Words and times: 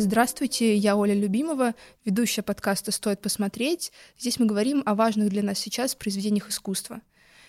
Здравствуйте, 0.00 0.76
я 0.76 0.94
Оля 0.94 1.12
Любимова, 1.12 1.74
ведущая 2.04 2.42
подкаста 2.42 2.92
«Стоит 2.92 3.20
посмотреть». 3.20 3.90
Здесь 4.16 4.38
мы 4.38 4.46
говорим 4.46 4.80
о 4.86 4.94
важных 4.94 5.28
для 5.28 5.42
нас 5.42 5.58
сейчас 5.58 5.96
произведениях 5.96 6.50
искусства. 6.50 7.00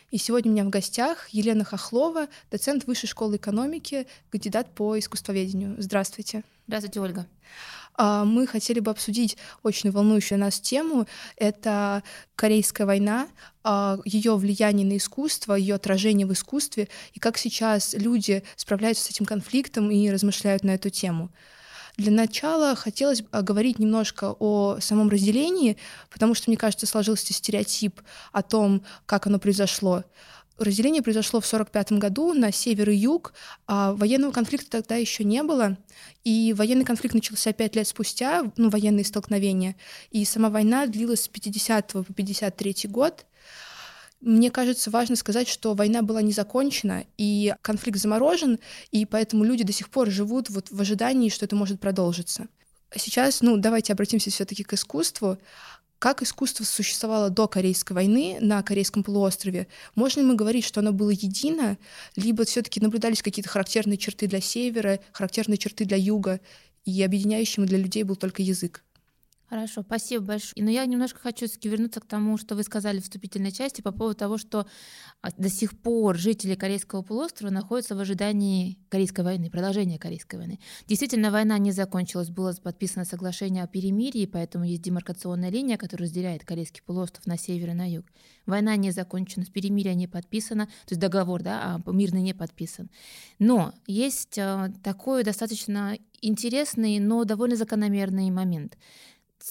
И 0.10 0.18
сегодня 0.18 0.50
у 0.50 0.56
меня 0.56 0.64
в 0.64 0.70
гостях 0.70 1.30
Елена 1.30 1.64
Хохлова, 1.64 2.28
доцент 2.50 2.88
Высшей 2.88 3.08
школы 3.08 3.36
экономики, 3.36 4.08
кандидат 4.32 4.74
по 4.74 4.98
искусствоведению. 4.98 5.76
Здравствуйте. 5.78 6.44
Здравствуйте, 6.66 7.00
Ольга. 7.02 7.28
А, 7.94 8.26
мы 8.26 8.48
хотели 8.48 8.80
бы 8.80 8.90
обсудить 8.90 9.38
очень 9.62 9.92
волнующую 9.92 10.40
нас 10.40 10.60
тему. 10.60 11.06
Это 11.38 12.02
Корейская 12.36 12.86
война, 12.86 13.28
а, 13.64 14.00
ее 14.06 14.36
влияние 14.36 14.88
на 14.88 14.98
искусство, 14.98 15.54
ее 15.54 15.76
отражение 15.76 16.26
в 16.26 16.34
искусстве, 16.34 16.88
и 17.14 17.20
как 17.20 17.38
сейчас 17.38 17.94
люди 17.94 18.42
справляются 18.56 19.04
с 19.04 19.12
этим 19.12 19.28
конфликтом 19.28 19.92
и 19.92 20.10
размышляют 20.10 20.64
на 20.64 20.72
эту 20.72 20.90
тему. 20.90 21.30
Для 22.00 22.14
начала 22.14 22.76
хотелось 22.76 23.22
бы 23.22 23.42
говорить 23.42 23.78
немножко 23.78 24.34
о 24.40 24.78
самом 24.80 25.10
разделении, 25.10 25.76
потому 26.10 26.34
что, 26.34 26.50
мне 26.50 26.56
кажется, 26.56 26.88
сложился 26.88 27.34
стереотип 27.34 28.00
о 28.32 28.42
том, 28.42 28.84
как 29.06 29.28
оно 29.28 29.38
произошло. 29.38 30.06
Разделение 30.58 31.02
произошло 31.02 31.42
в 31.42 31.46
1945 31.46 32.00
году 32.00 32.34
на 32.34 32.54
север 32.54 32.90
и 32.90 32.96
юг, 32.96 33.34
а 33.68 33.92
военного 33.92 34.32
конфликта 34.32 34.70
тогда 34.70 34.96
еще 34.96 35.26
не 35.26 35.44
было, 35.44 35.78
и 36.24 36.54
военный 36.56 36.86
конфликт 36.86 37.16
начался 37.16 37.52
пять 37.52 37.76
лет 37.76 37.86
спустя, 37.86 38.50
ну, 38.56 38.70
военные 38.70 39.04
столкновения, 39.04 39.76
и 40.10 40.24
сама 40.24 40.50
война 40.50 40.88
длилась 40.88 41.24
с 41.24 41.28
50 41.28 41.92
по 41.92 42.04
53 42.06 42.88
год, 42.88 43.26
мне 44.22 44.52
кажется, 44.52 44.92
важно 44.92 45.16
сказать, 45.16 45.48
что 45.48 45.74
война 45.74 46.02
была 46.02 46.22
не 46.22 46.34
закончена, 46.34 47.06
и 47.18 47.56
конфликт 47.62 48.00
заморожен, 48.00 48.60
и 48.92 49.06
поэтому 49.06 49.44
люди 49.44 49.64
до 49.64 49.72
сих 49.72 49.90
пор 49.90 50.10
живут 50.10 50.50
вот 50.50 50.72
в 50.72 50.82
ожидании, 50.82 51.30
что 51.30 51.46
это 51.46 51.56
может 51.56 51.80
продолжиться. 51.80 52.48
Сейчас, 52.96 53.42
ну, 53.42 53.58
давайте 53.58 53.94
обратимся 53.94 54.30
все-таки 54.30 54.64
к 54.64 54.74
искусству. 54.74 55.38
Как 56.00 56.22
искусство 56.22 56.64
существовало 56.64 57.30
до 57.30 57.48
Корейской 57.48 57.94
войны 57.94 58.38
на 58.42 58.64
Корейском 58.64 59.04
полуострове? 59.04 59.68
Можно 59.96 60.22
ли 60.22 60.28
мы 60.28 60.36
говорить, 60.36 60.66
что 60.66 60.80
оно 60.80 60.92
было 60.92 61.10
едино, 61.10 61.78
либо 62.16 62.46
все-таки 62.46 62.80
наблюдались 62.80 63.22
какие-то 63.22 63.50
характерные 63.50 63.98
черты 63.98 64.28
для 64.28 64.42
севера, 64.42 65.00
характерные 65.12 65.58
черты 65.58 65.86
для 65.86 65.98
юга, 65.98 66.40
и 66.86 67.04
объединяющим 67.04 67.66
для 67.66 67.78
людей 67.78 68.04
был 68.04 68.16
только 68.16 68.42
язык? 68.42 68.84
Хорошо, 69.50 69.82
спасибо 69.82 70.26
большое. 70.26 70.64
Но 70.64 70.70
я 70.70 70.86
немножко 70.86 71.20
хочу 71.20 71.48
вернуться 71.64 72.00
к 72.00 72.06
тому, 72.06 72.38
что 72.38 72.54
вы 72.54 72.62
сказали 72.62 73.00
в 73.00 73.04
вступительной 73.04 73.52
части 73.52 73.82
по 73.82 73.92
поводу 73.92 74.14
того, 74.16 74.38
что 74.38 74.68
а, 75.24 75.32
до 75.32 75.50
сих 75.50 75.76
пор 75.80 76.18
жители 76.18 76.54
Корейского 76.54 77.02
полуострова 77.02 77.52
находятся 77.52 77.96
в 77.96 78.00
ожидании 78.00 78.78
Корейской 78.90 79.22
войны, 79.22 79.50
продолжения 79.50 79.98
Корейской 79.98 80.36
войны. 80.36 80.60
Действительно, 80.86 81.32
война 81.32 81.58
не 81.58 81.72
закончилась, 81.72 82.30
было 82.30 82.54
подписано 82.54 83.06
соглашение 83.06 83.64
о 83.64 83.68
перемирии, 83.68 84.28
поэтому 84.28 84.66
есть 84.66 84.84
демаркационная 84.84 85.50
линия, 85.50 85.78
которая 85.78 86.08
разделяет 86.08 86.46
Корейский 86.46 86.84
полуостров 86.86 87.26
на 87.26 87.36
север 87.36 87.72
и 87.72 87.74
на 87.74 87.90
юг. 87.90 88.06
Война 88.46 88.76
не 88.76 88.92
закончена, 88.92 89.48
перемирие 89.48 89.96
не 89.96 90.08
подписано, 90.08 90.68
то 90.68 90.92
есть 90.92 91.02
договор, 91.02 91.42
да, 91.42 91.82
а 91.84 91.92
мирный 91.92 92.22
не 92.22 92.36
подписан. 92.36 92.92
Но 93.40 93.74
есть 93.88 94.38
а, 94.38 94.72
такой 94.84 95.24
достаточно 95.24 95.98
интересный, 96.22 97.00
но 97.00 97.24
довольно 97.24 97.56
закономерный 97.56 98.30
момент— 98.30 98.78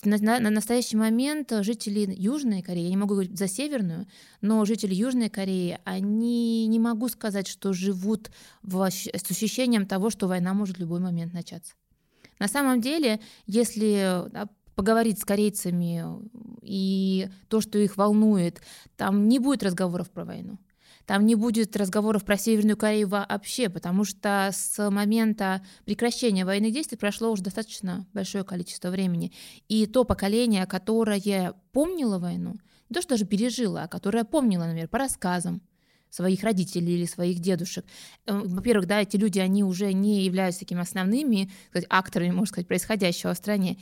на, 0.04 0.18
на, 0.18 0.40
на 0.40 0.50
настоящий 0.50 0.96
момент 0.96 1.52
жители 1.60 2.14
Южной 2.16 2.62
Кореи, 2.62 2.84
я 2.84 2.90
не 2.90 2.96
могу 2.96 3.14
говорить 3.14 3.38
за 3.38 3.48
Северную, 3.48 4.06
но 4.40 4.64
жители 4.64 4.94
Южной 4.94 5.28
Кореи, 5.28 5.78
они 5.84 6.66
не 6.66 6.78
могу 6.78 7.08
сказать, 7.08 7.46
что 7.46 7.72
живут 7.72 8.30
в, 8.62 8.88
с 8.90 9.30
ощущением 9.30 9.86
того, 9.86 10.10
что 10.10 10.28
война 10.28 10.54
может 10.54 10.76
в 10.76 10.80
любой 10.80 11.00
момент 11.00 11.32
начаться. 11.32 11.74
На 12.38 12.48
самом 12.48 12.80
деле, 12.80 13.20
если 13.46 14.24
да, 14.30 14.48
поговорить 14.74 15.18
с 15.18 15.24
корейцами 15.24 16.04
и 16.62 17.28
то, 17.48 17.60
что 17.60 17.78
их 17.78 17.96
волнует, 17.96 18.60
там 18.96 19.28
не 19.28 19.38
будет 19.38 19.62
разговоров 19.62 20.10
про 20.10 20.24
войну. 20.24 20.58
Там 21.08 21.24
не 21.24 21.36
будет 21.36 21.74
разговоров 21.74 22.22
про 22.22 22.36
Северную 22.36 22.76
Корею 22.76 23.08
вообще, 23.08 23.70
потому 23.70 24.04
что 24.04 24.50
с 24.52 24.90
момента 24.90 25.62
прекращения 25.86 26.44
военных 26.44 26.74
действий 26.74 26.98
прошло 26.98 27.32
уже 27.32 27.42
достаточно 27.42 28.06
большое 28.12 28.44
количество 28.44 28.90
времени. 28.90 29.32
И 29.68 29.86
то 29.86 30.04
поколение, 30.04 30.66
которое 30.66 31.54
помнило 31.72 32.18
войну, 32.18 32.56
не 32.90 32.94
то 32.94 33.00
что 33.00 33.14
даже 33.14 33.24
пережило, 33.24 33.84
а 33.84 33.88
которое 33.88 34.24
помнило, 34.24 34.64
например, 34.64 34.88
по 34.88 34.98
рассказам, 34.98 35.62
своих 36.10 36.42
родителей 36.42 36.96
или 36.98 37.06
своих 37.06 37.38
дедушек. 37.38 37.86
Э, 38.26 38.42
во-первых, 38.44 38.86
да, 38.86 39.00
эти 39.00 39.16
люди, 39.16 39.38
они 39.38 39.64
уже 39.64 39.94
не 39.94 40.24
являются 40.24 40.60
такими 40.60 40.82
основными 40.82 41.50
сказать, 41.70 41.86
акторами, 41.88 42.32
можно 42.32 42.46
сказать, 42.46 42.68
происходящего 42.68 43.32
в 43.32 43.38
стране. 43.38 43.78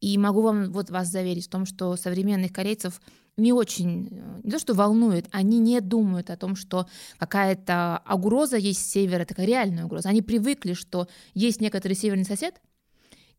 И 0.00 0.18
могу 0.18 0.42
вам 0.42 0.72
вот 0.72 0.90
вас 0.90 1.08
заверить 1.08 1.46
в 1.46 1.50
том, 1.50 1.64
что 1.64 1.96
современных 1.96 2.52
корейцев 2.52 3.00
не 3.36 3.52
очень, 3.52 4.08
э, 4.10 4.40
не 4.44 4.50
то 4.50 4.58
что 4.58 4.74
волнует, 4.74 5.26
они 5.30 5.58
не 5.58 5.80
думают 5.80 6.30
о 6.30 6.36
том, 6.36 6.56
что 6.56 6.86
какая-то 7.18 8.02
угроза 8.10 8.56
есть 8.56 8.80
с 8.80 8.90
севера, 8.90 9.24
такая 9.24 9.46
реальная 9.46 9.84
угроза. 9.84 10.08
Они 10.08 10.22
привыкли, 10.22 10.72
что 10.72 11.08
есть 11.34 11.60
некоторый 11.60 11.94
северный 11.94 12.24
сосед, 12.24 12.60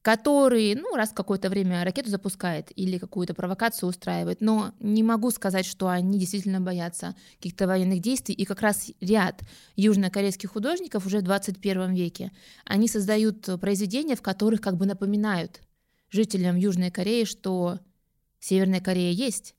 который, 0.04 0.76
ну, 0.76 0.96
раз 0.96 1.12
какое-то 1.12 1.50
время 1.50 1.84
ракету 1.84 2.10
запускает 2.10 2.72
или 2.76 2.98
какую-то 2.98 3.34
провокацию 3.34 3.90
устраивает, 3.90 4.40
но 4.40 4.72
не 4.80 5.04
могу 5.04 5.32
сказать, 5.32 5.66
что 5.66 5.90
они 5.90 6.18
действительно 6.20 6.62
боятся 6.62 7.16
каких-то 7.38 7.68
военных 7.68 8.00
действий, 8.00 8.36
и 8.36 8.46
как 8.46 8.62
раз 8.62 8.92
ряд 9.02 9.42
южнокорейских 9.76 10.52
художников 10.52 11.06
уже 11.06 11.20
в 11.20 11.24
21 11.24 11.94
веке, 11.94 12.32
они 12.64 12.88
создают 12.88 13.50
произведения, 13.60 14.16
в 14.16 14.22
которых 14.22 14.62
как 14.62 14.78
бы 14.78 14.86
напоминают 14.86 15.62
жителям 16.10 16.56
Южной 16.56 16.92
Кореи, 16.92 17.26
что 17.26 17.80
Северная 18.40 18.80
Корея 18.80 19.12
есть, 19.12 19.56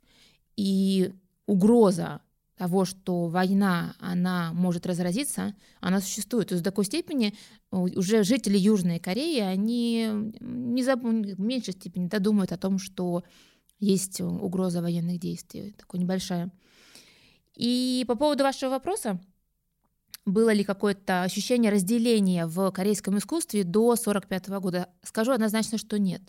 и 0.59 1.13
угроза 1.47 2.21
того, 2.57 2.85
что 2.85 3.29
война, 3.29 3.95
она 4.01 4.53
может 4.53 4.87
разразиться, 4.87 5.55
она 5.81 6.01
существует. 6.01 6.49
То 6.49 6.55
есть 6.55 6.65
до 6.65 6.71
такой 6.73 6.85
степени 6.85 7.35
уже 7.71 8.25
жители 8.25 8.59
Южной 8.59 8.99
Кореи, 8.99 9.39
они 9.39 10.33
не 10.41 10.83
заб... 10.83 11.01
в 11.05 11.41
меньшей 11.41 11.75
степени 11.75 12.09
додумают 12.09 12.51
о 12.51 12.59
том, 12.59 12.81
что 12.81 13.23
есть 13.79 14.21
угроза 14.21 14.83
военных 14.83 15.21
действий, 15.21 15.77
такая 15.79 16.01
небольшая. 16.01 16.51
И 17.55 18.05
по 18.09 18.17
поводу 18.17 18.43
вашего 18.43 18.71
вопроса, 18.71 19.21
было 20.27 20.53
ли 20.53 20.65
какое-то 20.65 21.23
ощущение 21.23 21.71
разделения 21.71 22.47
в 22.47 22.73
корейском 22.73 23.17
искусстве 23.19 23.63
до 23.63 23.93
1945 23.93 24.49
года? 24.61 24.89
Скажу 25.05 25.31
однозначно, 25.31 25.79
что 25.79 26.01
нет. 26.01 26.23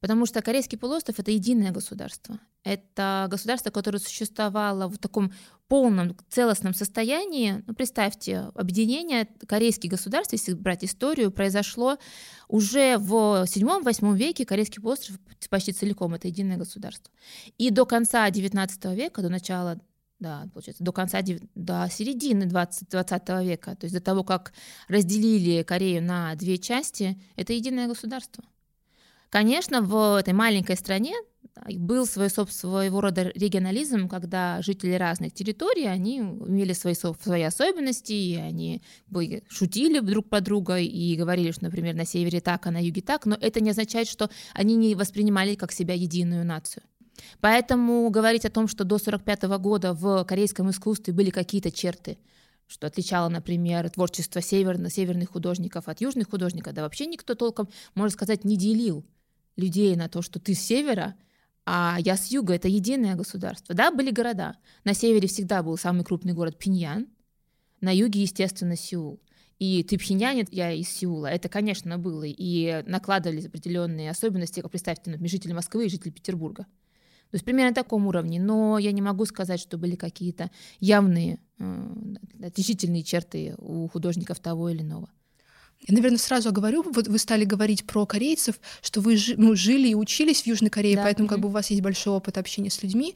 Потому 0.00 0.26
что 0.26 0.42
Корейский 0.42 0.78
полуостров— 0.78 1.18
это 1.18 1.30
единое 1.30 1.70
государство. 1.70 2.38
Это 2.64 3.26
государство, 3.30 3.70
которое 3.70 3.98
существовало 3.98 4.88
в 4.88 4.98
таком 4.98 5.32
полном 5.68 6.16
целостном 6.28 6.74
состоянии. 6.74 7.62
Ну, 7.66 7.74
представьте, 7.74 8.50
объединение 8.54 9.28
корейских 9.46 9.90
государств, 9.90 10.32
если 10.32 10.54
брать 10.54 10.84
историю, 10.84 11.30
произошло 11.30 11.98
уже 12.48 12.98
в 12.98 13.44
7-8 13.44 14.16
веке. 14.16 14.44
Корейский 14.44 14.82
полуостров 14.82 15.18
почти 15.50 15.72
целиком— 15.72 16.14
это 16.14 16.28
единое 16.28 16.56
государство. 16.56 17.12
И 17.58 17.70
до 17.70 17.86
конца 17.86 18.28
XIX 18.28 18.94
века, 18.94 19.22
до 19.22 19.28
начала 19.28 19.80
да, 20.18 20.48
получается, 20.52 20.82
до 20.82 20.92
конца, 20.92 21.20
до 21.54 21.88
середины 21.90 22.46
20, 22.46 22.88
20 22.88 23.28
века, 23.44 23.76
то 23.76 23.84
есть 23.84 23.94
до 23.94 24.00
того, 24.00 24.24
как 24.24 24.54
разделили 24.88 25.62
Корею 25.62 26.02
на 26.02 26.34
две 26.36 26.56
части, 26.56 27.20
это 27.36 27.52
единое 27.52 27.86
государство. 27.86 28.42
Конечно, 29.36 29.82
в 29.82 30.18
этой 30.18 30.32
маленькой 30.32 30.76
стране 30.76 31.14
был 31.74 32.06
свой, 32.06 32.30
своего 32.30 33.02
рода 33.02 33.24
регионализм, 33.34 34.08
когда 34.08 34.62
жители 34.62 34.94
разных 34.94 35.34
территорий, 35.34 35.84
они 35.84 36.20
имели 36.20 36.72
свои, 36.72 36.94
свои 36.94 37.42
особенности, 37.42 38.14
и 38.14 38.36
они 38.36 38.82
шутили 39.50 40.00
друг 40.00 40.30
по 40.30 40.40
друга 40.40 40.78
и 40.78 41.16
говорили, 41.16 41.50
что, 41.50 41.64
например, 41.64 41.94
на 41.94 42.06
севере 42.06 42.40
так, 42.40 42.66
а 42.66 42.70
на 42.70 42.82
юге 42.82 43.02
так, 43.02 43.26
но 43.26 43.36
это 43.38 43.60
не 43.60 43.68
означает, 43.68 44.08
что 44.08 44.30
они 44.54 44.74
не 44.74 44.94
воспринимали 44.94 45.54
как 45.54 45.70
себя 45.70 45.92
единую 45.92 46.46
нацию. 46.46 46.82
Поэтому 47.42 48.08
говорить 48.08 48.46
о 48.46 48.50
том, 48.50 48.68
что 48.68 48.84
до 48.84 48.94
1945 48.94 49.60
года 49.60 49.92
в 49.92 50.24
корейском 50.24 50.70
искусстве 50.70 51.12
были 51.12 51.28
какие-то 51.28 51.70
черты, 51.70 52.16
что 52.66 52.86
отличало, 52.86 53.28
например, 53.28 53.90
творчество 53.90 54.40
северно, 54.40 54.88
северных 54.88 55.28
художников 55.28 55.88
от 55.88 56.00
южных 56.00 56.30
художников, 56.30 56.72
да 56.72 56.80
вообще 56.80 57.04
никто 57.04 57.34
толком, 57.34 57.68
можно 57.94 58.14
сказать, 58.14 58.42
не 58.42 58.56
делил 58.56 59.04
людей 59.56 59.96
на 59.96 60.08
то, 60.08 60.22
что 60.22 60.38
ты 60.38 60.54
с 60.54 60.60
севера, 60.60 61.16
а 61.64 61.98
я 62.00 62.16
с 62.16 62.30
юга, 62.30 62.54
это 62.54 62.68
единое 62.68 63.16
государство. 63.16 63.74
Да, 63.74 63.90
были 63.90 64.10
города. 64.10 64.56
На 64.84 64.94
севере 64.94 65.26
всегда 65.26 65.62
был 65.62 65.76
самый 65.76 66.04
крупный 66.04 66.32
город 66.32 66.58
Пиньян, 66.58 67.08
на 67.80 67.94
юге, 67.94 68.22
естественно, 68.22 68.76
Сеул. 68.76 69.20
И 69.58 69.82
ты 69.82 69.98
пхенянец, 69.98 70.48
я 70.50 70.72
из 70.72 70.88
Сеула. 70.88 71.26
Это, 71.26 71.48
конечно, 71.48 71.98
было. 71.98 72.24
И 72.24 72.82
накладывались 72.86 73.46
определенные 73.46 74.10
особенности, 74.10 74.60
как 74.60 74.70
представьте, 74.70 75.10
например, 75.10 75.30
жители 75.30 75.52
Москвы 75.52 75.86
и 75.86 75.90
жители 75.90 76.10
Петербурга. 76.10 76.64
То 76.64 77.34
есть 77.34 77.44
примерно 77.44 77.70
на 77.70 77.74
таком 77.74 78.06
уровне. 78.06 78.40
Но 78.40 78.78
я 78.78 78.92
не 78.92 79.02
могу 79.02 79.24
сказать, 79.24 79.60
что 79.60 79.78
были 79.78 79.96
какие-то 79.96 80.50
явные 80.78 81.40
э, 81.58 81.92
отличительные 82.44 83.02
черты 83.02 83.54
у 83.58 83.88
художников 83.88 84.40
того 84.40 84.68
или 84.68 84.82
иного. 84.82 85.10
Я, 85.80 85.94
наверное, 85.94 86.18
сразу 86.18 86.48
оговорю, 86.48 86.82
вот 86.82 87.06
вы 87.06 87.18
стали 87.18 87.44
говорить 87.44 87.86
про 87.86 88.06
корейцев, 88.06 88.58
что 88.82 89.00
вы 89.00 89.18
ну, 89.36 89.54
жили 89.54 89.88
и 89.88 89.94
учились 89.94 90.42
в 90.42 90.46
Южной 90.46 90.70
Корее, 90.70 90.96
да. 90.96 91.02
поэтому 91.02 91.28
как 91.28 91.38
бы 91.38 91.48
у 91.48 91.52
вас 91.52 91.70
есть 91.70 91.82
большой 91.82 92.14
опыт 92.14 92.38
общения 92.38 92.70
с 92.70 92.82
людьми. 92.82 93.14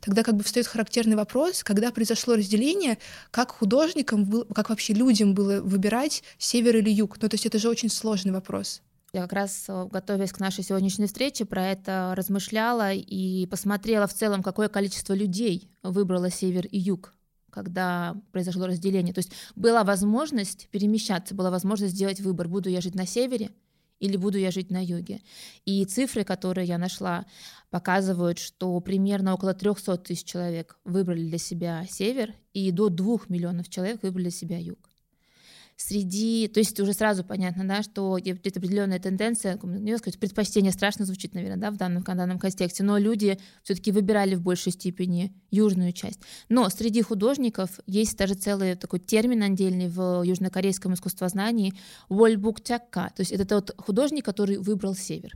Тогда 0.00 0.22
как 0.22 0.36
бы 0.36 0.42
встает 0.42 0.66
характерный 0.66 1.16
вопрос, 1.16 1.62
когда 1.62 1.90
произошло 1.90 2.36
разделение, 2.36 2.98
как 3.30 3.50
художникам, 3.50 4.24
был, 4.24 4.44
как 4.46 4.70
вообще 4.70 4.94
людям 4.94 5.34
было 5.34 5.60
выбирать 5.60 6.22
север 6.38 6.76
или 6.76 6.90
юг? 6.90 7.18
Ну, 7.20 7.28
то 7.28 7.34
есть 7.34 7.44
это 7.44 7.58
же 7.58 7.68
очень 7.68 7.90
сложный 7.90 8.32
вопрос. 8.32 8.80
Я 9.12 9.22
как 9.22 9.32
раз, 9.32 9.64
э, 9.68 9.88
готовясь 9.90 10.32
к 10.32 10.38
нашей 10.38 10.62
сегодняшней 10.62 11.06
встрече, 11.06 11.44
про 11.44 11.66
это 11.66 12.14
размышляла 12.16 12.92
и 12.94 13.46
посмотрела 13.46 14.06
в 14.06 14.14
целом, 14.14 14.42
какое 14.42 14.68
количество 14.68 15.14
людей 15.14 15.68
выбрало 15.82 16.30
север 16.30 16.66
и 16.66 16.78
юг 16.78 17.12
когда 17.50 18.16
произошло 18.32 18.66
разделение. 18.66 19.14
То 19.14 19.18
есть 19.20 19.32
была 19.56 19.84
возможность 19.84 20.68
перемещаться, 20.70 21.34
была 21.34 21.50
возможность 21.50 21.94
сделать 21.94 22.20
выбор, 22.20 22.48
буду 22.48 22.68
я 22.68 22.80
жить 22.80 22.94
на 22.94 23.06
севере 23.06 23.50
или 23.98 24.16
буду 24.16 24.38
я 24.38 24.50
жить 24.50 24.70
на 24.70 24.82
юге. 24.82 25.20
И 25.64 25.84
цифры, 25.84 26.24
которые 26.24 26.66
я 26.66 26.78
нашла, 26.78 27.26
показывают, 27.70 28.38
что 28.38 28.80
примерно 28.80 29.34
около 29.34 29.54
300 29.54 29.98
тысяч 29.98 30.24
человек 30.24 30.78
выбрали 30.84 31.28
для 31.28 31.38
себя 31.38 31.86
север, 31.88 32.34
и 32.54 32.70
до 32.70 32.88
2 32.88 33.18
миллионов 33.28 33.68
человек 33.68 34.02
выбрали 34.02 34.24
для 34.24 34.30
себя 34.32 34.58
юг 34.58 34.89
среди, 35.80 36.46
то 36.48 36.60
есть 36.60 36.78
уже 36.78 36.92
сразу 36.92 37.24
понятно, 37.24 37.66
да, 37.66 37.82
что 37.82 38.18
есть 38.18 38.56
определенная 38.56 38.98
тенденция, 38.98 39.58
не 39.62 39.96
сказать, 39.96 40.18
предпочтение 40.18 40.72
страшно 40.72 41.06
звучит, 41.06 41.34
наверное, 41.34 41.56
да, 41.56 41.70
в 41.70 41.76
данном, 41.76 42.02
данном 42.02 42.38
контексте, 42.38 42.82
но 42.82 42.98
люди 42.98 43.38
все-таки 43.62 43.90
выбирали 43.90 44.34
в 44.34 44.42
большей 44.42 44.72
степени 44.72 45.32
южную 45.50 45.92
часть. 45.92 46.20
Но 46.50 46.68
среди 46.68 47.00
художников 47.00 47.80
есть 47.86 48.16
даже 48.18 48.34
целый 48.34 48.74
такой 48.74 49.00
термин 49.00 49.42
отдельный 49.42 49.88
в 49.88 50.22
южнокорейском 50.22 50.94
искусствознании— 50.94 51.72
вольбуктяка, 52.10 53.10
то 53.16 53.20
есть 53.20 53.32
это 53.32 53.46
тот 53.46 53.74
художник, 53.78 54.24
который 54.24 54.58
выбрал 54.58 54.94
север 54.94 55.32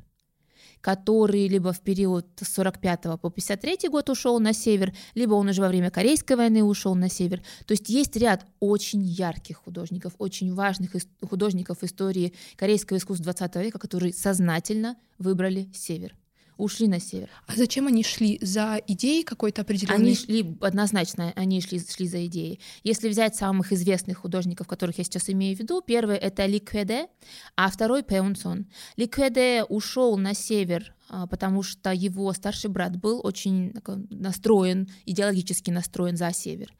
который 0.85 1.49
либо 1.49 1.73
в 1.73 1.81
период 1.81 2.27
с 2.37 2.53
45 2.53 3.19
по 3.19 3.31
53 3.31 3.89
год 3.89 4.11
ушел 4.11 4.39
на 4.39 4.53
север, 4.53 4.93
либо 5.15 5.33
он 5.33 5.49
уже 5.49 5.63
во 5.63 5.69
время 5.69 5.91
Корейской 5.91 6.37
войны 6.37 6.63
ушел 6.63 6.95
на 6.95 7.09
север. 7.09 7.41
То 7.65 7.73
есть 7.73 7.89
есть 7.89 8.15
ряд 8.17 8.45
очень 8.61 9.03
ярких 9.03 9.57
художников, 9.57 10.13
очень 10.19 10.53
важных 10.53 10.91
художников 11.27 11.83
истории 11.83 12.35
корейского 12.57 12.99
искусства 12.99 13.33
20 13.33 13.57
века, 13.65 13.79
которые 13.79 14.13
сознательно 14.13 14.97
выбрали 15.19 15.71
север 15.73 16.15
ушли 16.57 16.89
на 16.89 17.01
север. 17.01 17.29
А 17.47 17.53
зачем 17.57 17.87
они 17.87 18.03
шли? 18.03 18.39
За 18.43 18.81
идеей 18.87 19.25
какой-то 19.25 19.63
определенной? 19.63 19.97
Они 19.97 20.15
шли, 20.15 20.57
однозначно, 20.61 21.33
они 21.37 21.61
шли, 21.61 21.81
шли 21.81 22.07
за 22.07 22.27
идеей. 22.27 22.61
Если 22.83 23.09
взять 23.09 23.37
самых 23.37 23.73
известных 23.73 24.19
художников, 24.19 24.67
которых 24.67 24.99
я 24.99 25.05
сейчас 25.05 25.29
имею 25.31 25.57
в 25.57 25.61
виду, 25.61 25.83
первый— 25.83 26.17
это 26.19 26.47
Ли 26.47 26.61
Кведе, 26.61 27.09
а 27.57 27.71
второй— 27.71 28.03
Пеунсон. 28.05 28.67
Ли 28.97 29.07
Кведе 29.07 29.65
ушел 29.65 30.17
на 30.17 30.35
север 30.35 30.95
а, 31.09 31.27
потому 31.27 31.63
что 31.63 31.93
его 31.93 32.33
старший 32.33 32.71
брат 32.71 32.97
был 32.97 33.21
очень 33.23 33.75
настроен, 34.11 34.89
идеологически 35.05 35.71
настроен 35.71 36.17
за 36.17 36.33
север. 36.33 36.73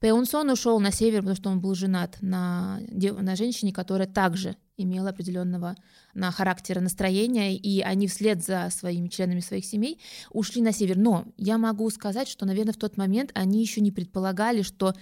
Пеунсон 0.00 0.50
ушел 0.50 0.80
на 0.80 0.90
север, 0.90 1.20
потому 1.20 1.36
что 1.36 1.50
он 1.50 1.60
был 1.60 1.74
женат 1.74 2.16
на, 2.20 2.80
на 2.90 3.36
женщине, 3.36 3.72
которая 3.72 4.08
также 4.08 4.56
имела 4.76 5.10
определенного 5.10 5.76
на 6.14 6.30
характера 6.30 6.80
настроения, 6.80 7.56
и 7.56 7.80
они 7.80 8.06
вслед 8.08 8.44
за 8.44 8.68
своими 8.70 9.08
членами 9.08 9.40
своих 9.40 9.64
семей 9.64 10.00
ушли 10.30 10.62
на 10.62 10.72
север. 10.72 10.96
Но 10.96 11.26
я 11.36 11.58
могу 11.58 11.88
сказать, 11.90 12.28
что, 12.28 12.46
наверное, 12.46 12.74
в 12.74 12.78
тот 12.78 12.96
момент 12.96 13.30
они 13.34 13.60
еще 13.60 13.80
не 13.80 13.90
предполагали, 13.90 14.62
что 14.62 14.94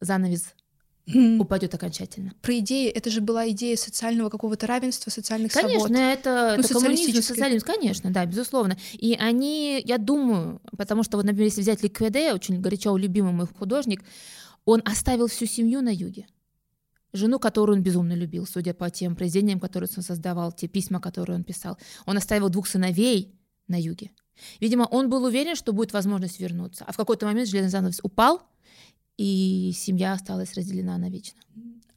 занавес 0.00 0.54
упадет 1.38 1.74
окончательно. 1.74 2.32
Про 2.40 2.58
идеи, 2.60 2.88
это 2.88 3.10
же 3.10 3.20
была 3.20 3.50
идея 3.50 3.76
социального 3.76 4.30
какого-то 4.30 4.66
равенства, 4.66 5.10
социальных 5.10 5.52
конечно, 5.52 5.80
свобод. 5.80 5.96
Конечно, 5.96 6.12
это, 6.12 6.54
ну, 6.56 6.64
это 6.64 6.74
коммунизм, 6.74 7.22
социализм, 7.22 7.66
конечно, 7.66 8.10
да, 8.10 8.24
безусловно. 8.24 8.78
И 8.92 9.14
они, 9.14 9.82
я 9.84 9.98
думаю, 9.98 10.62
потому 10.78 11.02
что, 11.02 11.18
вот, 11.18 11.26
например, 11.26 11.48
если 11.48 11.60
взять 11.60 11.82
Ликведе, 11.82 12.32
очень 12.32 12.60
горячо 12.60 12.96
любимый 12.96 13.32
мой 13.32 13.46
художник, 13.46 14.02
он 14.64 14.80
оставил 14.86 15.26
всю 15.26 15.44
семью 15.44 15.82
на 15.82 15.90
юге. 15.90 16.26
Жену, 17.14 17.38
которую 17.38 17.78
он 17.78 17.82
безумно 17.82 18.12
любил, 18.12 18.44
судя 18.44 18.74
по 18.74 18.90
тем 18.90 19.14
произведениям, 19.14 19.60
которые 19.60 19.88
он 19.96 20.02
создавал, 20.02 20.50
те 20.50 20.66
письма, 20.66 21.00
которые 21.00 21.36
он 21.36 21.44
писал. 21.44 21.78
Он 22.06 22.16
оставил 22.16 22.48
двух 22.48 22.66
сыновей 22.66 23.38
на 23.68 23.80
юге. 23.80 24.10
Видимо, 24.60 24.82
он 24.82 25.08
был 25.08 25.22
уверен, 25.22 25.54
что 25.54 25.72
будет 25.72 25.92
возможность 25.92 26.40
вернуться. 26.40 26.84
А 26.84 26.92
в 26.92 26.96
какой-то 26.96 27.24
момент 27.26 27.48
железный 27.48 27.70
занавес 27.70 28.00
упал, 28.02 28.42
и 29.16 29.72
семья 29.76 30.14
осталась 30.14 30.54
разделена 30.54 30.98
навечно. 30.98 31.40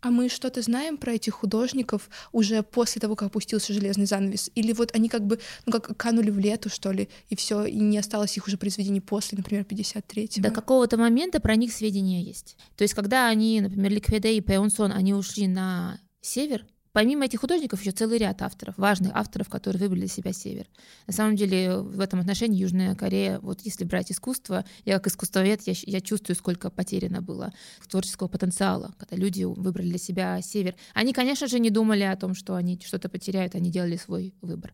А 0.08 0.10
мы 0.10 0.30
что-то 0.30 0.62
знаем 0.62 0.96
про 0.96 1.16
этих 1.16 1.34
художников 1.34 2.10
уже 2.32 2.64
после 2.64 3.02
того, 3.02 3.18
как 3.18 3.28
опустился 3.28 3.74
железный 3.74 4.06
занавес? 4.06 4.50
Или 4.56 4.72
вот 4.72 4.96
они 4.96 5.10
как 5.10 5.28
бы, 5.28 5.38
ну 5.66 5.74
как 5.74 5.98
канули 5.98 6.30
в 6.30 6.40
лету, 6.40 6.70
что 6.70 6.94
ли, 6.94 7.10
и 7.28 7.36
все, 7.36 7.66
и 7.66 7.76
не 7.76 7.98
осталось 7.98 8.38
их 8.38 8.48
уже 8.48 8.58
произведений 8.58 9.02
после, 9.02 9.38
например, 9.38 9.66
53-го? 9.66 10.44
До 10.44 10.52
какого-то 10.52 10.96
момента 10.96 11.42
про 11.42 11.58
них 11.58 11.74
сведения 11.74 12.24
есть. 12.24 12.56
То 12.78 12.84
есть, 12.84 12.94
когда 12.94 13.28
они, 13.28 13.60
например, 13.60 13.92
Ликвиде 13.92 14.32
и 14.32 14.40
Пеонсон, 14.40 14.94
они 14.94 15.14
ушли 15.14 15.46
на 15.46 16.00
север, 16.22 16.66
Помимо 16.94 17.26
этих 17.26 17.42
художников 17.42 17.82
еще 17.82 17.92
целый 17.92 18.18
ряд 18.18 18.42
авторов, 18.42 18.78
важных 18.78 19.12
авторов, 19.14 19.50
которые 19.50 19.80
выбрали 19.80 20.02
для 20.02 20.10
себя 20.10 20.34
север. 20.34 20.68
На 21.06 21.14
самом 21.14 21.36
деле 21.36 21.78
в 21.78 22.00
этом 22.00 22.20
отношении 22.20 22.60
Южная 22.60 22.96
Корея, 22.96 23.40
вот 23.40 23.62
если 23.62 23.84
брать 23.84 24.12
искусство, 24.12 24.66
я 24.86 24.96
как 24.96 25.08
искусствовед, 25.08 25.62
я, 25.68 25.74
я 25.86 26.02
чувствую, 26.02 26.36
сколько 26.36 26.70
потеряно 26.70 27.22
было 27.22 27.54
творческого 27.90 28.28
потенциала, 28.28 28.94
когда 28.98 29.16
люди 29.16 29.44
выбрали 29.44 29.90
для 29.90 30.00
себя 30.00 30.42
север. 30.42 30.76
Они, 30.94 31.14
конечно 31.14 31.48
же, 31.48 31.60
не 31.60 31.70
думали 31.70 32.04
о 32.04 32.16
том, 32.16 32.34
что 32.34 32.56
они 32.56 32.80
что-то 32.84 33.10
потеряют, 33.10 33.56
они 33.56 33.70
делали 33.70 33.98
свой 33.98 34.34
выбор. 34.42 34.74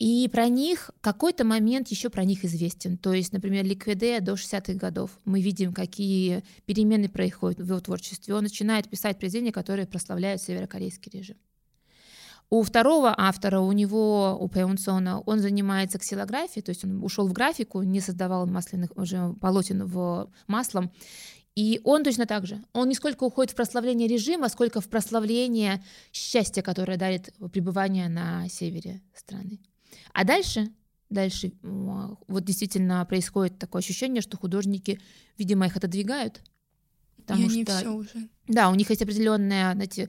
И 0.00 0.30
про 0.32 0.48
них 0.48 0.90
какой-то 1.02 1.44
момент 1.44 1.88
еще 1.88 2.08
про 2.08 2.24
них 2.24 2.42
известен. 2.46 2.96
То 2.96 3.12
есть, 3.12 3.34
например, 3.34 3.66
Ликвиде 3.66 4.20
до 4.20 4.32
60-х 4.32 4.72
годов 4.72 5.10
мы 5.26 5.42
видим, 5.42 5.74
какие 5.74 6.42
перемены 6.64 7.10
происходят 7.10 7.58
в 7.60 7.68
его 7.68 7.80
творчестве. 7.80 8.34
Он 8.34 8.42
начинает 8.42 8.88
писать 8.88 9.18
произведения, 9.18 9.52
которые 9.52 9.86
прославляют 9.86 10.40
северокорейский 10.40 11.12
режим. 11.12 11.36
У 12.48 12.62
второго 12.62 13.14
автора, 13.16 13.60
у 13.60 13.70
него, 13.72 14.38
у 14.40 14.48
Пеунсона, 14.48 15.20
он 15.20 15.40
занимается 15.40 15.98
ксилографией, 15.98 16.62
то 16.62 16.70
есть 16.70 16.82
он 16.82 17.04
ушел 17.04 17.28
в 17.28 17.34
графику, 17.34 17.82
не 17.82 18.00
создавал 18.00 18.46
масляных 18.46 18.96
уже 18.96 19.34
полотен 19.34 19.84
в 19.84 20.30
маслом. 20.46 20.90
И 21.54 21.78
он 21.84 22.04
точно 22.04 22.24
так 22.24 22.46
же. 22.46 22.64
Он 22.72 22.88
не 22.88 22.94
сколько 22.94 23.24
уходит 23.24 23.52
в 23.52 23.54
прославление 23.54 24.08
режима, 24.08 24.48
сколько 24.48 24.80
в 24.80 24.88
прославление 24.88 25.84
счастья, 26.10 26.62
которое 26.62 26.96
дарит 26.96 27.34
пребывание 27.52 28.08
на 28.08 28.48
севере 28.48 29.02
страны. 29.14 29.60
А 30.12 30.24
дальше, 30.24 30.70
дальше 31.08 31.52
вот 31.62 32.44
действительно 32.44 33.04
происходит 33.06 33.58
такое 33.58 33.80
ощущение, 33.80 34.22
что 34.22 34.36
художники, 34.36 35.00
видимо, 35.38 35.66
их 35.66 35.76
отодвигают. 35.76 36.42
Потому 37.32 37.50
и 37.50 37.64
что, 37.64 37.78
все 37.78 37.92
уже. 37.92 38.28
Да, 38.48 38.70
у 38.70 38.74
них 38.74 38.90
есть 38.90 39.02
определенная, 39.02 39.74
знаете, 39.74 40.08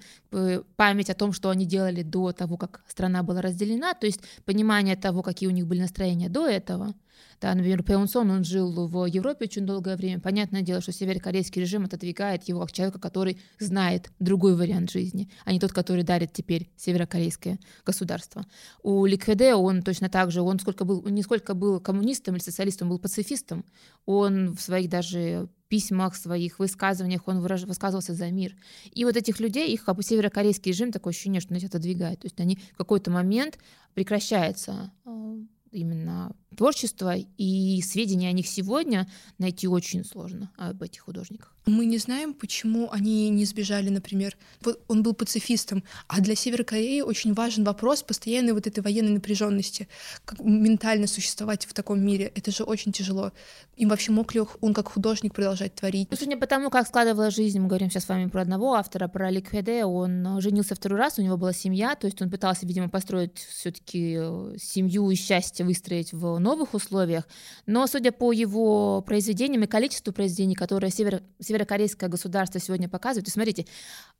память 0.75 1.09
о 1.09 1.15
том, 1.15 1.31
что 1.31 1.49
они 1.49 1.65
делали 1.65 2.01
до 2.01 2.31
того, 2.31 2.57
как 2.57 2.83
страна 2.87 3.21
была 3.23 3.41
разделена, 3.41 3.93
то 3.93 4.07
есть 4.07 4.21
понимание 4.45 4.95
того, 4.95 5.21
какие 5.21 5.47
у 5.47 5.51
них 5.51 5.67
были 5.67 5.81
настроения 5.81 6.29
до 6.29 6.47
этого. 6.47 6.95
Да, 7.39 7.53
например, 7.55 7.83
Пеунсон, 7.83 8.29
он 8.29 8.43
жил 8.43 8.87
в 8.87 9.05
Европе 9.05 9.45
очень 9.45 9.65
долгое 9.65 9.95
время. 9.95 10.19
Понятное 10.19 10.61
дело, 10.61 10.81
что 10.81 10.91
северокорейский 10.91 11.61
режим 11.61 11.85
отодвигает 11.85 12.43
его 12.43 12.61
как 12.61 12.71
человека, 12.71 12.99
который 12.99 13.39
знает 13.59 14.11
другой 14.19 14.55
вариант 14.55 14.91
жизни, 14.91 15.29
а 15.43 15.51
не 15.51 15.59
тот, 15.59 15.71
который 15.71 16.03
дарит 16.03 16.33
теперь 16.33 16.69
северокорейское 16.77 17.59
государство. 17.83 18.45
У 18.83 19.05
Ликведе 19.05 19.55
он 19.55 19.81
точно 19.81 20.09
так 20.09 20.31
же, 20.31 20.41
он 20.41 20.59
сколько 20.59 20.85
был, 20.85 21.03
не 21.07 21.23
сколько 21.23 21.53
был 21.55 21.79
коммунистом 21.79 22.35
или 22.35 22.43
социалистом, 22.43 22.87
он 22.87 22.93
был 22.93 22.99
пацифистом. 22.99 23.65
Он 24.05 24.55
в 24.55 24.61
своих 24.61 24.89
даже 24.89 25.49
письмах, 25.71 26.17
своих 26.17 26.59
высказываниях, 26.59 27.27
он 27.27 27.39
выраж... 27.39 27.63
высказывался 27.63 28.13
за 28.13 28.29
мир. 28.29 28.53
И 28.91 29.05
вот 29.05 29.15
этих 29.15 29.39
людей, 29.39 29.73
их 29.73 29.85
как 29.85 29.95
бы 29.95 30.03
северокорейский 30.03 30.71
режим, 30.71 30.91
такое 30.91 31.11
ощущение, 31.11 31.39
что 31.39 31.55
они 31.55 31.65
отодвигает. 31.65 32.19
То 32.19 32.25
есть 32.25 32.39
они 32.41 32.59
в 32.73 32.77
какой-то 32.77 33.09
момент 33.09 33.57
прекращается 33.93 34.91
э, 35.05 35.37
именно 35.71 36.35
творчество, 36.55 37.15
и 37.37 37.81
сведения 37.81 38.29
о 38.29 38.33
них 38.33 38.47
сегодня 38.47 39.07
найти 39.37 39.67
очень 39.67 40.03
сложно 40.05 40.51
об 40.57 40.81
этих 40.83 41.01
художниках. 41.01 41.53
Мы 41.67 41.85
не 41.85 41.99
знаем, 41.99 42.33
почему 42.33 42.89
они 42.91 43.29
не 43.29 43.45
сбежали, 43.45 43.89
например. 43.89 44.35
Вот 44.61 44.81
он 44.87 45.03
был 45.03 45.13
пацифистом, 45.13 45.83
а 46.07 46.19
для 46.19 46.35
Северной 46.35 46.65
Кореи 46.65 47.01
очень 47.01 47.33
важен 47.33 47.63
вопрос 47.63 48.01
постоянной 48.01 48.53
вот 48.53 48.65
этой 48.65 48.79
военной 48.79 49.11
напряженности, 49.11 49.87
как 50.25 50.39
ментально 50.39 51.05
существовать 51.05 51.65
в 51.65 51.73
таком 51.73 52.03
мире. 52.03 52.31
Это 52.33 52.49
же 52.49 52.63
очень 52.63 52.91
тяжело. 52.91 53.31
Им 53.77 53.89
вообще 53.89 54.11
мог 54.11 54.33
ли 54.33 54.41
он 54.59 54.73
как 54.73 54.89
художник 54.89 55.35
продолжать 55.35 55.75
творить? 55.75 56.07
Ну, 56.09 56.17
судя 56.17 56.35
по 56.35 56.47
тому, 56.47 56.71
как 56.71 56.87
складывалась 56.87 57.35
жизнь, 57.35 57.59
мы 57.59 57.67
говорим 57.67 57.91
сейчас 57.91 58.05
с 58.05 58.09
вами 58.09 58.27
про 58.27 58.41
одного 58.41 58.73
автора, 58.73 59.07
про 59.07 59.29
Ликведе, 59.29 59.85
он 59.85 60.41
женился 60.41 60.73
второй 60.73 60.97
раз, 60.97 61.19
у 61.19 61.21
него 61.21 61.37
была 61.37 61.53
семья, 61.53 61.95
то 61.95 62.07
есть 62.07 62.21
он 62.23 62.31
пытался, 62.31 62.65
видимо, 62.65 62.89
построить 62.89 63.37
все-таки 63.37 64.17
э, 64.19 64.55
семью 64.59 65.11
и 65.11 65.15
счастье 65.15 65.63
выстроить 65.63 66.11
в 66.11 66.39
новых 66.41 66.73
условиях, 66.73 67.27
но 67.65 67.87
судя 67.87 68.11
по 68.11 68.31
его 68.31 69.01
произведениям 69.01 69.63
и 69.63 69.67
количеству 69.67 70.11
произведений, 70.13 70.55
которые 70.55 70.91
север, 70.91 71.23
северокорейское 71.39 72.09
государство 72.09 72.59
сегодня 72.59 72.89
показывает, 72.89 73.25
то 73.25 73.31
смотрите, 73.31 73.65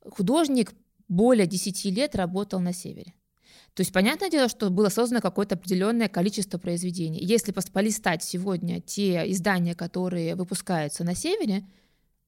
художник 0.08 0.72
более 1.08 1.46
10 1.46 1.84
лет 1.86 2.14
работал 2.14 2.60
на 2.60 2.72
севере. 2.72 3.14
То 3.74 3.80
есть, 3.80 3.92
понятное 3.92 4.30
дело, 4.30 4.48
что 4.48 4.68
было 4.68 4.90
создано 4.90 5.20
какое-то 5.20 5.54
определенное 5.54 6.08
количество 6.08 6.58
произведений. 6.58 7.20
Если 7.22 7.52
полистать 7.52 8.22
сегодня 8.22 8.80
те 8.80 9.30
издания, 9.30 9.74
которые 9.74 10.34
выпускаются 10.34 11.04
на 11.04 11.14
севере, 11.14 11.66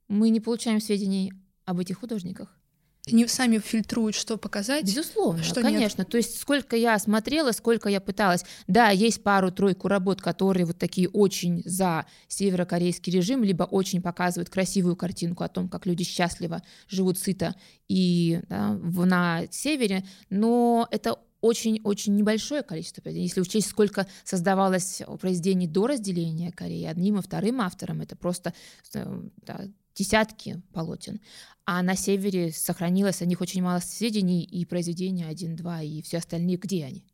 мы 0.08 0.30
не 0.30 0.40
получаем 0.40 0.80
сведений 0.80 1.32
об 1.66 1.80
этих 1.80 1.98
художниках. 1.98 2.58
Они 3.06 3.26
сами 3.26 3.58
фильтруют, 3.58 4.14
что 4.14 4.38
показать. 4.38 4.84
Безусловно, 4.84 5.42
что 5.42 5.60
конечно. 5.60 6.02
Нет. 6.02 6.08
То 6.08 6.16
есть 6.16 6.40
сколько 6.40 6.74
я 6.74 6.98
смотрела, 6.98 7.52
сколько 7.52 7.90
я 7.90 8.00
пыталась. 8.00 8.44
Да, 8.66 8.88
есть 8.90 9.22
пару-тройку 9.22 9.88
работ, 9.88 10.22
которые 10.22 10.64
вот 10.64 10.78
такие 10.78 11.08
очень 11.10 11.62
за 11.66 12.06
северокорейский 12.28 13.12
режим, 13.12 13.44
либо 13.44 13.64
очень 13.64 14.00
показывают 14.00 14.48
красивую 14.48 14.96
картинку 14.96 15.44
о 15.44 15.48
том, 15.48 15.68
как 15.68 15.84
люди 15.84 16.02
счастливо 16.02 16.62
живут 16.88 17.18
сыто 17.18 17.54
и 17.88 18.40
да, 18.48 18.72
в, 18.72 19.04
на 19.04 19.42
севере, 19.50 20.04
но 20.30 20.88
это 20.90 21.18
очень-очень 21.42 22.16
небольшое 22.16 22.62
количество 22.62 23.02
произведений. 23.02 23.28
Если 23.28 23.42
учесть, 23.42 23.68
сколько 23.68 24.06
создавалось 24.24 25.02
произведений 25.20 25.66
до 25.66 25.88
разделения 25.88 26.50
Кореи 26.50 26.84
одним 26.84 27.18
и 27.18 27.22
вторым 27.22 27.60
автором, 27.60 28.00
это 28.00 28.16
просто 28.16 28.54
э, 28.94 29.22
да, 29.42 29.60
десятки 29.94 30.62
полотен. 30.72 31.20
А 31.66 31.82
на 31.82 31.96
севере 31.96 32.52
сохранилось 32.52 33.22
о 33.22 33.26
них 33.26 33.40
очень 33.40 33.62
мало 33.62 33.80
сведений, 33.80 34.42
и 34.42 34.64
произведения 34.64 35.26
один-два, 35.26 35.82
и 35.82 36.02
все 36.02 36.18
остальные, 36.18 36.56
где 36.56 36.84
они? 36.84 37.04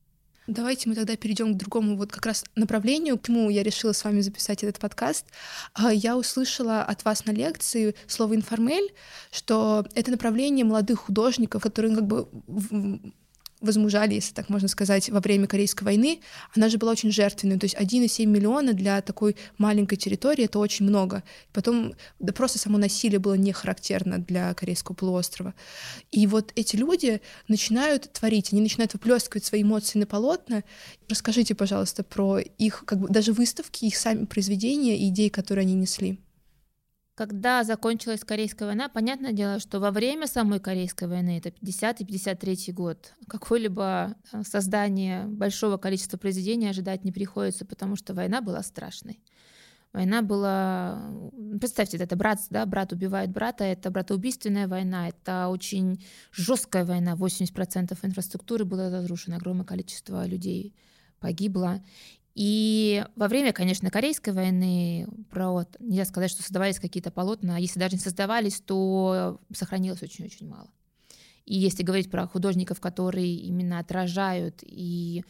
Давайте 0.47 0.89
мы 0.89 0.97
тогда 0.97 1.15
перейдем 1.17 1.55
к 1.55 1.59
другому 1.59 1.97
вот 1.97 2.11
как 2.11 2.27
раз 2.27 2.45
направлению, 2.57 3.19
к 3.19 3.27
чему 3.27 3.51
я 3.51 3.63
решила 3.63 3.93
с 3.93 4.03
вами 4.03 4.21
записать 4.21 4.65
этот 4.65 4.81
подкаст. 4.81 5.27
А, 5.75 5.93
я 5.93 6.17
услышала 6.17 6.83
от 6.83 7.05
вас 7.05 7.25
на 7.25 7.31
лекции 7.31 7.95
слово 8.09 8.35
«информель», 8.35 8.93
что 9.31 9.87
это 9.95 10.11
направление 10.11 10.65
молодых 10.65 11.01
художников, 11.01 11.63
которые 11.63 11.95
как 11.95 12.07
бы 12.07 12.29
возмужали, 13.61 14.15
если 14.15 14.35
так 14.35 14.49
можно 14.49 14.69
сказать, 14.69 15.11
во 15.11 15.21
время 15.21 15.47
Корейской 15.47 15.85
войны, 15.85 16.21
она 16.55 16.69
же 16.69 16.79
была 16.79 16.93
очень 16.93 17.11
жертвенной. 17.11 17.59
То 17.59 17.65
есть 17.65 17.77
1,7 17.77 18.27
миллиона 18.27 18.73
для 18.73 19.01
такой 19.03 19.37
маленькой 19.59 19.97
территории— 19.97 20.45
это 20.47 20.59
очень 20.59 20.87
много. 20.87 21.23
Потом 21.53 21.95
да 22.19 22.33
просто 22.33 22.59
само 22.59 22.79
насилие 22.79 23.19
было 23.19 23.35
не 23.35 23.53
характерно 23.53 24.19
для 24.19 24.55
Корейского 24.55 24.95
полуострова. 24.95 25.55
И 26.11 26.27
вот 26.27 26.53
эти 26.57 26.77
люди 26.77 27.21
начинают 27.49 28.13
творить, 28.13 28.53
они 28.53 28.63
начинают 28.63 28.95
выплескивать 28.95 29.45
свои 29.45 29.63
эмоции 29.63 29.99
на 29.99 30.07
полотна. 30.07 30.65
Расскажите, 31.09 31.55
пожалуйста, 31.55 32.03
про 32.03 32.39
их 32.39 32.85
как 32.87 32.99
бы 33.01 33.09
даже 33.09 33.33
выставки, 33.33 33.85
их 33.85 33.97
сами 33.97 34.25
произведения 34.25 34.99
и 34.99 35.09
идеи, 35.09 35.29
которые 35.29 35.63
они 35.63 35.75
несли. 35.75 36.19
Когда 37.21 37.65
закончилась 37.65 38.25
Корейская 38.25 38.65
война, 38.65 38.89
понятное 38.89 39.33
дело, 39.33 39.59
что 39.59 39.79
во 39.79 39.91
время 39.91 40.27
самой 40.27 40.59
Корейской 40.59 41.07
войны, 41.07 41.37
это 41.37 41.51
50-53 41.51 42.73
год, 42.73 43.13
какое-либо 43.29 44.17
э, 44.33 44.43
создание 44.43 45.27
большого 45.27 45.77
количества 45.77 46.17
произведений 46.17 46.69
ожидать 46.69 47.05
не 47.05 47.13
приходится, 47.13 47.67
потому 47.67 47.95
что 47.97 48.15
война 48.15 48.41
была 48.41 48.63
страшной. 48.63 49.21
Война 49.93 50.23
была... 50.23 51.13
Представьте, 51.61 51.99
это 51.99 52.17
брат, 52.17 52.39
да, 52.49 52.65
брат 52.65 52.95
убивает 52.95 53.31
брата, 53.31 53.65
это 53.65 53.91
братоубийственная 53.91 54.67
война, 54.67 55.09
это 55.09 55.49
очень 55.49 56.03
жесткая 56.33 56.87
война, 56.87 57.17
80% 57.17 57.99
инфраструктуры 58.03 58.65
было 58.65 58.91
разрушено, 58.91 59.37
огромное 59.37 59.67
количество 59.67 60.27
людей 60.27 60.75
погибло. 61.19 61.85
И 62.35 63.05
во 63.17 63.29
время, 63.29 63.53
конечно, 63.53 63.91
Корейской 63.91 64.33
войны, 64.33 65.07
про, 65.31 65.51
вот, 65.51 65.77
нельзя 65.81 66.05
сказать, 66.05 66.31
что 66.31 66.43
создавались 66.43 66.79
какие-то 66.79 67.11
полотна, 67.11 67.57
а 67.57 67.61
если 67.61 67.81
даже 67.81 67.97
не 67.97 68.01
создавались, 68.01 68.61
то 68.61 69.41
сохранилось 69.53 70.03
очень-очень 70.03 70.49
мало. 70.49 70.71
И 71.45 71.59
если 71.59 71.83
говорить 71.83 72.11
про 72.11 72.29
художников, 72.29 72.81
которые 72.81 73.35
именно 73.35 73.81
отражают 73.81 74.61
и 74.63 75.25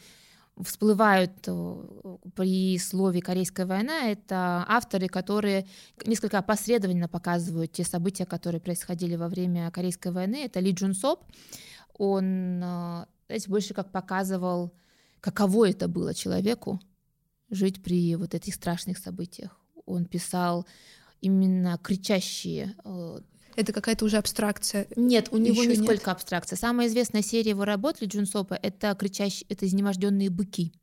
всплывают 0.61 1.31
э, 1.47 2.17
при 2.35 2.77
слове 2.77 3.21
«Корейская 3.21 3.65
война», 3.65 4.09
это 4.09 4.63
авторы, 4.67 5.07
которые 5.07 5.65
несколько 6.05 6.37
опосредованно 6.37 7.07
показывают 7.07 7.71
те 7.71 7.83
события, 7.83 8.25
которые 8.25 8.61
происходили 8.61 9.15
во 9.15 9.27
время 9.27 9.71
Корейской 9.71 10.11
войны. 10.11 10.45
Это 10.45 10.59
Ли 10.59 10.71
Джун 10.71 10.93
Соп. 10.93 11.23
Он, 11.97 12.61
э, 12.61 13.05
знаете, 13.27 13.49
больше 13.49 13.73
как 13.73 13.91
показывал, 13.91 14.73
каково 15.21 15.69
это 15.69 15.87
было 15.87 16.13
человеку, 16.13 16.79
жить 17.51 17.83
при 17.83 18.15
вот 18.15 18.33
этих 18.33 18.55
страшных 18.55 18.97
событиях. 18.97 19.59
Он 19.85 20.05
писал 20.05 20.65
именно 21.21 21.77
кричащие 21.77 22.75
э, 22.83 23.19
это 23.55 23.73
какая-то 23.73 24.05
уже 24.05 24.17
абстракция. 24.17 24.87
Нет, 24.95 25.27
у 25.31 25.37
него 25.37 25.63
не 25.63 25.75
сколько 25.75 26.11
абстракция. 26.11 26.55
Самая 26.55 26.87
известная 26.87 27.21
серия 27.21 27.51
его 27.51 27.65
работ 27.65 28.01
Ли 28.01 28.07
Джунсопа— 28.07 28.53
это 28.61 28.95
кричащие, 28.95 29.45
это 29.49 29.67
изнеможденные 29.67 30.29
быки. 30.29 30.73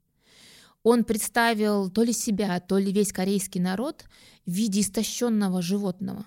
Он 0.82 1.04
представил 1.04 1.90
то 1.90 2.02
ли 2.02 2.12
себя, 2.12 2.60
то 2.60 2.78
ли 2.78 2.92
весь 2.92 3.12
корейский 3.12 3.60
народ 3.60 4.04
в 4.46 4.50
виде 4.50 4.80
истощенного 4.80 5.60
животного, 5.60 6.24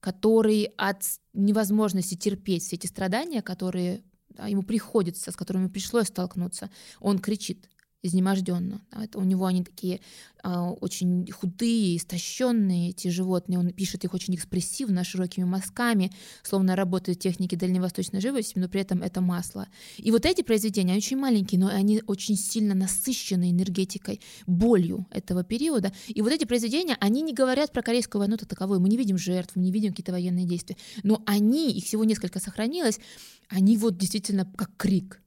который 0.00 0.72
от 0.76 1.02
невозможности 1.32 2.14
терпеть 2.14 2.62
все 2.62 2.76
эти 2.76 2.86
страдания, 2.86 3.42
которые 3.42 4.02
ему 4.46 4.62
приходится, 4.62 5.30
с 5.32 5.36
которыми 5.36 5.68
пришлось 5.68 6.08
столкнуться, 6.08 6.70
он 7.00 7.18
кричит 7.18 7.68
изнеможденно. 8.04 8.82
Это 8.92 9.18
у 9.18 9.24
него 9.24 9.46
они 9.46 9.64
такие 9.64 10.00
а, 10.42 10.70
очень 10.72 11.26
худые, 11.32 11.96
истощенные 11.96 12.90
эти 12.90 13.08
животные. 13.08 13.58
Он 13.58 13.70
пишет 13.70 14.04
их 14.04 14.12
очень 14.12 14.34
экспрессивно, 14.34 15.02
широкими 15.02 15.44
мазками, 15.44 16.12
словно 16.42 16.76
работают 16.76 17.18
техники 17.18 17.54
дальневосточной 17.54 18.20
живописи, 18.20 18.52
но 18.56 18.68
при 18.68 18.82
этом 18.82 19.02
это 19.02 19.22
масло. 19.22 19.68
И 19.96 20.10
вот 20.10 20.26
эти 20.26 20.42
произведения, 20.42 20.92
они 20.92 20.98
очень 20.98 21.16
маленькие, 21.16 21.58
но 21.58 21.68
они 21.68 22.02
очень 22.06 22.36
сильно 22.36 22.74
насыщены 22.74 23.50
энергетикой, 23.50 24.20
болью 24.46 25.06
этого 25.10 25.42
периода. 25.42 25.92
И 26.08 26.20
вот 26.20 26.30
эти 26.30 26.44
произведения, 26.44 26.98
они 27.00 27.22
не 27.22 27.32
говорят 27.32 27.72
про 27.72 27.80
Корейскую 27.80 28.20
войну 28.20 28.36
как 28.36 28.46
таковую. 28.46 28.80
Мы 28.80 28.90
не 28.90 28.98
видим 28.98 29.16
жертв, 29.16 29.56
мы 29.56 29.62
не 29.62 29.72
видим 29.72 29.92
какие-то 29.92 30.12
военные 30.12 30.44
действия. 30.44 30.76
Но 31.02 31.22
они, 31.24 31.72
их 31.72 31.84
всего 31.84 32.04
несколько 32.04 32.38
сохранилось, 32.38 33.00
они 33.48 33.78
вот 33.78 33.96
действительно 33.96 34.44
как 34.56 34.70
крик 34.76 35.22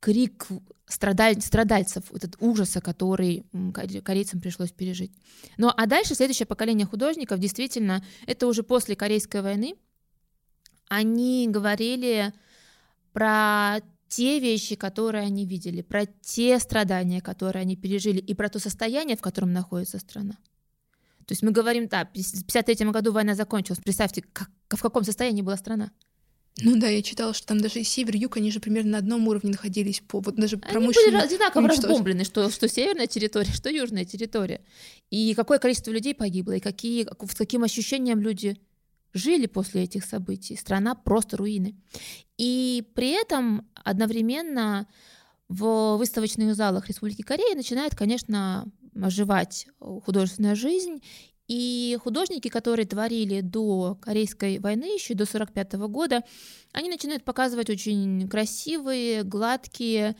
крик 0.00 0.46
страдаль, 0.86 1.40
страдальцев, 1.40 2.12
этот 2.12 2.36
ужаса, 2.40 2.80
который 2.80 3.44
корейцам 4.04 4.40
пришлось 4.40 4.70
пережить. 4.70 5.12
Ну 5.56 5.70
а 5.74 5.86
дальше 5.86 6.14
следующее 6.14 6.46
поколение 6.46 6.86
художников, 6.86 7.38
действительно, 7.38 8.04
это 8.26 8.46
уже 8.46 8.62
после 8.62 8.94
Корейской 8.96 9.42
войны, 9.42 9.74
они 10.88 11.48
говорили 11.50 12.32
про 13.12 13.80
те 14.08 14.38
вещи, 14.38 14.76
которые 14.76 15.24
они 15.24 15.44
видели, 15.46 15.82
про 15.82 16.06
те 16.06 16.58
страдания, 16.60 17.20
которые 17.20 17.62
они 17.62 17.76
пережили, 17.76 18.18
и 18.18 18.34
про 18.34 18.48
то 18.48 18.58
состояние, 18.60 19.16
в 19.16 19.20
котором 19.20 19.52
находится 19.52 19.98
страна. 19.98 20.38
То 21.26 21.32
есть 21.32 21.42
мы 21.42 21.50
говорим, 21.50 21.88
да, 21.88 22.04
в 22.04 22.10
1953 22.10 22.90
году 22.90 23.12
война 23.12 23.34
закончилась. 23.34 23.80
Представьте, 23.80 24.22
как, 24.22 24.48
в 24.70 24.80
каком 24.80 25.02
состоянии 25.02 25.42
была 25.42 25.56
страна. 25.56 25.90
Ну 26.58 26.78
да, 26.78 26.88
я 26.88 27.02
читала, 27.02 27.34
что 27.34 27.46
там 27.46 27.60
даже 27.60 27.84
север, 27.84 28.16
юг, 28.16 28.38
они 28.38 28.50
же 28.50 28.60
примерно 28.60 28.92
на 28.92 28.98
одном 28.98 29.28
уровне 29.28 29.50
находились 29.50 30.00
по 30.00 30.20
вот 30.20 30.36
даже 30.36 30.56
промышленности. 30.56 31.08
Они 31.08 31.16
были 31.16 31.24
одинаково 31.26 31.68
разбомблены, 31.68 32.24
что, 32.24 32.50
что 32.50 32.66
северная 32.66 33.06
территория, 33.06 33.52
что 33.52 33.68
южная 33.68 34.06
территория. 34.06 34.62
И 35.10 35.34
какое 35.34 35.58
количество 35.58 35.90
людей 35.90 36.14
погибло, 36.14 36.52
и 36.52 36.60
какие, 36.60 37.04
с 37.04 37.34
каким 37.34 37.62
ощущением 37.62 38.20
люди 38.20 38.58
жили 39.12 39.46
после 39.46 39.84
этих 39.84 40.04
событий. 40.04 40.56
Страна 40.56 40.94
просто 40.94 41.36
руины. 41.36 41.76
И 42.38 42.84
при 42.94 43.10
этом 43.10 43.66
одновременно 43.74 44.86
в 45.48 45.96
выставочных 45.96 46.54
залах 46.54 46.88
Республики 46.88 47.22
Корея 47.22 47.54
начинает, 47.54 47.94
конечно, 47.94 48.66
оживать 49.00 49.68
художественная 49.78 50.54
жизнь, 50.54 51.02
и 51.48 51.98
художники, 52.02 52.48
которые 52.48 52.86
творили 52.86 53.40
до 53.40 53.96
Корейской 54.00 54.58
войны, 54.58 54.94
еще 54.94 55.14
до 55.14 55.24
1945 55.24 55.72
года, 55.88 56.22
они 56.72 56.88
начинают 56.88 57.24
показывать 57.24 57.70
очень 57.70 58.28
красивые, 58.28 59.22
гладкие 59.22 60.16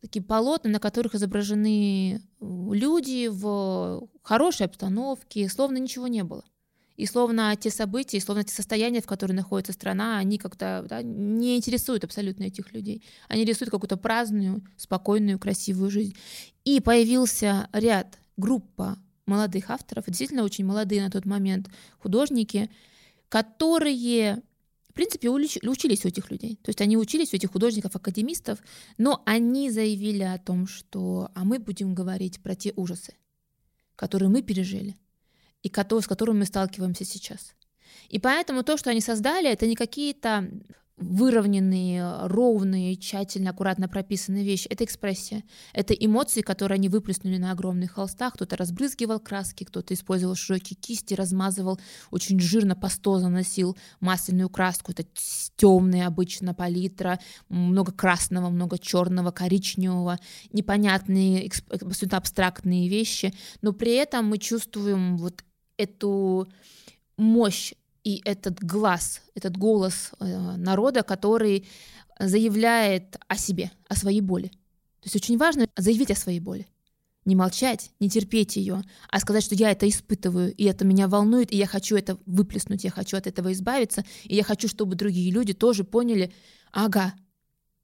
такие 0.00 0.22
полотна, 0.22 0.70
на 0.70 0.80
которых 0.80 1.14
изображены 1.14 2.22
люди 2.40 3.28
в 3.28 4.08
хорошей 4.22 4.66
обстановке, 4.66 5.48
словно 5.48 5.76
ничего 5.76 6.06
не 6.06 6.24
было. 6.24 6.44
И 6.96 7.06
словно 7.06 7.56
те 7.56 7.70
события, 7.70 8.18
и 8.18 8.20
словно 8.20 8.44
те 8.44 8.54
состояния, 8.54 9.00
в 9.00 9.06
которых 9.06 9.34
находится 9.34 9.72
страна, 9.72 10.18
они 10.18 10.36
как-то 10.36 10.84
да, 10.86 11.02
не 11.02 11.56
интересуют 11.56 12.04
абсолютно 12.04 12.44
этих 12.44 12.72
людей. 12.72 13.02
Они 13.28 13.44
рисуют 13.44 13.70
какую-то 13.70 13.96
праздную, 13.96 14.62
спокойную, 14.76 15.38
красивую 15.38 15.90
жизнь. 15.90 16.14
И 16.64 16.80
появился 16.80 17.68
ряд, 17.72 18.18
группа 18.36 18.98
молодых 19.30 19.70
авторов, 19.70 20.04
действительно 20.06 20.44
очень 20.44 20.64
молодые 20.64 21.02
на 21.02 21.10
тот 21.10 21.24
момент 21.24 21.68
художники, 21.98 22.70
которые, 23.28 24.42
в 24.88 24.92
принципе, 24.92 25.30
учились 25.30 26.04
у 26.04 26.08
этих 26.08 26.30
людей. 26.30 26.56
То 26.62 26.70
есть 26.70 26.80
они 26.80 26.96
учились 26.96 27.32
у 27.32 27.36
этих 27.36 27.52
художников-академистов, 27.52 28.58
но 28.98 29.22
они 29.24 29.70
заявили 29.70 30.24
о 30.24 30.38
том, 30.38 30.66
что 30.66 31.30
а 31.34 31.44
мы 31.44 31.58
будем 31.58 31.94
говорить 31.94 32.42
про 32.42 32.54
те 32.54 32.72
ужасы, 32.76 33.14
которые 33.96 34.28
мы 34.28 34.42
пережили 34.42 34.96
и 35.62 35.68
с 35.70 36.06
которыми 36.06 36.40
мы 36.40 36.46
сталкиваемся 36.46 37.04
сейчас. 37.04 37.54
И 38.08 38.18
поэтому 38.18 38.62
то, 38.62 38.76
что 38.76 38.90
они 38.90 39.00
создали, 39.00 39.50
это 39.50 39.66
не 39.66 39.76
какие-то 39.76 40.50
выровненные, 41.00 42.26
ровные, 42.26 42.94
тщательно, 42.96 43.50
аккуратно 43.50 43.88
прописанные 43.88 44.44
вещи. 44.44 44.68
Это 44.68 44.84
экспрессия. 44.84 45.42
Это 45.72 45.94
эмоции, 45.94 46.42
которые 46.42 46.76
они 46.76 46.88
выплеснули 46.88 47.38
на 47.38 47.52
огромных 47.52 47.92
холстах. 47.92 48.34
Кто-то 48.34 48.56
разбрызгивал 48.56 49.18
краски, 49.18 49.64
кто-то 49.64 49.94
использовал 49.94 50.34
широкие 50.34 50.76
кисти, 50.76 51.14
размазывал 51.14 51.80
очень 52.10 52.38
жирно, 52.38 52.76
пастозно 52.76 53.30
носил 53.30 53.76
масляную 54.00 54.50
краску. 54.50 54.92
Это 54.92 55.04
темная 55.56 56.06
обычно 56.06 56.54
палитра, 56.54 57.18
много 57.48 57.92
красного, 57.92 58.50
много 58.50 58.78
черного, 58.78 59.30
коричневого, 59.30 60.18
непонятные, 60.52 61.50
абсолютно 61.70 62.18
абстрактные 62.18 62.88
вещи. 62.88 63.32
Но 63.62 63.72
при 63.72 63.94
этом 63.94 64.26
мы 64.26 64.38
чувствуем 64.38 65.16
вот 65.16 65.42
эту 65.78 66.46
мощь 67.16 67.72
и 68.04 68.22
этот 68.24 68.62
глаз, 68.62 69.22
этот 69.34 69.56
голос 69.56 70.12
э, 70.18 70.56
народа, 70.56 71.02
который 71.02 71.66
заявляет 72.18 73.18
о 73.28 73.36
себе, 73.36 73.70
о 73.88 73.96
своей 73.96 74.20
боли. 74.20 74.48
То 75.00 75.06
есть 75.06 75.16
очень 75.16 75.38
важно 75.38 75.68
заявить 75.76 76.10
о 76.10 76.16
своей 76.16 76.40
боли. 76.40 76.66
Не 77.24 77.36
молчать, 77.36 77.90
не 78.00 78.08
терпеть 78.08 78.56
ее, 78.56 78.82
а 79.10 79.20
сказать, 79.20 79.44
что 79.44 79.54
я 79.54 79.70
это 79.70 79.88
испытываю, 79.88 80.54
и 80.54 80.64
это 80.64 80.84
меня 80.84 81.06
волнует, 81.06 81.52
и 81.52 81.56
я 81.56 81.66
хочу 81.66 81.96
это 81.96 82.18
выплеснуть, 82.26 82.84
я 82.84 82.90
хочу 82.90 83.16
от 83.16 83.26
этого 83.26 83.52
избавиться, 83.52 84.04
и 84.24 84.36
я 84.36 84.42
хочу, 84.42 84.68
чтобы 84.68 84.96
другие 84.96 85.30
люди 85.30 85.52
тоже 85.52 85.84
поняли, 85.84 86.32
ага, 86.72 87.14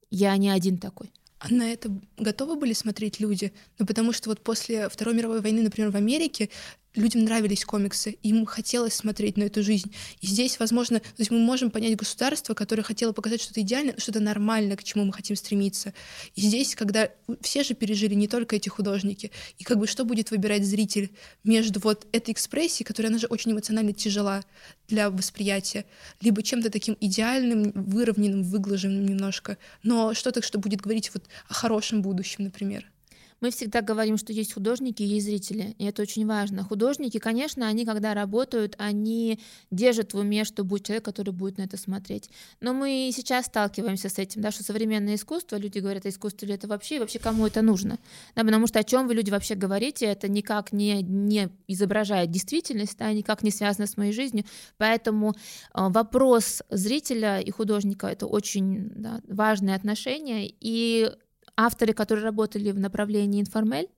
я 0.09 0.35
не 0.37 0.49
один 0.49 0.77
такой. 0.77 1.11
А 1.39 1.53
на 1.53 1.71
это 1.71 1.91
готовы 2.17 2.55
были 2.55 2.73
смотреть 2.73 3.19
люди? 3.19 3.53
Ну, 3.77 3.85
потому 3.85 4.11
что 4.11 4.29
вот 4.29 4.41
после 4.41 4.89
Второй 4.89 5.13
мировой 5.13 5.41
войны, 5.41 5.61
например, 5.61 5.91
в 5.91 5.95
Америке 5.95 6.49
людям 6.97 7.23
нравились 7.23 7.65
комиксы, 7.65 8.17
им 8.23 8.45
хотелось 8.45 8.93
смотреть 8.93 9.37
на 9.37 9.43
эту 9.43 9.63
жизнь. 9.63 9.93
И 10.21 10.27
здесь, 10.27 10.59
возможно, 10.59 10.99
то 10.99 11.05
есть 11.17 11.31
мы 11.31 11.39
можем 11.39 11.71
понять 11.71 11.95
государство, 11.95 12.53
которое 12.53 12.83
хотело 12.83 13.11
показать 13.13 13.41
что-то 13.41 13.61
идеальное, 13.61 13.95
что-то 13.97 14.19
нормальное, 14.19 14.75
к 14.75 14.83
чему 14.83 15.05
мы 15.05 15.13
хотим 15.13 15.35
стремиться. 15.35 15.93
И 16.35 16.41
здесь, 16.41 16.75
когда 16.75 17.09
все 17.41 17.63
же 17.63 17.73
пережили, 17.73 18.13
не 18.13 18.27
только 18.27 18.55
эти 18.55 18.69
художники, 18.69 19.31
и 19.57 19.63
как 19.63 19.77
бы 19.77 19.87
что 19.87 20.05
будет 20.05 20.31
выбирать 20.31 20.65
зритель 20.65 21.11
между 21.43 21.79
вот 21.79 22.07
этой 22.11 22.31
экспрессией, 22.31 22.85
которая, 22.85 23.11
она 23.11 23.19
же 23.19 23.27
очень 23.27 23.51
эмоционально 23.51 23.93
тяжела 23.93 24.43
для 24.87 25.09
восприятия, 25.09 25.85
либо 26.21 26.41
чем-то 26.41 26.69
таким 26.69 26.97
идеальным, 26.99 27.71
выровненным, 27.73 28.43
выглаженным 28.43 29.05
немножко, 29.05 29.57
но 29.83 30.13
что-то, 30.13 30.41
что 30.41 30.59
будет 30.59 30.81
говорить 30.81 31.11
вот 31.13 31.25
о 31.47 31.53
хорошем 31.53 32.01
будущем, 32.01 32.45
например. 32.45 32.85
Мы 33.39 33.51
всегда 33.51 33.81
говорим, 33.81 34.17
что 34.17 34.33
есть 34.33 34.53
художники 34.53 35.03
и 35.03 35.05
есть 35.05 35.25
зрители, 35.27 35.75
и 35.77 35.85
это 35.85 36.01
очень 36.01 36.25
важно. 36.25 36.63
Художники, 36.63 37.19
конечно, 37.19 37.67
они, 37.67 37.85
когда 37.85 38.13
работают, 38.13 38.75
они 38.77 39.39
держат 39.69 40.13
в 40.13 40.17
уме, 40.17 40.43
что 40.43 40.63
будет 40.63 40.85
человек, 40.85 41.05
который 41.05 41.31
будет 41.31 41.57
на 41.57 41.63
это 41.63 41.77
смотреть. 41.77 42.29
Но 42.61 42.73
мы 42.73 43.11
сейчас 43.13 43.45
сталкиваемся 43.45 44.09
с 44.09 44.17
этим, 44.17 44.41
да, 44.41 44.51
что 44.51 44.63
современное 44.63 45.15
искусство, 45.15 45.57
люди 45.57 45.79
говорят, 45.79 46.05
а 46.05 46.09
искусство 46.09 46.45
ли 46.45 46.53
это 46.53 46.67
вообще, 46.67 46.95
и 46.95 46.99
вообще 46.99 47.19
кому 47.19 47.45
это 47.45 47.61
нужно? 47.61 47.99
Да, 48.35 48.43
потому 48.43 48.67
что 48.67 48.79
о 48.79 48.83
чем 48.83 49.07
вы, 49.07 49.13
люди, 49.13 49.29
вообще 49.29 49.55
говорите, 49.55 50.05
это 50.05 50.27
никак 50.27 50.73
не, 50.73 51.01
не 51.03 51.49
изображает 51.67 52.31
действительность, 52.31 52.97
да, 52.97 53.11
никак 53.13 53.43
не 53.43 53.51
связано 53.51 53.85
с 53.87 53.97
моей 53.97 54.13
жизнью, 54.13 54.45
поэтому 54.77 55.31
э, 55.31 55.33
вопрос 55.73 56.63
зрителя 56.69 57.39
и 57.39 57.51
художника— 57.51 58.07
это 58.07 58.25
очень 58.25 58.89
да, 58.95 59.21
важное 59.27 59.75
отношение, 59.75 60.51
и 60.59 61.11
авторы, 61.57 61.93
которые 61.93 62.23
работали 62.23 62.71
в 62.71 62.79
направлении 62.79 63.41
информель, 63.41 63.89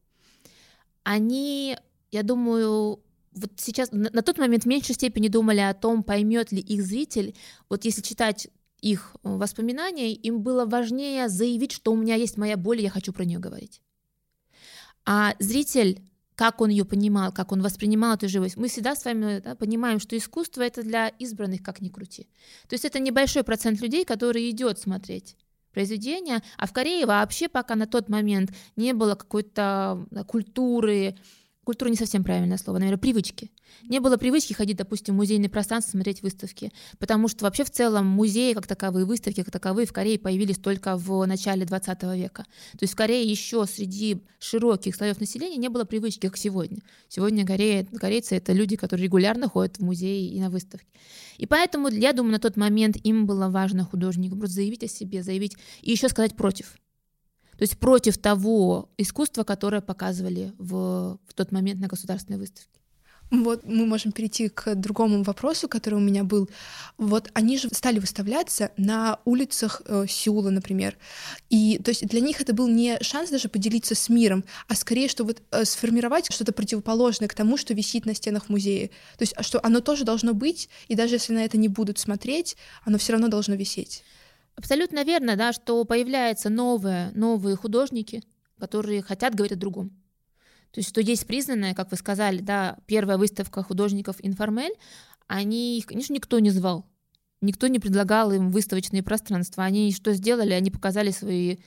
они, 1.03 1.77
я 2.11 2.23
думаю, 2.23 3.01
вот 3.33 3.51
сейчас 3.57 3.91
на, 3.91 4.09
на 4.11 4.21
тот 4.21 4.37
момент 4.37 4.63
в 4.63 4.67
меньшей 4.67 4.95
степени 4.95 5.27
думали 5.27 5.59
о 5.59 5.73
том, 5.73 6.03
поймет 6.03 6.51
ли 6.51 6.59
их 6.59 6.83
зритель. 6.83 7.35
Вот 7.69 7.85
если 7.85 8.01
читать 8.01 8.47
их 8.81 9.15
э, 9.23 9.29
воспоминания, 9.29 10.13
им 10.13 10.41
было 10.41 10.65
важнее 10.65 11.29
заявить, 11.29 11.71
что 11.71 11.91
у 11.91 11.95
меня 11.95 12.15
есть 12.15 12.37
моя 12.37 12.57
боль, 12.57 12.79
и 12.79 12.83
я 12.83 12.89
хочу 12.89 13.13
про 13.13 13.25
нее 13.25 13.39
говорить. 13.39 13.81
А 15.05 15.35
зритель, 15.39 16.01
как 16.35 16.61
он 16.61 16.69
ее 16.69 16.85
понимал, 16.85 17.31
как 17.33 17.51
он 17.51 17.61
воспринимал 17.61 18.15
эту 18.15 18.29
живость, 18.29 18.57
мы 18.57 18.67
всегда 18.67 18.95
с 18.95 19.03
вами 19.03 19.39
да, 19.39 19.55
понимаем, 19.55 19.99
что 19.99 20.17
искусство 20.17 20.61
это 20.61 20.83
для 20.83 21.09
избранных, 21.09 21.61
как 21.61 21.81
ни 21.81 21.89
крути. 21.89 22.29
То 22.67 22.73
есть 22.73 22.85
это 22.85 22.99
небольшой 22.99 23.43
процент 23.43 23.81
людей, 23.81 24.05
который 24.05 24.49
идет 24.49 24.79
смотреть 24.79 25.35
произведения, 25.71 26.41
а 26.57 26.67
в 26.67 26.73
Корее 26.73 27.05
вообще 27.05 27.47
пока 27.47 27.75
на 27.75 27.87
тот 27.87 28.09
момент 28.09 28.51
не 28.75 28.93
было 28.93 29.15
какой-то 29.15 30.05
культуры, 30.27 31.15
культура 31.63 31.89
не 31.89 31.95
совсем 31.95 32.23
правильное 32.23 32.57
слово, 32.57 32.79
наверное, 32.79 32.99
привычки. 32.99 33.51
Не 33.83 33.99
было 33.99 34.17
привычки 34.17 34.53
ходить, 34.53 34.77
допустим, 34.77 35.13
в 35.13 35.17
музейное 35.17 35.49
пространство, 35.49 35.91
смотреть 35.91 36.21
выставки, 36.21 36.71
потому 36.97 37.27
что 37.27 37.45
вообще 37.45 37.63
в 37.63 37.71
целом 37.71 38.05
музеи 38.05 38.53
как 38.53 38.67
таковые, 38.67 39.05
выставки 39.05 39.43
как 39.43 39.51
таковые 39.51 39.85
в 39.85 39.93
Корее 39.93 40.19
появились 40.19 40.57
только 40.57 40.95
в 40.95 41.25
начале 41.25 41.65
20 41.65 42.03
века. 42.15 42.45
То 42.73 42.79
есть 42.81 42.93
в 42.93 42.95
Корее 42.95 43.23
еще 43.23 43.65
среди 43.65 44.21
широких 44.39 44.95
слоев 44.95 45.19
населения 45.19 45.57
не 45.57 45.69
было 45.69 45.85
привычки, 45.85 46.27
как 46.27 46.37
сегодня. 46.37 46.79
Сегодня 47.07 47.45
Корея, 47.45 47.85
корейцы— 47.85 48.35
это 48.37 48.53
люди, 48.53 48.75
которые 48.75 49.05
регулярно 49.05 49.47
ходят 49.49 49.77
в 49.77 49.83
музеи 49.83 50.29
и 50.29 50.39
на 50.39 50.49
выставки. 50.49 50.87
И 51.37 51.45
поэтому, 51.45 51.87
я 51.87 52.13
думаю, 52.13 52.33
на 52.33 52.39
тот 52.39 52.57
момент 52.57 52.97
им 53.03 53.25
было 53.25 53.49
важно 53.49 53.85
художникам 53.85 54.39
просто 54.39 54.55
заявить 54.55 54.83
о 54.83 54.87
себе, 54.87 55.23
заявить 55.23 55.55
и 55.81 55.91
еще 55.91 56.09
сказать 56.09 56.35
против. 56.35 56.75
То 57.59 57.63
есть 57.63 57.77
против 57.77 58.17
того 58.17 58.89
искусства, 58.97 59.43
которое 59.43 59.81
показывали 59.81 60.53
в, 60.57 61.19
в 61.27 61.33
тот 61.33 61.51
момент 61.51 61.81
на 61.81 61.87
государственной 61.87 62.39
выставке. 62.39 62.78
Вот 63.31 63.63
мы 63.63 63.85
можем 63.85 64.11
перейти 64.11 64.49
к 64.49 64.73
другому 64.73 65.21
вопросу, 65.23 65.67
который 65.67 65.95
у 65.95 65.99
меня 65.99 66.23
был. 66.23 66.49
Вот 66.97 67.29
они 67.33 67.59
же 67.59 67.69
стали 67.69 67.99
выставляться 67.99 68.71
на 68.75 69.19
улицах 69.23 69.83
э, 69.85 70.05
Сеула, 70.09 70.49
например. 70.49 70.97
И 71.49 71.79
то 71.83 71.89
есть 71.89 72.07
для 72.07 72.21
них 72.21 72.41
это 72.41 72.53
был 72.53 72.67
не 72.67 72.97
шанс 73.01 73.29
даже 73.29 73.47
поделиться 73.47 73.93
с 73.93 74.09
миром, 74.09 74.43
а 74.67 74.75
скорее, 74.75 75.07
что 75.07 75.23
вот 75.23 75.43
э, 75.51 75.63
сформировать 75.65 76.31
что-то 76.33 76.53
противоположное 76.53 77.27
к 77.27 77.35
тому, 77.35 77.55
что 77.57 77.75
висит 77.75 78.07
на 78.07 78.15
стенах 78.15 78.49
музея. 78.49 78.87
То 79.17 79.21
есть 79.21 79.33
а 79.35 79.43
что 79.43 79.59
оно 79.63 79.79
тоже 79.79 80.05
должно 80.05 80.33
быть, 80.33 80.67
и 80.87 80.95
даже 80.95 81.15
если 81.15 81.33
на 81.33 81.45
это 81.45 81.57
не 81.57 81.67
будут 81.67 81.99
смотреть, 81.99 82.57
оно 82.83 82.97
все 82.97 83.13
равно 83.13 83.27
должно 83.27 83.53
висеть. 83.53 84.03
Абсолютно 84.55 85.03
верно, 85.03 85.35
да, 85.35 85.53
что 85.53 85.85
появляются 85.85 86.49
новые, 86.49 87.11
новые 87.13 87.55
художники, 87.55 88.23
которые 88.59 89.03
хотят 89.03 89.35
говорить 89.35 89.53
о 89.53 89.59
другом. 89.59 89.98
То 90.71 90.79
есть, 90.79 90.89
что 90.89 91.01
есть 91.01 91.25
признанная, 91.25 91.73
как 91.73 91.91
вы 91.91 91.97
сказали, 91.97 92.41
да, 92.41 92.77
первая 92.85 93.17
выставка 93.17 93.63
художников 93.63 94.17
«Информель», 94.21 94.73
они 95.27 95.77
их, 95.77 95.85
конечно, 95.85 96.13
никто 96.13 96.39
не 96.39 96.49
звал, 96.49 96.85
никто 97.41 97.67
не 97.67 97.79
предлагал 97.79 98.31
им 98.31 98.51
выставочные 98.51 99.03
пространства. 99.03 99.63
Они 99.63 99.91
что 99.91 100.13
сделали? 100.13 100.53
Они 100.53 100.71
показали 100.71 101.11
свои 101.11 101.57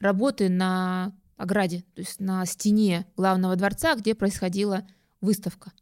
работы 0.00 0.48
на 0.48 1.12
ограде, 1.36 1.84
то 1.94 2.00
есть 2.00 2.20
на 2.20 2.44
стене 2.46 3.06
главного 3.16 3.56
дворца, 3.56 3.94
где 3.94 4.14
происходила 4.14 4.86
выставка. 5.20 5.72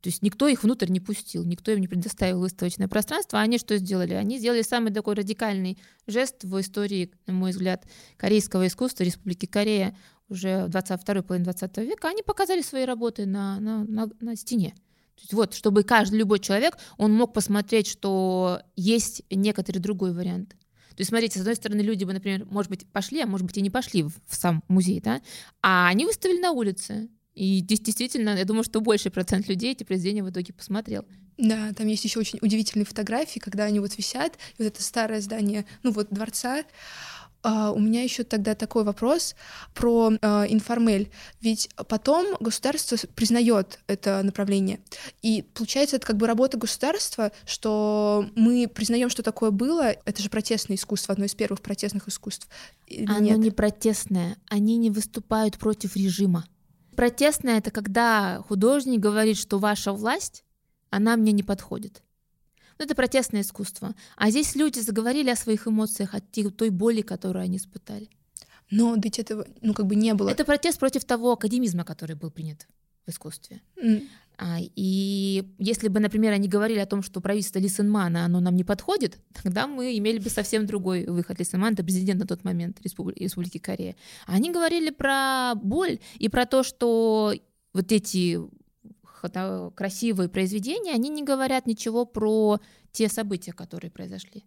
То 0.00 0.08
есть 0.08 0.22
никто 0.22 0.48
их 0.48 0.62
внутрь 0.62 0.90
не 0.90 0.98
пустил, 0.98 1.44
никто 1.44 1.72
им 1.72 1.80
не 1.80 1.88
предоставил 1.88 2.40
выставочное 2.40 2.88
пространство. 2.88 3.38
А 3.38 3.42
они 3.42 3.58
что 3.58 3.76
сделали? 3.76 4.14
Они 4.14 4.38
сделали 4.38 4.62
самый 4.62 4.92
такой 4.92 5.14
радикальный 5.14 5.78
жест 6.06 6.44
в 6.44 6.58
истории, 6.58 7.12
на 7.26 7.34
мой 7.34 7.50
взгляд, 7.50 7.84
корейского 8.16 8.66
искусства 8.66 9.04
Республики 9.04 9.44
Корея 9.44 9.94
уже 10.30 10.64
в 10.64 10.68
22 10.68 11.22
половине 11.22 11.44
20 11.44 11.76
века. 11.78 12.08
Они 12.08 12.22
показали 12.22 12.62
свои 12.62 12.84
работы 12.84 13.26
на, 13.26 13.60
на, 13.60 13.84
на, 13.84 14.08
на 14.20 14.36
стене. 14.36 14.74
То 15.16 15.22
есть 15.22 15.32
вот, 15.34 15.54
чтобы 15.54 15.82
каждый, 15.82 16.16
любой 16.16 16.38
человек, 16.38 16.78
он 16.96 17.12
мог 17.12 17.34
посмотреть, 17.34 17.86
что 17.86 18.62
есть 18.76 19.22
некоторый 19.30 19.78
другой 19.78 20.12
вариант. 20.12 20.56
То 20.90 21.02
есть, 21.02 21.10
смотрите, 21.10 21.38
с 21.38 21.42
одной 21.42 21.56
стороны, 21.56 21.80
люди 21.80 22.04
бы, 22.04 22.12
например, 22.12 22.46
может 22.46 22.70
быть, 22.70 22.86
пошли, 22.86 23.20
а 23.20 23.26
может 23.26 23.46
быть, 23.46 23.56
и 23.56 23.62
не 23.62 23.70
пошли 23.70 24.02
в, 24.02 24.12
в 24.26 24.34
сам 24.34 24.62
музей, 24.68 25.00
да, 25.00 25.20
а 25.62 25.88
они 25.88 26.04
выставили 26.04 26.40
на 26.40 26.52
улице. 26.52 27.08
И 27.34 27.60
действительно, 27.60 28.36
я 28.36 28.44
думаю, 28.44 28.64
что 28.64 28.80
больший 28.80 29.10
процент 29.10 29.48
людей 29.48 29.72
эти 29.72 29.84
произведения 29.84 30.22
в 30.22 30.30
итоге 30.30 30.52
посмотрел. 30.52 31.04
Да, 31.38 31.72
там 31.72 31.86
есть 31.86 32.04
еще 32.04 32.20
очень 32.20 32.38
удивительные 32.42 32.84
фотографии, 32.84 33.38
когда 33.38 33.64
они 33.64 33.80
вот 33.80 33.96
висят, 33.96 34.34
и 34.58 34.62
вот 34.62 34.66
это 34.66 34.82
старое 34.82 35.20
здание, 35.22 35.64
ну 35.82 35.90
вот 35.90 36.08
дворца. 36.10 36.64
Uh, 37.42 37.72
у 37.72 37.78
меня 37.78 38.02
еще 38.02 38.22
тогда 38.22 38.54
такой 38.54 38.84
вопрос 38.84 39.34
про 39.74 40.10
uh, 40.10 40.46
информель. 40.46 41.10
Ведь 41.40 41.70
потом 41.88 42.36
государство 42.38 42.98
признает 43.14 43.78
это 43.86 44.22
направление. 44.22 44.80
И 45.22 45.42
получается, 45.54 45.96
это 45.96 46.06
как 46.06 46.18
бы 46.18 46.26
работа 46.26 46.58
государства, 46.58 47.32
что 47.46 48.26
мы 48.36 48.68
признаем, 48.68 49.08
что 49.08 49.22
такое 49.22 49.50
было. 49.50 49.94
Это 50.04 50.22
же 50.22 50.28
протестное 50.28 50.76
искусство, 50.76 51.14
одно 51.14 51.24
из 51.24 51.34
первых 51.34 51.62
протестных 51.62 52.08
искусств. 52.08 52.46
Оно 52.90 53.18
нет? 53.20 53.38
не 53.38 53.50
протестное. 53.50 54.36
Они 54.48 54.76
не 54.76 54.90
выступают 54.90 55.56
против 55.56 55.96
режима. 55.96 56.44
Протестное— 56.94 57.58
это 57.58 57.70
когда 57.70 58.42
художник 58.46 59.00
говорит, 59.00 59.38
что 59.38 59.58
ваша 59.58 59.92
власть, 59.92 60.44
она 60.90 61.16
мне 61.16 61.32
не 61.32 61.42
подходит. 61.42 62.02
Ну, 62.80 62.86
это 62.86 62.94
протестное 62.94 63.42
искусство. 63.42 63.94
А 64.16 64.30
здесь 64.30 64.56
люди 64.56 64.78
заговорили 64.78 65.28
о 65.28 65.36
своих 65.36 65.68
эмоциях, 65.68 66.14
о 66.14 66.20
той 66.20 66.70
боли, 66.70 67.02
которую 67.02 67.42
они 67.42 67.58
испытали. 67.58 68.08
Но 68.70 68.96
ведь 68.96 69.18
этого, 69.18 69.46
ну, 69.60 69.74
как 69.74 69.86
бы 69.86 69.96
не 69.96 70.14
было. 70.14 70.30
Это 70.30 70.46
протест 70.46 70.78
против 70.78 71.04
того 71.04 71.32
академизма, 71.32 71.84
который 71.84 72.16
был 72.16 72.30
принят 72.30 72.66
в 73.06 73.10
искусстве. 73.10 73.60
Mm. 73.76 74.08
А, 74.38 74.56
и 74.76 75.44
если 75.58 75.88
бы, 75.88 76.00
например, 76.00 76.32
они 76.32 76.48
говорили 76.48 76.78
о 76.78 76.86
том, 76.86 77.02
что 77.02 77.20
правительство 77.20 77.58
Лисенмана, 77.58 78.24
оно 78.24 78.40
нам 78.40 78.56
не 78.56 78.64
подходит, 78.64 79.18
тогда 79.42 79.66
мы 79.66 79.98
имели 79.98 80.18
бы 80.18 80.30
совсем 80.30 80.64
другой 80.64 81.04
выход. 81.04 81.38
Лисенман— 81.38 81.72
это 81.74 81.84
президент 81.84 82.20
на 82.20 82.26
тот 82.26 82.44
момент 82.44 82.78
Республики, 82.82 83.22
Республики 83.22 83.58
Корея. 83.58 83.94
Они 84.26 84.50
говорили 84.50 84.88
про 84.88 85.52
боль 85.54 85.98
и 86.18 86.30
про 86.30 86.46
то, 86.46 86.62
что 86.62 87.34
вот 87.74 87.92
эти 87.92 88.40
красивые 89.74 90.28
произведения, 90.28 90.92
они 90.92 91.08
не 91.08 91.22
говорят 91.22 91.66
ничего 91.66 92.04
про 92.04 92.60
те 92.92 93.08
события, 93.08 93.52
которые 93.52 93.90
произошли. 93.90 94.44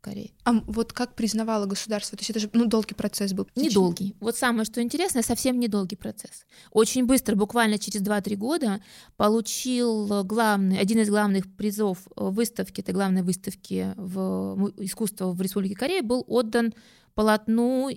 Корее. 0.00 0.32
А 0.44 0.52
вот 0.66 0.92
как 0.92 1.14
признавало 1.14 1.64
государство? 1.64 2.18
То 2.18 2.20
есть 2.20 2.28
это 2.28 2.38
же 2.38 2.50
ну, 2.52 2.66
долгий 2.66 2.94
процесс 2.94 3.32
был. 3.32 3.48
Недолгий. 3.56 4.14
Вот 4.20 4.36
самое, 4.36 4.66
что 4.66 4.82
интересно, 4.82 5.22
совсем 5.22 5.58
недолгий 5.58 5.96
процесс. 5.96 6.44
Очень 6.72 7.06
быстро, 7.06 7.36
буквально 7.36 7.78
через 7.78 8.02
2-3 8.02 8.36
года, 8.36 8.82
получил 9.16 10.22
главный, 10.24 10.78
один 10.78 10.98
из 10.98 11.08
главных 11.08 11.50
призов 11.56 12.00
выставки, 12.16 12.82
это 12.82 12.92
главной 12.92 13.22
выставки 13.22 13.94
в 13.96 14.74
искусство 14.76 15.32
в 15.32 15.40
Республике 15.40 15.74
Корея, 15.74 16.02
был 16.02 16.22
отдан 16.28 16.74
полотну 17.14 17.88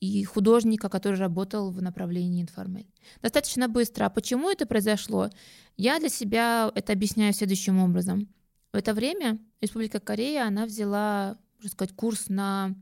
и 0.00 0.24
художника, 0.24 0.88
который 0.88 1.18
работал 1.18 1.70
в 1.70 1.82
направлении 1.82 2.42
информель. 2.42 2.86
Достаточно 3.22 3.68
быстро. 3.68 4.06
А 4.06 4.10
почему 4.10 4.50
это 4.50 4.66
произошло? 4.66 5.30
Я 5.76 5.98
для 5.98 6.08
себя 6.08 6.70
это 6.74 6.92
объясняю 6.92 7.34
следующим 7.34 7.78
образом. 7.78 8.28
В 8.72 8.76
это 8.76 8.94
время 8.94 9.38
Республика 9.60 10.00
Корея, 10.00 10.46
она 10.46 10.64
взяла, 10.64 11.38
можно 11.58 11.70
сказать, 11.70 11.94
курс 11.94 12.28
на 12.28 12.74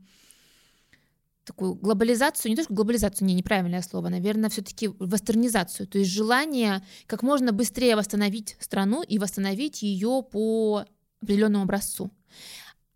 такую 1.43 1.75
глобализацию, 1.75 2.51
не 2.51 2.55
то 2.55 2.63
что 2.63 2.73
глобализацию, 2.73 3.27
не, 3.27 3.33
неправильное 3.33 3.81
слово, 3.81 4.09
наверное, 4.09 4.49
все-таки 4.49 4.91
вестернизацию, 4.99 5.87
то 5.87 5.97
есть 5.97 6.11
желание 6.11 6.85
как 7.07 7.23
можно 7.23 7.51
быстрее 7.51 7.95
восстановить 7.95 8.55
страну 8.59 9.01
и 9.01 9.17
восстановить 9.17 9.81
ее 9.81 10.23
по 10.31 10.85
определенному 11.21 11.63
образцу. 11.63 12.11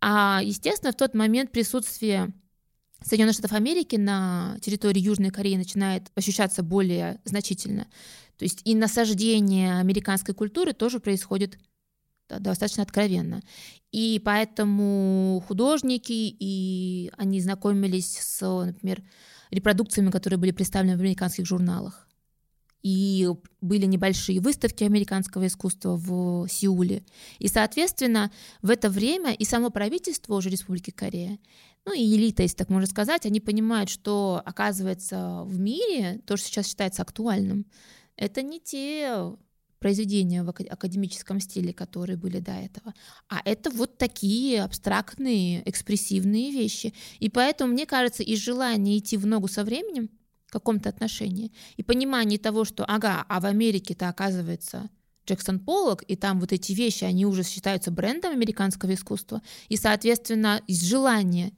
А, 0.00 0.40
естественно, 0.42 0.92
в 0.92 0.96
тот 0.96 1.14
момент 1.14 1.50
присутствие 1.50 2.32
Соединенных 3.04 3.34
Штатов 3.34 3.52
Америки 3.52 3.96
на 3.96 4.56
территории 4.62 5.00
Южной 5.00 5.30
Кореи 5.30 5.56
начинает 5.56 6.10
ощущаться 6.14 6.62
более 6.62 7.20
значительно. 7.24 7.86
То 8.38 8.44
есть 8.44 8.62
и 8.64 8.74
насаждение 8.74 9.78
американской 9.78 10.34
культуры 10.34 10.72
тоже 10.72 11.00
происходит 11.00 11.58
достаточно 12.28 12.82
откровенно. 12.82 13.42
И 13.92 14.20
поэтому 14.24 15.44
художники, 15.46 16.12
и 16.12 17.12
они 17.18 17.40
знакомились 17.40 18.18
с, 18.18 18.64
например, 18.64 19.02
репродукциями, 19.50 20.10
которые 20.10 20.38
были 20.38 20.52
представлены 20.52 20.96
в 20.96 21.00
американских 21.00 21.46
журналах. 21.46 22.08
И 22.84 23.26
были 23.62 23.86
небольшие 23.86 24.40
выставки 24.40 24.84
американского 24.84 25.46
искусства 25.46 25.96
в 25.96 26.46
Сеуле. 26.48 27.02
И, 27.38 27.48
соответственно, 27.48 28.30
в 28.60 28.68
это 28.68 28.90
время 28.90 29.32
и 29.32 29.44
само 29.44 29.70
правительство 29.70 30.34
уже 30.34 30.50
Республики 30.50 30.90
Корея, 30.90 31.38
ну 31.86 31.94
и 31.94 32.14
элита, 32.14 32.42
если 32.42 32.56
так 32.56 32.68
можно 32.68 32.86
сказать, 32.86 33.24
они 33.24 33.40
понимают, 33.40 33.88
что, 33.88 34.40
оказывается, 34.44 35.44
в 35.46 35.58
мире 35.58 36.20
то, 36.26 36.36
что 36.36 36.46
сейчас 36.46 36.66
считается 36.66 37.00
актуальным, 37.00 37.64
это 38.16 38.42
не 38.42 38.60
те 38.60 39.34
произведения 39.78 40.42
в 40.42 40.50
академическом 40.50 41.40
стиле, 41.40 41.72
которые 41.72 42.16
были 42.16 42.38
до 42.38 42.52
этого. 42.52 42.94
А 43.28 43.40
это 43.46 43.70
вот 43.70 43.96
такие 43.98 44.62
абстрактные, 44.62 45.66
экспрессивные 45.68 46.50
вещи. 46.50 46.92
И 47.18 47.28
поэтому, 47.30 47.72
мне 47.72 47.86
кажется, 47.86 48.22
и 48.22 48.36
желание 48.36 48.98
идти 48.98 49.16
в 49.16 49.26
ногу 49.26 49.48
со 49.48 49.64
временем 49.64 50.10
каком-то 50.54 50.88
отношении, 50.88 51.52
и 51.76 51.82
понимание 51.82 52.38
того, 52.38 52.64
что, 52.64 52.84
ага, 52.84 53.24
а 53.28 53.40
в 53.40 53.44
Америке-то 53.46 54.08
оказывается 54.08 54.88
Джексон 55.26 55.58
Поллок, 55.58 56.02
и 56.02 56.16
там 56.16 56.40
вот 56.40 56.52
эти 56.52 56.72
вещи, 56.72 57.04
они 57.04 57.26
уже 57.26 57.42
считаются 57.42 57.90
брендом 57.90 58.32
американского 58.32 58.94
искусства, 58.94 59.42
и, 59.68 59.76
соответственно, 59.76 60.62
из 60.66 60.82
желания 60.82 61.52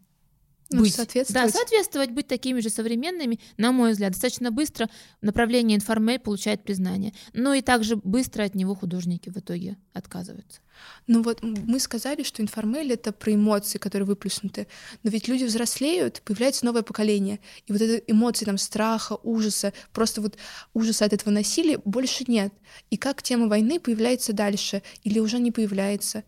ну, 0.71 0.81
быть. 0.81 0.95
Соответствовать. 0.95 1.53
Да, 1.53 1.59
соответствовать, 1.59 2.11
быть 2.11 2.27
такими 2.27 2.61
же 2.61 2.71
современными, 2.71 3.39
на 3.57 3.73
мой 3.73 3.93
взгляд, 3.93 4.13
достаточно 4.13 4.51
быстро 4.51 4.89
направление 5.21 5.77
информель 5.77 6.19
получает 6.19 6.65
признание. 6.65 7.13
Но 7.33 7.55
и 7.55 7.61
также 7.61 7.97
быстро 7.97 8.43
от 8.43 8.55
него 8.55 8.75
художники 8.75 9.31
в 9.31 9.37
итоге 9.37 9.77
отказываются. 9.93 10.61
Ну 11.07 11.23
вот 11.23 11.43
мы 11.43 11.79
сказали, 11.79 12.23
что 12.23 12.43
информель— 12.43 12.93
это 12.95 13.13
про 13.13 13.35
эмоции, 13.35 13.79
которые 13.79 14.07
выплеснуты. 14.07 14.67
Но 15.03 15.11
ведь 15.11 15.29
люди 15.29 15.45
взрослеют, 15.45 16.23
появляется 16.25 16.65
новое 16.65 16.83
поколение. 16.83 17.41
И 17.67 17.73
вот 17.73 17.81
этой 17.81 18.03
эмоции 18.07 18.45
там 18.45 18.59
страха, 18.59 19.19
ужаса, 19.23 19.73
просто 19.93 20.21
вот 20.21 20.37
ужаса 20.75 21.05
от 21.05 21.13
этого 21.13 21.33
насилия 21.33 21.79
больше 21.85 22.25
нет. 22.27 22.53
И 22.91 22.97
как 22.97 23.23
тема 23.23 23.47
войны 23.47 23.79
появляется 23.79 24.33
дальше 24.33 24.83
или 25.05 25.21
уже 25.21 25.39
не 25.39 25.53
появляется? 25.53 26.25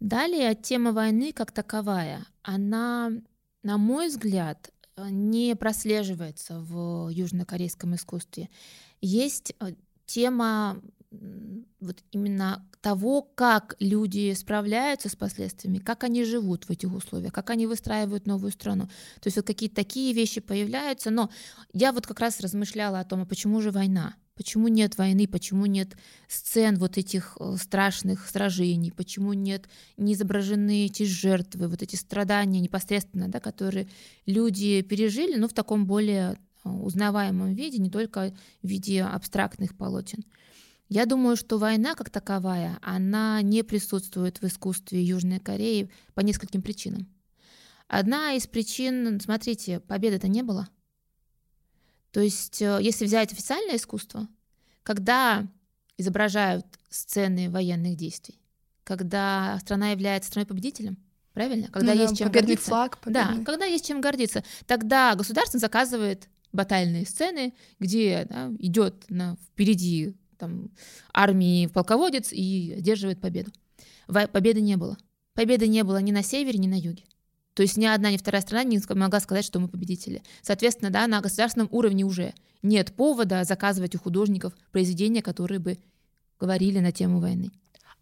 Далее 0.00 0.54
тема 0.54 0.92
войны 0.92 1.32
как 1.32 1.52
таковая, 1.52 2.26
она 2.42 3.12
на 3.66 3.78
мой 3.78 4.06
взгляд, 4.08 4.70
э, 4.96 5.08
не 5.10 5.56
прослеживается 5.56 6.60
в 6.60 7.08
южнокорейском 7.08 7.96
искусстве. 7.96 8.48
Есть 9.00 9.54
э, 9.58 9.72
тема 10.06 10.80
вот 11.80 11.96
именно 12.12 12.68
того, 12.80 13.22
как 13.22 13.74
люди 13.80 14.34
справляются 14.34 15.08
с 15.08 15.16
последствиями, 15.16 15.78
как 15.78 16.04
они 16.04 16.24
живут 16.24 16.64
в 16.64 16.70
этих 16.70 16.92
условиях, 16.94 17.32
как 17.32 17.50
они 17.50 17.66
выстраивают 17.66 18.26
новую 18.26 18.52
страну. 18.52 18.86
То 19.20 19.26
есть 19.26 19.36
вот 19.36 19.46
какие-то 19.46 19.76
такие 19.76 20.12
вещи 20.12 20.40
появляются. 20.40 21.10
Но 21.10 21.30
я 21.72 21.90
вот 21.92 22.06
как 22.06 22.20
раз 22.20 22.40
размышляла 22.40 23.00
о 23.00 23.04
том, 23.04 23.22
а 23.22 23.26
почему 23.26 23.60
же 23.60 23.70
война? 23.70 24.14
Почему 24.36 24.68
нет 24.68 24.98
войны, 24.98 25.26
почему 25.26 25.64
нет 25.64 25.96
сцен 26.28 26.76
вот 26.76 26.98
этих 26.98 27.38
э, 27.40 27.56
страшных 27.58 28.28
сражений, 28.28 28.92
почему 28.92 29.32
нет 29.32 29.66
не 29.96 30.12
изображены 30.12 30.84
эти 30.84 31.04
жертвы, 31.04 31.68
вот 31.68 31.82
эти 31.82 31.96
страдания 31.96 32.60
непосредственно, 32.60 33.28
да, 33.28 33.40
которые 33.40 33.88
люди 34.26 34.82
пережили, 34.82 35.38
но 35.38 35.48
в 35.48 35.54
таком 35.54 35.86
более 35.86 36.38
э, 36.64 36.68
узнаваемом 36.68 37.54
виде, 37.54 37.78
не 37.78 37.88
только 37.88 38.34
в 38.62 38.68
виде 38.68 39.02
абстрактных 39.02 39.74
полотен. 39.74 40.22
Я 40.90 41.06
думаю, 41.06 41.36
что 41.36 41.56
война 41.56 41.94
как 41.94 42.10
таковая, 42.10 42.78
она 42.82 43.40
не 43.40 43.62
присутствует 43.64 44.42
в 44.42 44.44
искусстве 44.44 45.02
Южной 45.02 45.40
Кореи 45.40 45.90
по 46.12 46.20
нескольким 46.20 46.60
причинам. 46.60 47.08
Одна 47.88 48.34
из 48.34 48.46
причин, 48.46 49.18
смотрите, 49.18 49.80
победы-то 49.80 50.28
не 50.28 50.42
было– 50.42 50.68
то 52.16 52.22
есть, 52.22 52.62
э, 52.62 52.78
если 52.80 53.04
взять 53.04 53.30
официальное 53.30 53.76
искусство, 53.76 54.26
когда 54.82 55.46
изображают 55.98 56.64
сцены 56.88 57.50
военных 57.50 57.94
действий, 57.96 58.40
когда 58.84 59.58
страна 59.60 59.90
является 59.90 60.30
страной-победителем, 60.30 60.96
правильно? 61.34 61.68
Когда 61.68 61.92
ну, 61.92 62.00
есть 62.00 62.12
да, 62.12 62.16
чем 62.16 62.28
победный 62.28 62.54
гордиться. 62.54 62.68
флаг. 62.70 62.98
Победный. 63.02 63.36
Да, 63.36 63.44
когда 63.44 63.66
есть 63.66 63.86
чем 63.86 64.00
гордиться. 64.00 64.42
Тогда 64.64 65.14
государство 65.14 65.60
заказывает 65.60 66.30
батальные 66.54 67.04
сцены, 67.04 67.52
где 67.80 68.26
да, 68.30 68.50
идет 68.60 69.04
на, 69.10 69.36
впереди 69.48 70.16
там, 70.38 70.70
армии 71.12 71.66
полководец 71.66 72.32
и 72.32 72.76
одерживает 72.78 73.20
победу. 73.20 73.52
Победы 74.06 74.62
не 74.62 74.78
было. 74.78 74.96
Победы 75.34 75.68
не 75.68 75.84
было 75.84 75.98
ни 75.98 76.12
на 76.12 76.22
севере, 76.22 76.58
ни 76.58 76.66
на 76.66 76.78
юге. 76.80 77.04
То 77.56 77.62
есть 77.62 77.78
ни 77.78 77.86
одна, 77.86 78.10
ни 78.10 78.18
вторая 78.18 78.42
страна 78.42 78.64
не 78.64 78.78
могла 78.90 79.18
сказать, 79.18 79.42
что 79.42 79.58
мы 79.58 79.68
победители. 79.68 80.22
Соответственно, 80.42 80.90
да, 80.90 81.06
на 81.06 81.22
государственном 81.22 81.68
уровне 81.72 82.04
уже 82.04 82.34
нет 82.62 82.94
повода 82.94 83.44
заказывать 83.44 83.94
у 83.94 83.98
художников 83.98 84.52
произведения, 84.72 85.22
которые 85.22 85.58
бы 85.58 85.78
говорили 86.38 86.80
на 86.80 86.92
тему 86.92 87.18
войны. 87.18 87.50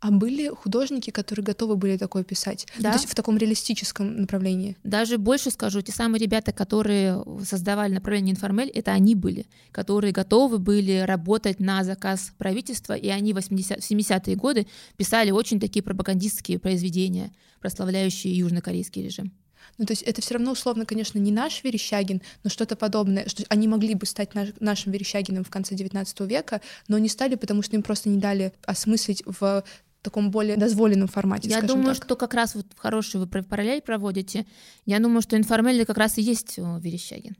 А 0.00 0.10
были 0.10 0.48
художники, 0.48 1.10
которые 1.10 1.44
готовы 1.44 1.76
были 1.76 1.96
такое 1.96 2.24
писать? 2.24 2.66
Да. 2.80 2.88
Ну, 2.88 2.94
то 2.94 3.00
есть 3.00 3.08
в 3.08 3.14
таком 3.14 3.38
реалистическом 3.38 4.22
направлении? 4.22 4.76
Даже 4.82 5.18
больше 5.18 5.52
скажу, 5.52 5.82
те 5.82 5.92
самые 5.92 6.20
ребята, 6.20 6.52
которые 6.52 7.24
создавали 7.44 7.94
направление 7.94 8.32
информель, 8.32 8.70
это 8.70 8.90
они 8.90 9.14
были, 9.14 9.46
которые 9.70 10.12
готовы 10.12 10.58
были 10.58 10.98
работать 11.06 11.60
на 11.60 11.84
заказ 11.84 12.32
правительства, 12.38 12.94
и 12.94 13.08
они 13.08 13.32
в 13.32 13.36
80, 13.36 13.78
70-е 13.78 14.34
годы 14.34 14.66
писали 14.96 15.30
очень 15.30 15.60
такие 15.60 15.84
пропагандистские 15.84 16.58
произведения, 16.58 17.32
прославляющие 17.60 18.36
южнокорейский 18.36 19.00
режим. 19.00 19.32
Ну, 19.78 19.86
то 19.86 19.92
есть 19.92 20.02
это 20.02 20.20
все 20.22 20.34
равно 20.34 20.52
условно, 20.52 20.86
конечно, 20.86 21.18
не 21.18 21.32
наш 21.32 21.62
Верещагин, 21.64 22.22
но 22.42 22.50
что-то 22.50 22.76
подобное, 22.76 23.28
что 23.28 23.44
они 23.48 23.68
могли 23.68 23.94
бы 23.94 24.06
стать 24.06 24.34
наш, 24.34 24.48
нашим 24.60 24.92
Верещагиным 24.92 25.44
в 25.44 25.50
конце 25.50 25.74
XIX 25.74 26.26
века, 26.26 26.60
но 26.88 26.98
не 26.98 27.08
стали, 27.08 27.34
потому 27.34 27.62
что 27.62 27.76
им 27.76 27.82
просто 27.82 28.08
не 28.08 28.18
дали 28.18 28.52
осмыслить 28.64 29.22
в 29.26 29.64
таком 30.02 30.30
более 30.30 30.56
дозволенном 30.56 31.08
формате. 31.08 31.48
Я 31.48 31.62
думаю, 31.62 31.94
так. 31.94 32.04
что 32.04 32.16
как 32.16 32.34
раз 32.34 32.54
вот 32.54 32.66
хороший 32.76 33.20
вы 33.20 33.26
параллель 33.26 33.80
проводите. 33.80 34.46
Я 34.84 35.00
думаю, 35.00 35.22
что 35.22 35.36
информельный 35.36 35.86
как 35.86 35.96
раз 35.96 36.18
и 36.18 36.22
есть 36.22 36.58
Верещагин. 36.58 37.36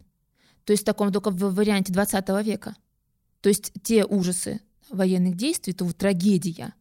То 0.64 0.72
есть 0.72 0.82
в 0.82 0.87
таком 0.87 1.12
только 1.12 1.30
в 1.30 1.54
варианте 1.54 1.92
20 1.92 2.28
века. 2.42 2.74
То 3.42 3.50
есть 3.50 3.72
те 3.82 4.04
ужасы 4.06 4.60
военных 4.88 5.37
действий, 5.37 5.74
то 5.74 5.84
вот 5.84 5.96
трагедия, 5.96 6.72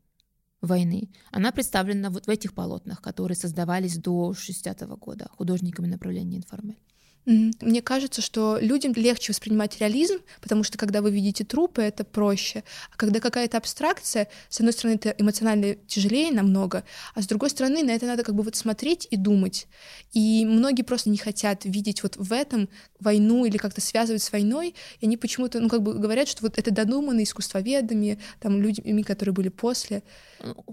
войны, 0.68 1.10
она 1.32 1.52
представлена 1.52 2.10
вот 2.10 2.26
в 2.26 2.30
этих 2.30 2.54
полотнах, 2.54 3.02
которые 3.02 3.36
создавались 3.36 3.98
до 3.98 4.32
60-го 4.32 4.98
года 4.98 5.28
художниками 5.38 5.88
направления 5.88 6.38
информель. 6.38 6.80
Мне 7.26 7.82
кажется, 7.82 8.22
что 8.22 8.58
людям 8.60 8.94
легче 8.94 9.32
воспринимать 9.32 9.80
реализм, 9.80 10.18
потому 10.42 10.64
что 10.64 10.78
когда 10.78 11.02
вы 11.02 11.12
видите 11.12 11.46
трупы, 11.46 11.82
это 11.82 12.04
проще. 12.04 12.64
А 12.92 12.98
когда 12.98 13.20
какая-то 13.20 13.58
абстракция, 13.58 14.28
с 14.50 14.60
одной 14.60 14.74
стороны, 14.74 14.96
это 14.96 15.16
эмоционально 15.18 15.76
тяжелее 15.88 16.32
намного, 16.32 16.84
а 17.16 17.22
с 17.22 17.28
другой 17.28 17.50
стороны, 17.50 17.84
на 17.84 17.92
это 17.92 18.06
надо 18.06 18.24
как 18.24 18.36
бы 18.36 18.44
вот 18.44 18.56
смотреть 18.56 19.08
и 19.10 19.16
думать. 19.16 19.68
И 20.12 20.46
многие 20.46 20.84
просто 20.84 21.10
не 21.10 21.18
хотят 21.18 21.66
видеть 21.66 22.04
вот 22.04 22.18
в 22.18 22.34
этом 22.34 22.68
войну 23.00 23.46
или 23.46 23.58
как-то 23.58 23.80
связывать 23.80 24.22
с 24.22 24.32
войной, 24.32 24.76
и 25.00 25.06
они 25.06 25.18
почему-то, 25.18 25.60
ну, 25.60 25.70
как 25.70 25.82
бы 25.82 25.94
говорят, 25.94 26.28
что 26.28 26.42
вот 26.42 26.58
это 26.58 26.72
додумано 26.72 27.24
искусствоведами, 27.24 28.20
там, 28.40 28.62
людьми, 28.62 29.04
которые 29.04 29.34
были 29.34 29.50
после. 29.50 30.04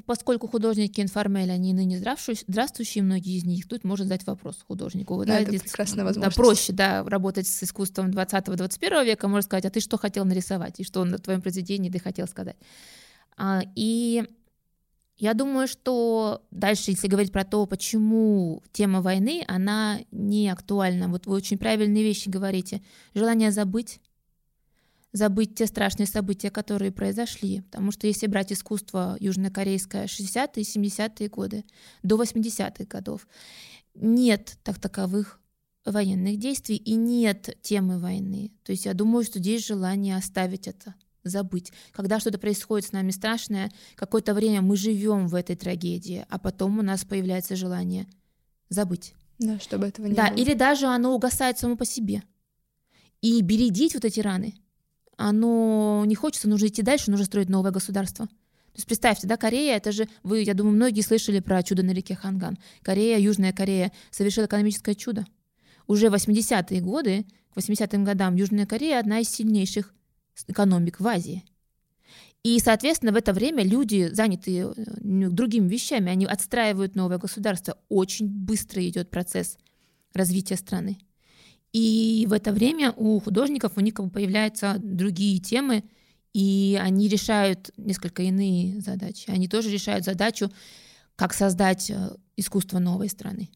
Поскольку 0.07 0.49
художники 0.49 1.01
информель, 1.01 1.51
они 1.53 1.73
ныне 1.73 1.99
здравствующие, 1.99 3.05
многие 3.05 3.37
из 3.37 3.45
них, 3.45 3.69
тут 3.69 3.85
можно 3.85 4.05
задать 4.05 4.27
вопрос 4.27 4.65
художнику. 4.67 5.19
Да, 5.25 5.35
да 5.35 5.41
это 5.41 5.61
прекрасная 5.61 6.05
возможность. 6.05 6.39
Проще, 6.40 6.72
да, 6.72 7.05
работать 7.05 7.46
с 7.46 7.62
искусством 7.62 8.11
20-21 8.11 9.05
века, 9.05 9.29
можно 9.29 9.42
сказать, 9.42 9.64
а 9.66 9.70
ты 9.70 9.81
что 9.81 9.98
хотел 9.98 10.24
нарисовать, 10.24 10.81
и 10.81 10.85
что 10.85 11.05
на 11.05 11.18
твоем 11.18 11.42
произведении 11.42 11.90
ты 11.90 11.98
хотел 11.98 12.26
сказать. 12.26 12.57
А, 13.37 13.62
и 13.74 14.24
я 15.20 15.35
думаю, 15.35 15.68
что 15.68 16.46
дальше, 16.50 16.92
если 16.92 17.07
говорить 17.07 17.31
про 17.31 17.44
то, 17.44 17.66
почему 17.66 18.62
тема 18.72 19.03
войны, 19.03 19.44
она 19.46 20.00
не 20.11 20.48
актуальна. 20.48 21.09
Вот 21.09 21.26
вы 21.26 21.37
очень 21.37 21.59
правильные 21.59 22.03
вещи 22.03 22.31
говорите. 22.31 22.81
Желание 23.12 23.50
забыть, 23.50 24.00
забыть 25.12 25.57
те 25.57 25.66
страшные 25.66 26.07
события, 26.07 26.50
которые 26.50 26.90
произошли. 26.90 27.61
Потому 27.61 27.92
что 27.92 28.07
если 28.07 28.29
брать 28.29 28.50
искусство 28.50 29.18
южнокорейское 29.20 30.07
60-е, 30.07 30.62
70-е 30.62 31.29
годы, 31.29 31.64
до 32.03 32.16
80-х 32.16 32.85
годов, 32.85 33.29
нет 33.94 34.57
так 34.62 34.79
таковых 34.79 35.38
военных 35.85 36.38
действий 36.38 36.77
и 36.77 36.95
нет 36.95 37.57
темы 37.62 37.99
войны. 37.99 38.53
То 38.64 38.73
есть 38.73 38.87
я 38.87 38.95
думаю, 38.95 39.25
что 39.25 39.38
здесь 39.38 39.66
желание 39.66 40.16
оставить 40.16 40.69
это, 40.69 40.95
забыть. 41.25 41.73
Когда 41.93 42.21
что-то 42.21 42.38
происходит 42.38 42.88
с 42.88 42.93
нами 42.93 43.11
страшное, 43.11 43.71
какое-то 43.97 44.35
время 44.35 44.62
мы 44.62 44.77
живем 44.77 45.29
в 45.29 45.35
этой 45.35 45.57
трагедии, 45.57 46.27
а 46.29 46.38
потом 46.38 46.79
у 46.79 46.83
нас 46.83 47.05
появляется 47.05 47.57
желание 47.57 48.07
забыть. 48.69 49.14
Да, 49.38 49.59
чтобы 49.59 49.87
этого 49.87 50.07
не 50.07 50.14
да, 50.14 50.29
было. 50.29 50.37
или 50.37 50.55
даже 50.55 50.87
оно 50.87 51.14
угасает 51.14 51.59
само 51.59 51.77
по 51.77 51.87
себе. 51.87 52.23
И 53.23 53.40
бередить 53.43 53.95
вот 53.95 54.05
эти 54.05 54.21
раны, 54.21 54.55
оно 55.16 56.05
не 56.07 56.14
хочется, 56.14 56.49
нужно 56.49 56.66
идти 56.66 56.83
дальше, 56.83 57.11
нужно 57.11 57.27
строить 57.27 57.49
новое 57.49 57.71
государство. 57.71 58.27
То 58.27 58.77
есть 58.77 58.87
представьте, 58.87 59.27
да, 59.27 59.37
Корея, 59.37 59.77
это 59.77 59.93
же, 59.93 60.09
вы, 60.23 60.43
я 60.43 60.55
думаю, 60.55 60.75
многие 60.77 61.01
слышали 61.01 61.40
про 61.40 61.62
чудо 61.62 61.83
на 61.83 61.90
реке 61.90 62.14
Ханган. 62.14 62.59
Корея, 62.83 63.19
Южная 63.19 63.53
Корея 63.53 63.93
совершила 64.11 64.45
экономическое 64.47 64.95
чудо 64.95 65.27
уже 65.90 66.09
в 66.09 66.14
80-е 66.14 66.81
годы, 66.81 67.26
к 67.53 67.59
80-м 67.59 68.05
годам, 68.05 68.37
Южная 68.37 68.64
Корея 68.64 69.00
одна 69.00 69.18
из 69.18 69.29
сильнейших 69.29 69.92
экономик 70.46 71.00
в 71.00 71.07
Азии. 71.07 71.44
И, 72.44 72.61
соответственно, 72.61 73.11
в 73.11 73.16
это 73.16 73.33
время 73.33 73.64
люди, 73.64 74.09
занятые 74.12 74.72
э, 74.76 74.85
другими 75.00 75.68
вещами, 75.68 76.09
они 76.09 76.26
отстраивают 76.26 76.94
новое 76.94 77.18
государство. 77.18 77.76
Очень 77.88 78.29
быстро 78.29 78.87
идет 78.88 79.11
процесс 79.11 79.59
развития 80.14 80.57
страны. 80.57 80.98
И 81.72 82.24
в 82.29 82.35
это 82.35 82.53
время 82.53 82.92
у 82.92 83.18
художников 83.18 83.72
у 83.74 83.81
них 83.81 83.94
появляются 83.94 84.76
другие 84.79 85.40
темы, 85.40 85.83
и 86.33 86.79
они 86.81 87.09
решают 87.09 87.72
несколько 87.76 88.22
иные 88.22 88.81
задачи. 88.81 89.29
Они 89.29 89.48
тоже 89.48 89.70
решают 89.70 90.05
задачу, 90.05 90.53
как 91.16 91.35
создать 91.35 91.90
э, 91.90 92.16
искусство 92.37 92.79
новой 92.79 93.09
страны 93.09 93.50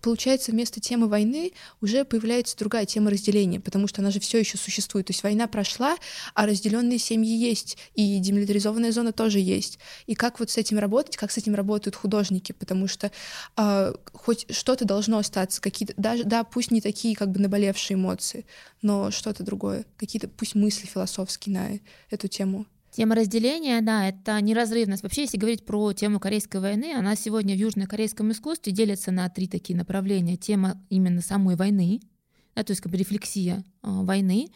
получается, 0.00 0.52
вместо 0.52 0.80
темы 0.80 1.08
войны 1.08 1.52
уже 1.80 2.04
появляется 2.04 2.56
другая 2.56 2.86
тема 2.86 3.10
разделения, 3.10 3.60
потому 3.60 3.86
что 3.86 4.00
она 4.00 4.10
же 4.10 4.20
все 4.20 4.38
еще 4.38 4.56
существует. 4.58 5.06
То 5.06 5.12
есть 5.12 5.22
война 5.22 5.46
прошла, 5.46 5.96
а 6.34 6.46
разделенные 6.46 6.98
семьи 6.98 7.36
есть, 7.36 7.78
и 7.94 8.18
демилитаризованная 8.18 8.92
зона 8.92 9.12
тоже 9.12 9.38
есть. 9.38 9.78
И 10.06 10.14
как 10.14 10.40
вот 10.40 10.50
с 10.50 10.58
этим 10.58 10.78
работать, 10.78 11.16
как 11.16 11.30
с 11.30 11.38
этим 11.38 11.54
работают 11.54 11.96
художники, 11.96 12.52
потому 12.52 12.86
что 12.86 13.10
э, 13.56 13.92
хоть 14.12 14.46
что-то 14.54 14.84
должно 14.84 15.18
остаться, 15.18 15.60
какие-то, 15.60 15.94
даже, 15.96 16.24
да, 16.24 16.44
пусть 16.44 16.70
не 16.70 16.80
такие 16.80 17.16
как 17.16 17.30
бы 17.30 17.40
наболевшие 17.40 17.96
эмоции, 17.96 18.46
но 18.80 19.10
что-то 19.10 19.42
другое, 19.42 19.84
какие-то 19.96 20.28
пусть 20.28 20.54
мысли 20.54 20.86
философские 20.86 21.54
на 21.54 21.80
эту 22.10 22.28
тему. 22.28 22.66
Тема 22.92 23.14
разделения, 23.14 23.80
да, 23.80 24.06
это 24.06 24.38
неразрывность. 24.42 25.02
Вообще, 25.02 25.22
если 25.22 25.38
говорить 25.38 25.64
про 25.64 25.94
тему 25.94 26.20
Корейской 26.20 26.60
войны, 26.60 26.92
она 26.94 27.16
сегодня 27.16 27.54
в 27.54 27.58
южнокорейском 27.58 28.30
искусстве 28.32 28.70
делится 28.70 29.10
на 29.10 29.30
три 29.30 29.48
такие 29.48 29.74
направления. 29.74 30.36
Тема 30.36 30.78
именно 30.90 31.22
самой 31.22 31.56
войны, 31.56 32.02
да, 32.54 32.62
то 32.62 32.72
есть 32.72 32.82
как 32.82 32.92
бы 32.92 32.98
рефлексия 32.98 33.64
э, 33.82 33.88
войны, 33.88 34.48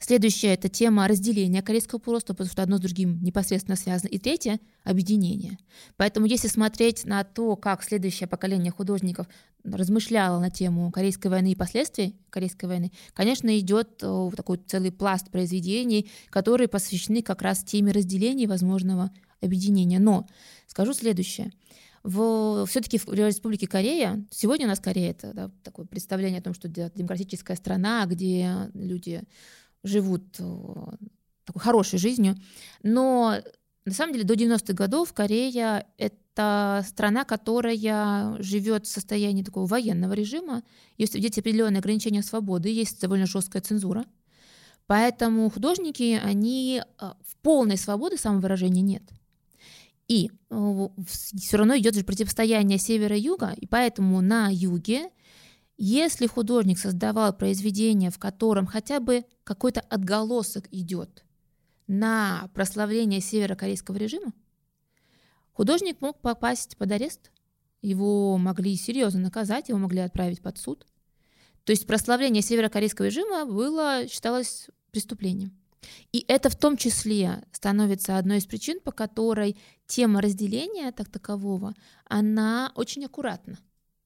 Следующая— 0.00 0.48
это 0.54 0.68
тема 0.68 1.08
разделения 1.08 1.62
Корейского 1.62 1.98
полуострова, 1.98 2.36
потому 2.36 2.52
что 2.52 2.62
одно 2.62 2.78
с 2.78 2.80
другим 2.80 3.22
непосредственно 3.22 3.76
связано. 3.76 4.08
И 4.08 4.18
третье— 4.18 4.60
объединение. 4.84 5.58
Поэтому 5.96 6.26
если 6.26 6.48
смотреть 6.48 7.04
на 7.04 7.24
то, 7.24 7.56
как 7.56 7.82
следующее 7.82 8.28
поколение 8.28 8.72
художников 8.72 9.26
размышляло 9.64 10.38
на 10.38 10.50
тему 10.50 10.90
Корейской 10.92 11.28
войны 11.28 11.52
и 11.52 11.56
последствий 11.56 12.16
Корейской 12.30 12.66
войны, 12.66 12.92
конечно, 13.14 13.58
идет 13.58 14.00
э, 14.02 14.30
такой 14.36 14.58
целый 14.58 14.92
пласт 14.92 15.30
произведений, 15.30 16.08
которые 16.30 16.68
посвящены 16.68 17.22
как 17.22 17.42
раз 17.42 17.64
теме 17.64 17.92
разделения 17.92 18.44
и 18.44 18.48
возможного 18.48 19.10
объединения. 19.40 19.98
Но 19.98 20.26
скажу 20.66 20.92
следующее— 20.92 21.52
все-таки 22.06 22.98
в 22.98 23.12
Республике 23.12 23.66
Корея, 23.66 24.24
сегодня 24.30 24.66
у 24.66 24.68
нас 24.68 24.78
Корея 24.78 25.10
это 25.10 25.32
да, 25.32 25.50
такое 25.64 25.86
представление 25.86 26.38
о 26.38 26.42
том, 26.42 26.54
что 26.54 26.68
демократическая 26.68 27.56
страна, 27.56 28.06
где 28.06 28.70
люди 28.74 29.22
живут 29.86 30.24
э, 30.38 30.44
такой 31.44 31.62
хорошей 31.62 31.98
жизнью. 31.98 32.36
Но 32.82 33.36
на 33.84 33.92
самом 33.92 34.12
деле 34.12 34.24
до 34.24 34.34
90-х 34.34 34.74
годов 34.74 35.12
Корея— 35.12 35.86
это 35.98 36.84
страна, 36.86 37.24
которая 37.24 38.36
живет 38.42 38.86
в 38.86 38.90
состоянии 38.90 39.42
такого 39.42 39.66
военного 39.66 40.12
режима. 40.12 40.62
Есть, 40.98 41.14
есть 41.14 41.38
определенные 41.38 41.78
ограничения 41.78 42.22
свободы, 42.22 42.68
есть 42.68 43.00
довольно 43.00 43.26
жесткая 43.26 43.62
цензура. 43.62 44.04
Поэтому 44.86 45.50
художники, 45.50 46.20
они 46.22 46.80
э, 46.80 47.06
в 47.24 47.36
полной 47.42 47.76
свободы 47.76 48.16
самовыражения 48.16 48.82
нет. 48.82 49.02
И 50.08 50.30
э, 50.50 50.88
все 51.06 51.56
равно 51.56 51.76
идет 51.76 51.94
же 51.94 52.04
противостояние 52.04 52.78
севера 52.78 53.16
и 53.16 53.20
юга, 53.20 53.54
и 53.56 53.66
поэтому 53.66 54.20
на 54.20 54.48
юге 54.52 55.10
если 55.78 56.26
художник 56.26 56.78
создавал 56.78 57.36
произведение, 57.36 58.10
в 58.10 58.18
котором 58.18 58.66
хотя 58.66 59.00
бы 59.00 59.24
какой-то 59.44 59.80
отголосок 59.80 60.66
идет 60.70 61.24
на 61.86 62.50
прославление 62.54 63.20
северокорейского 63.20 63.96
режима, 63.96 64.32
художник 65.52 66.00
мог 66.00 66.20
попасть 66.20 66.76
под 66.76 66.92
арест, 66.92 67.30
его 67.82 68.38
могли 68.38 68.74
серьезно 68.76 69.20
наказать, 69.20 69.68
его 69.68 69.78
могли 69.78 70.00
отправить 70.00 70.42
под 70.42 70.58
суд. 70.58 70.86
То 71.64 71.72
есть 71.72 71.86
прославление 71.86 72.42
северокорейского 72.42 73.06
режима 73.06 73.44
было, 73.44 74.08
считалось 74.08 74.68
преступлением. 74.90 75.56
И 76.12 76.24
это 76.26 76.48
в 76.48 76.56
том 76.56 76.76
числе 76.76 77.44
становится 77.52 78.18
одной 78.18 78.38
из 78.38 78.46
причин, 78.46 78.80
по 78.80 78.92
которой 78.92 79.56
тема 79.86 80.20
разделения 80.20 80.90
так 80.90 81.08
такового, 81.08 81.74
она 82.06 82.72
очень 82.74 83.04
аккуратна 83.04 83.58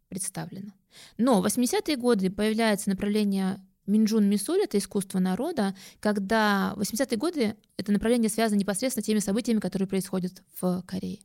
представлена. 0.09 0.73
Но 1.19 1.41
в 1.41 1.47
80-е 1.47 1.97
годы 1.97 2.31
появляется 2.31 2.91
направление 2.91 3.61
Минджун 3.87 4.29
Мисуль— 4.29 4.63
это 4.65 4.79
искусство 4.79 5.19
народа, 5.19 5.75
когда 5.99 6.75
в 6.77 6.81
80-е 6.81 7.19
годы 7.19 7.57
это 7.77 7.93
направление 7.93 8.31
связано 8.31 8.59
непосредственно 8.59 9.03
с 9.03 9.07
теми 9.07 9.19
событиями, 9.19 9.59
которые 9.59 9.89
происходят 9.89 10.43
в 10.61 10.83
Корее. 10.87 11.21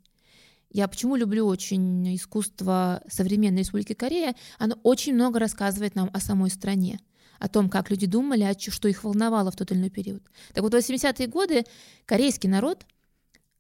Я 0.71 0.88
почему 0.88 1.15
люблю 1.15 1.45
очень 1.45 2.15
искусство 2.15 3.01
современной 3.08 3.60
Республики 3.60 3.93
Корея? 3.93 4.36
Оно 4.58 4.78
очень 4.84 5.13
много 5.13 5.39
рассказывает 5.39 5.95
нам 5.95 6.10
о 6.12 6.19
самой 6.19 6.49
стране, 6.49 6.99
о 7.39 7.47
том, 7.47 7.69
как 7.69 7.89
люди 7.91 8.08
думали, 8.08 8.43
о 8.43 8.60
что 8.60 8.88
их 8.88 9.04
волновало 9.04 9.51
в 9.51 9.56
тот 9.56 9.71
или 9.71 9.80
иной 9.80 9.89
период. 9.89 10.23
Так 10.54 10.63
вот, 10.63 10.73
в 10.73 10.78
80-е 10.78 11.28
годы 11.28 11.63
корейский 12.06 12.49
народ, 12.49 12.86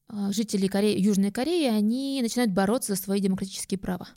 а, 0.07 0.31
жители 0.31 0.67
Кореи, 0.67 0.99
Южной 0.99 1.31
Кореи, 1.31 1.67
они 1.67 2.19
начинают 2.21 2.51
бороться 2.51 2.95
за 2.95 3.01
свои 3.01 3.21
демократические 3.21 3.77
права. 3.77 4.09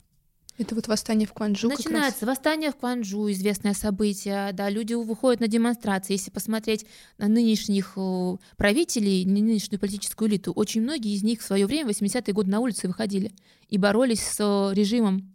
Это 0.59 0.75
вот 0.75 0.89
восстание 0.89 1.25
в 1.25 1.31
Кванджу. 1.31 1.69
Начинается 1.69 2.25
восстание 2.25 2.71
в 2.71 2.75
Кванджу, 2.75 3.31
известное 3.31 3.73
событие. 3.73 4.51
Да, 4.51 4.69
люди 4.69 4.93
выходят 4.93 5.39
на 5.39 5.47
демонстрации. 5.47 6.13
Если 6.13 6.31
посмотреть 6.31 6.85
на 7.17 7.29
нынешних 7.29 7.93
э, 7.95 8.37
правителей, 8.57 9.23
нынешнюю 9.23 9.79
политическую 9.79 10.29
элиту, 10.29 10.51
очень 10.51 10.81
многие 10.81 11.15
из 11.15 11.23
них 11.23 11.39
в 11.39 11.45
свое 11.45 11.65
время, 11.65 11.85
в 11.85 11.95
80-е 11.95 12.33
годы, 12.33 12.51
на 12.51 12.59
улицы 12.59 12.89
выходили 12.89 13.31
и 13.69 13.77
боролись 13.77 14.21
с 14.21 14.35
э, 14.39 14.73
режимом, 14.75 15.33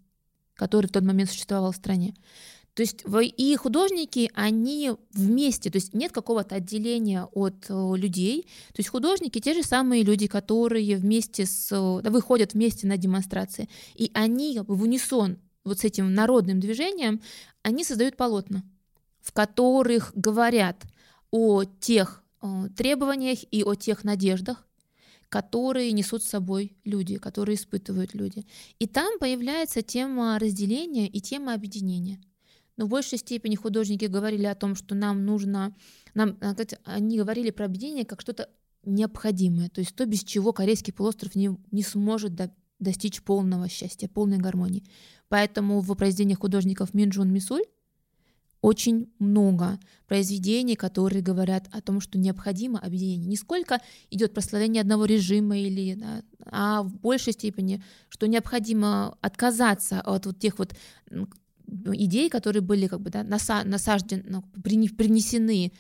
который 0.57 0.87
в 0.89 0.93
тот 0.93 1.05
момент 1.05 1.31
существовал 1.31 1.73
в 1.73 1.77
стране. 1.77 2.15
То 2.75 2.83
есть 2.83 3.05
и 3.37 3.57
художники, 3.57 4.31
они 4.35 4.93
вместе, 5.13 5.71
то 5.71 5.77
есть 5.77 5.95
нет 5.95 6.11
какого-то 6.11 6.57
отделения 6.57 7.25
от 7.33 7.67
э, 7.69 7.93
людей. 7.97 8.43
То 8.73 8.81
есть 8.81 8.89
художники 8.89 9.39
те 9.41 9.55
же 9.55 9.63
самые 9.63 10.03
люди, 10.03 10.27
которые 10.27 10.97
вместе 10.97 11.47
с, 11.47 11.69
да, 11.71 12.11
выходят 12.11 12.55
вместе 12.55 12.89
на 12.89 12.97
демонстрации, 12.97 13.69
и 13.95 14.11
они 14.13 14.61
в 14.67 14.83
унисон 14.83 15.39
вот 15.63 15.79
с 15.79 15.85
этим 15.85 16.13
народным 16.15 16.59
движением, 16.59 17.21
они 17.63 17.85
создают 17.85 18.17
полотна, 18.17 18.65
в 19.21 19.33
которых 19.33 20.13
говорят 20.17 20.83
о 21.31 21.63
тех 21.65 22.25
э, 22.43 22.69
требованиях 22.77 23.39
и 23.53 23.63
о 23.63 23.77
тех 23.77 24.03
надеждах, 24.03 24.67
которые 25.29 25.93
несут 25.93 26.25
с 26.25 26.29
собой 26.29 26.77
люди, 26.85 27.19
которые 27.19 27.55
испытывают 27.55 28.15
люди. 28.15 28.45
И 28.81 28.89
там 28.89 29.21
появляется 29.21 29.83
тема 29.83 30.37
разделения 30.41 31.07
и 31.07 31.21
тема 31.21 31.55
объединения. 31.55 32.21
Но 32.77 32.87
в 32.87 32.89
большей 32.89 33.19
степени 33.19 33.55
художники 33.55 34.07
говорили 34.07 34.47
о 34.47 34.55
том, 34.55 34.75
что 34.75 34.95
нам 34.95 35.25
нужно, 35.25 35.75
нам, 36.15 36.37
э, 36.41 36.55
они 36.85 37.19
говорили 37.19 37.51
про 37.51 37.67
объединение 37.67 38.05
как 38.05 38.21
что-то 38.21 38.49
необходимое, 38.85 39.69
то 39.71 39.81
есть 39.81 39.95
то, 39.95 40.05
без 40.07 40.23
чего 40.25 40.53
Корейский 40.53 40.93
полуостров 40.93 41.35
не, 41.35 41.57
не 41.71 41.83
сможет 41.83 42.35
до, 42.35 42.53
достичь 42.79 43.23
полного 43.23 43.69
счастья, 43.69 44.09
полной 44.09 44.39
гармонии. 44.39 44.85
Поэтому 45.29 45.81
в 45.81 45.95
произведениях 45.95 46.41
художников 46.41 46.95
Минджун 46.95 47.33
Мисуль 47.33 47.65
очень 48.61 49.13
много 49.19 49.79
произведений, 50.07 50.75
которые 50.75 51.21
говорят 51.21 51.69
о 51.71 51.83
том, 51.83 52.01
что 52.01 52.19
необходимо 52.19 52.79
объединение. 52.79 53.27
Не 53.27 53.37
сколько 53.37 53.81
идет 54.11 54.33
прославление 54.33 54.81
одного 54.81 55.05
режима, 55.05 55.59
или, 55.59 55.95
да, 55.95 56.23
а 56.47 56.83
в 56.83 56.95
большей 56.97 57.35
степени, 57.35 57.83
что 58.09 58.27
необходимо 58.27 59.19
отказаться 59.21 60.01
от 60.01 60.25
вот 60.25 60.39
тех 60.39 60.59
вот 60.59 60.75
идей, 61.67 62.29
которые 62.29 62.63
были 62.63 62.87
как 62.87 63.01
бы 63.01 63.11
да, 63.11 63.23
насаждены, 63.23 64.25
ну, 64.27 64.43
принесены 64.63 65.73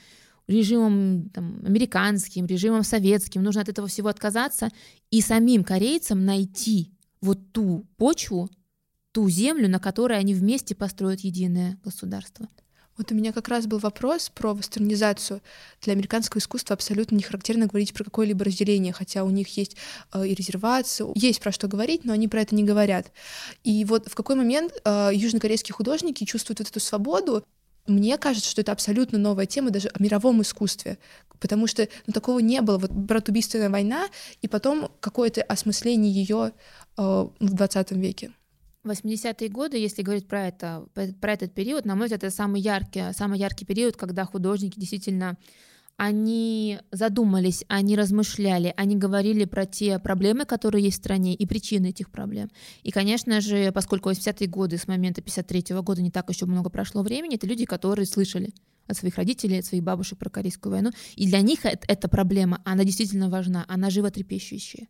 режимом 0.46 1.30
там, 1.30 1.62
американским, 1.64 2.46
режимом 2.46 2.82
советским. 2.82 3.42
Нужно 3.42 3.62
от 3.62 3.68
этого 3.68 3.88
всего 3.88 4.08
отказаться 4.08 4.68
и 5.10 5.20
самим 5.20 5.64
корейцам 5.64 6.24
найти 6.24 6.92
вот 7.20 7.52
ту 7.52 7.86
почву, 7.96 8.50
ту 9.12 9.28
землю, 9.30 9.68
на 9.68 9.78
которой 9.78 10.18
они 10.18 10.34
вместе 10.34 10.74
построят 10.74 11.20
единое 11.20 11.78
государство. 11.82 12.48
Вот 12.96 13.10
у 13.10 13.14
меня 13.14 13.32
как 13.32 13.48
раз 13.48 13.66
был 13.66 13.78
вопрос 13.78 14.30
про 14.32 14.52
вестернизацию. 14.52 15.40
Для 15.82 15.94
американского 15.94 16.38
искусства 16.38 16.74
абсолютно 16.74 17.16
не 17.16 17.22
характерно 17.22 17.66
говорить 17.66 17.92
про 17.92 18.04
какое-либо 18.04 18.44
разделение, 18.44 18.92
хотя 18.92 19.24
у 19.24 19.30
них 19.30 19.56
есть 19.56 19.76
э, 20.12 20.26
и 20.26 20.34
резервация, 20.34 21.08
есть 21.14 21.40
про 21.40 21.50
что 21.50 21.66
говорить, 21.66 22.04
но 22.04 22.12
они 22.12 22.28
про 22.28 22.42
это 22.42 22.54
не 22.54 22.62
говорят. 22.62 23.10
И 23.64 23.84
вот 23.84 24.08
в 24.08 24.14
какой 24.14 24.36
момент 24.36 24.72
э, 24.84 25.10
южнокорейские 25.12 25.74
художники 25.74 26.24
чувствуют 26.24 26.60
вот 26.60 26.68
эту 26.68 26.78
свободу, 26.78 27.44
мне 27.86 28.16
кажется, 28.16 28.48
что 28.48 28.60
это 28.60 28.72
абсолютно 28.72 29.18
новая 29.18 29.46
тема 29.46 29.70
даже 29.70 29.88
о 29.88 30.02
мировом 30.02 30.40
искусстве, 30.42 30.98
потому 31.40 31.66
что 31.66 31.86
ну, 32.06 32.12
такого 32.12 32.38
не 32.38 32.62
было. 32.62 32.78
Вот 32.78 32.92
братубийственная 32.92 33.70
война 33.70 34.08
и 34.40 34.48
потом 34.48 34.90
какое-то 35.00 35.42
осмысление 35.42 36.12
ее 36.12 36.52
э, 36.96 37.02
в 37.02 37.54
20 37.54 37.90
веке. 37.92 38.32
80-е 38.90 39.48
годы, 39.48 39.78
если 39.78 40.02
говорить 40.02 40.26
про 40.26 40.48
это, 40.48 40.86
про 41.20 41.32
этот 41.32 41.54
период, 41.54 41.84
на 41.84 41.94
мой 41.94 42.06
взгляд, 42.06 42.24
это 42.24 42.34
самый 42.34 42.60
яркий, 42.60 43.12
самый 43.12 43.38
яркий 43.38 43.64
период, 43.64 43.96
когда 43.96 44.24
художники 44.24 44.78
действительно 44.78 45.36
они 45.96 46.80
задумались, 46.90 47.64
они 47.68 47.94
размышляли, 47.96 48.74
они 48.76 48.96
говорили 48.96 49.44
про 49.44 49.64
те 49.64 49.98
проблемы, 50.00 50.44
которые 50.44 50.82
есть 50.84 50.96
в 50.96 51.00
стране, 51.00 51.34
и 51.34 51.46
причины 51.46 51.90
этих 51.90 52.10
проблем. 52.10 52.50
И, 52.82 52.90
конечно 52.90 53.40
же, 53.40 53.70
поскольку 53.72 54.10
80-е 54.10 54.48
годы, 54.48 54.76
с 54.76 54.88
момента 54.88 55.20
53-го 55.20 55.82
года 55.82 56.02
не 56.02 56.10
так 56.10 56.28
еще 56.30 56.46
много 56.46 56.68
прошло 56.68 57.02
времени, 57.02 57.36
это 57.36 57.46
люди, 57.46 57.64
которые 57.64 58.06
слышали 58.06 58.52
от 58.88 58.96
своих 58.96 59.16
родителей, 59.16 59.60
от 59.60 59.66
своих 59.66 59.84
бабушек 59.84 60.18
про 60.18 60.30
Корейскую 60.30 60.72
войну. 60.72 60.90
И 61.14 61.26
для 61.26 61.40
них 61.40 61.60
эта 61.64 62.08
проблема, 62.08 62.60
она 62.64 62.84
действительно 62.84 63.30
важна, 63.30 63.64
она 63.68 63.88
животрепещущая. 63.88 64.88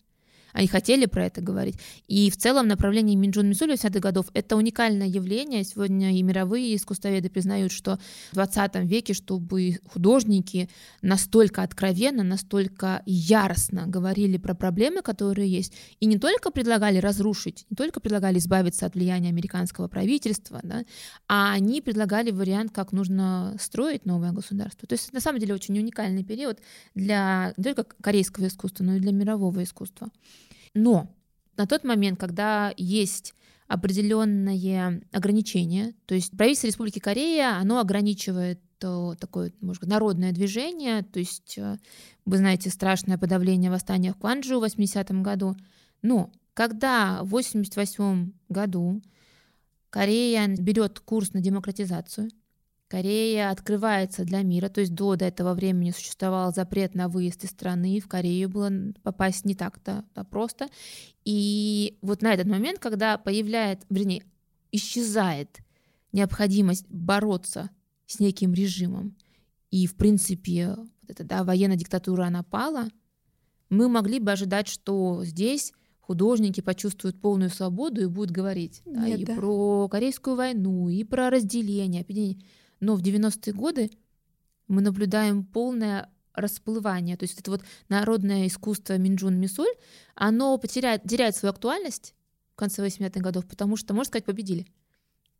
Они 0.54 0.68
хотели 0.68 1.06
про 1.06 1.26
это 1.26 1.40
говорить. 1.40 1.76
И 2.06 2.30
в 2.30 2.36
целом 2.36 2.68
направление 2.68 3.16
Минджун 3.16 3.48
Мисули 3.48 3.74
80-х 3.74 3.98
годов— 3.98 4.26
это 4.34 4.56
уникальное 4.56 5.08
явление. 5.08 5.64
Сегодня 5.64 6.16
и 6.16 6.22
мировые 6.22 6.76
искусствоведы 6.76 7.28
признают, 7.28 7.72
что 7.72 7.98
в 8.30 8.34
20 8.34 8.76
веке, 8.84 9.14
чтобы 9.14 9.80
художники 9.84 10.70
настолько 11.02 11.62
откровенно, 11.62 12.22
настолько 12.22 13.02
яростно 13.04 13.86
говорили 13.86 14.38
про 14.38 14.54
проблемы, 14.54 15.02
которые 15.02 15.50
есть, 15.50 15.74
и 15.98 16.06
не 16.06 16.18
только 16.18 16.52
предлагали 16.52 16.98
разрушить, 16.98 17.66
не 17.68 17.76
только 17.76 17.98
предлагали 17.98 18.38
избавиться 18.38 18.86
от 18.86 18.94
влияния 18.94 19.30
американского 19.30 19.88
правительства, 19.88 20.60
да, 20.62 20.84
а 21.28 21.52
они 21.52 21.82
предлагали 21.82 22.30
вариант, 22.30 22.70
как 22.72 22.92
нужно 22.92 23.56
строить 23.60 24.06
новое 24.06 24.30
государство. 24.30 24.86
То 24.86 24.94
есть 24.94 25.12
на 25.12 25.20
самом 25.20 25.40
деле 25.40 25.54
очень 25.54 25.76
уникальный 25.76 26.22
период 26.22 26.60
для 26.94 27.54
не 27.56 27.64
только 27.64 27.84
корейского 28.00 28.46
искусства, 28.46 28.84
но 28.84 28.94
и 28.94 29.00
для 29.00 29.12
мирового 29.12 29.64
искусства. 29.64 30.10
Но 30.74 31.14
на 31.56 31.66
тот 31.66 31.84
момент, 31.84 32.18
когда 32.18 32.72
есть 32.76 33.34
определенные 33.66 35.02
ограничения, 35.12 35.94
то 36.06 36.14
есть 36.14 36.36
правительство 36.36 36.66
Республики 36.66 36.98
Корея, 36.98 37.56
оно 37.56 37.78
ограничивает 37.80 38.60
э, 38.82 39.14
такое, 39.18 39.52
может 39.60 39.80
быть, 39.80 39.90
народное 39.90 40.32
движение, 40.32 41.02
то 41.02 41.18
есть 41.18 41.56
э, 41.56 41.78
вы 42.26 42.36
знаете 42.36 42.70
страшное 42.70 43.16
подавление 43.16 43.70
восстания 43.70 44.12
в 44.12 44.18
Кванджу 44.18 44.60
в 44.60 44.64
80-м 44.64 45.22
году, 45.22 45.56
но 46.02 46.30
когда 46.52 47.22
в 47.22 47.30
88 47.30 48.32
году 48.48 49.02
Корея 49.90 50.48
берет 50.48 51.00
курс 51.00 51.32
на 51.32 51.40
демократизацию, 51.40 52.28
Корея 52.94 53.50
открывается 53.50 54.24
для 54.24 54.42
мира, 54.42 54.68
то 54.68 54.80
есть 54.80 54.94
до, 54.94 55.16
до 55.16 55.24
этого 55.24 55.54
времени 55.54 55.90
существовал 55.90 56.54
запрет 56.54 56.94
на 56.94 57.08
выезд 57.08 57.42
из 57.42 57.50
страны, 57.50 57.98
в 57.98 58.06
Корею 58.06 58.48
было 58.48 58.70
попасть 59.02 59.44
не 59.44 59.56
так-то 59.56 60.04
да, 60.14 60.22
просто. 60.22 60.68
И 61.24 61.98
вот 62.02 62.22
на 62.22 62.32
этот 62.32 62.46
момент, 62.46 62.78
когда 62.78 63.18
появляется, 63.18 63.84
вернее, 63.90 64.22
исчезает 64.70 65.58
необходимость 66.12 66.86
бороться 66.88 67.68
с 68.06 68.20
неким 68.20 68.54
режимом, 68.54 69.16
и, 69.72 69.88
в 69.88 69.96
принципе, 69.96 70.76
вот 70.76 71.10
эта 71.10 71.24
да, 71.24 71.42
военная 71.42 71.76
диктатура, 71.76 72.26
она 72.26 72.44
пала, 72.44 72.86
мы 73.70 73.88
могли 73.88 74.20
бы 74.20 74.30
ожидать, 74.30 74.68
что 74.68 75.24
здесь 75.24 75.72
художники 75.98 76.60
почувствуют 76.60 77.20
полную 77.20 77.50
свободу 77.50 78.02
и 78.02 78.06
будут 78.06 78.30
говорить 78.30 78.82
да, 78.86 79.08
и 79.08 79.24
да. 79.24 79.34
про 79.34 79.88
Корейскую 79.88 80.36
войну, 80.36 80.88
и 80.88 81.02
про 81.02 81.28
разделение, 81.28 82.02
объединение. 82.02 82.44
Но 82.80 82.96
в 82.96 83.02
90-е 83.02 83.52
годы 83.52 83.90
мы 84.68 84.80
наблюдаем 84.82 85.44
полное 85.44 86.10
расплывание. 86.34 87.16
То 87.16 87.24
есть 87.24 87.38
это 87.38 87.50
вот 87.50 87.62
народное 87.88 88.46
искусство 88.46 88.98
Минджун 88.98 89.36
Мисуль, 89.36 89.74
оно 90.14 90.58
потеряет, 90.58 91.04
теряет 91.04 91.36
свою 91.36 91.52
актуальность 91.52 92.14
в 92.52 92.56
конце 92.56 92.84
80-х 92.84 93.20
годов, 93.20 93.46
потому 93.46 93.76
что, 93.76 93.94
можно 93.94 94.08
сказать, 94.08 94.24
победили. 94.24 94.66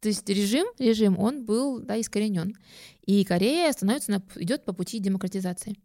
То 0.00 0.08
есть 0.08 0.28
режим, 0.28 0.66
режим, 0.78 1.18
он 1.18 1.44
был 1.44 1.80
да, 1.80 1.96
искоренен. 1.96 2.56
И 3.06 3.24
Корея 3.24 3.72
становится 3.72 4.10
на, 4.10 4.22
идет 4.36 4.64
по 4.64 4.72
пути 4.72 4.98
демократизации. 4.98 5.78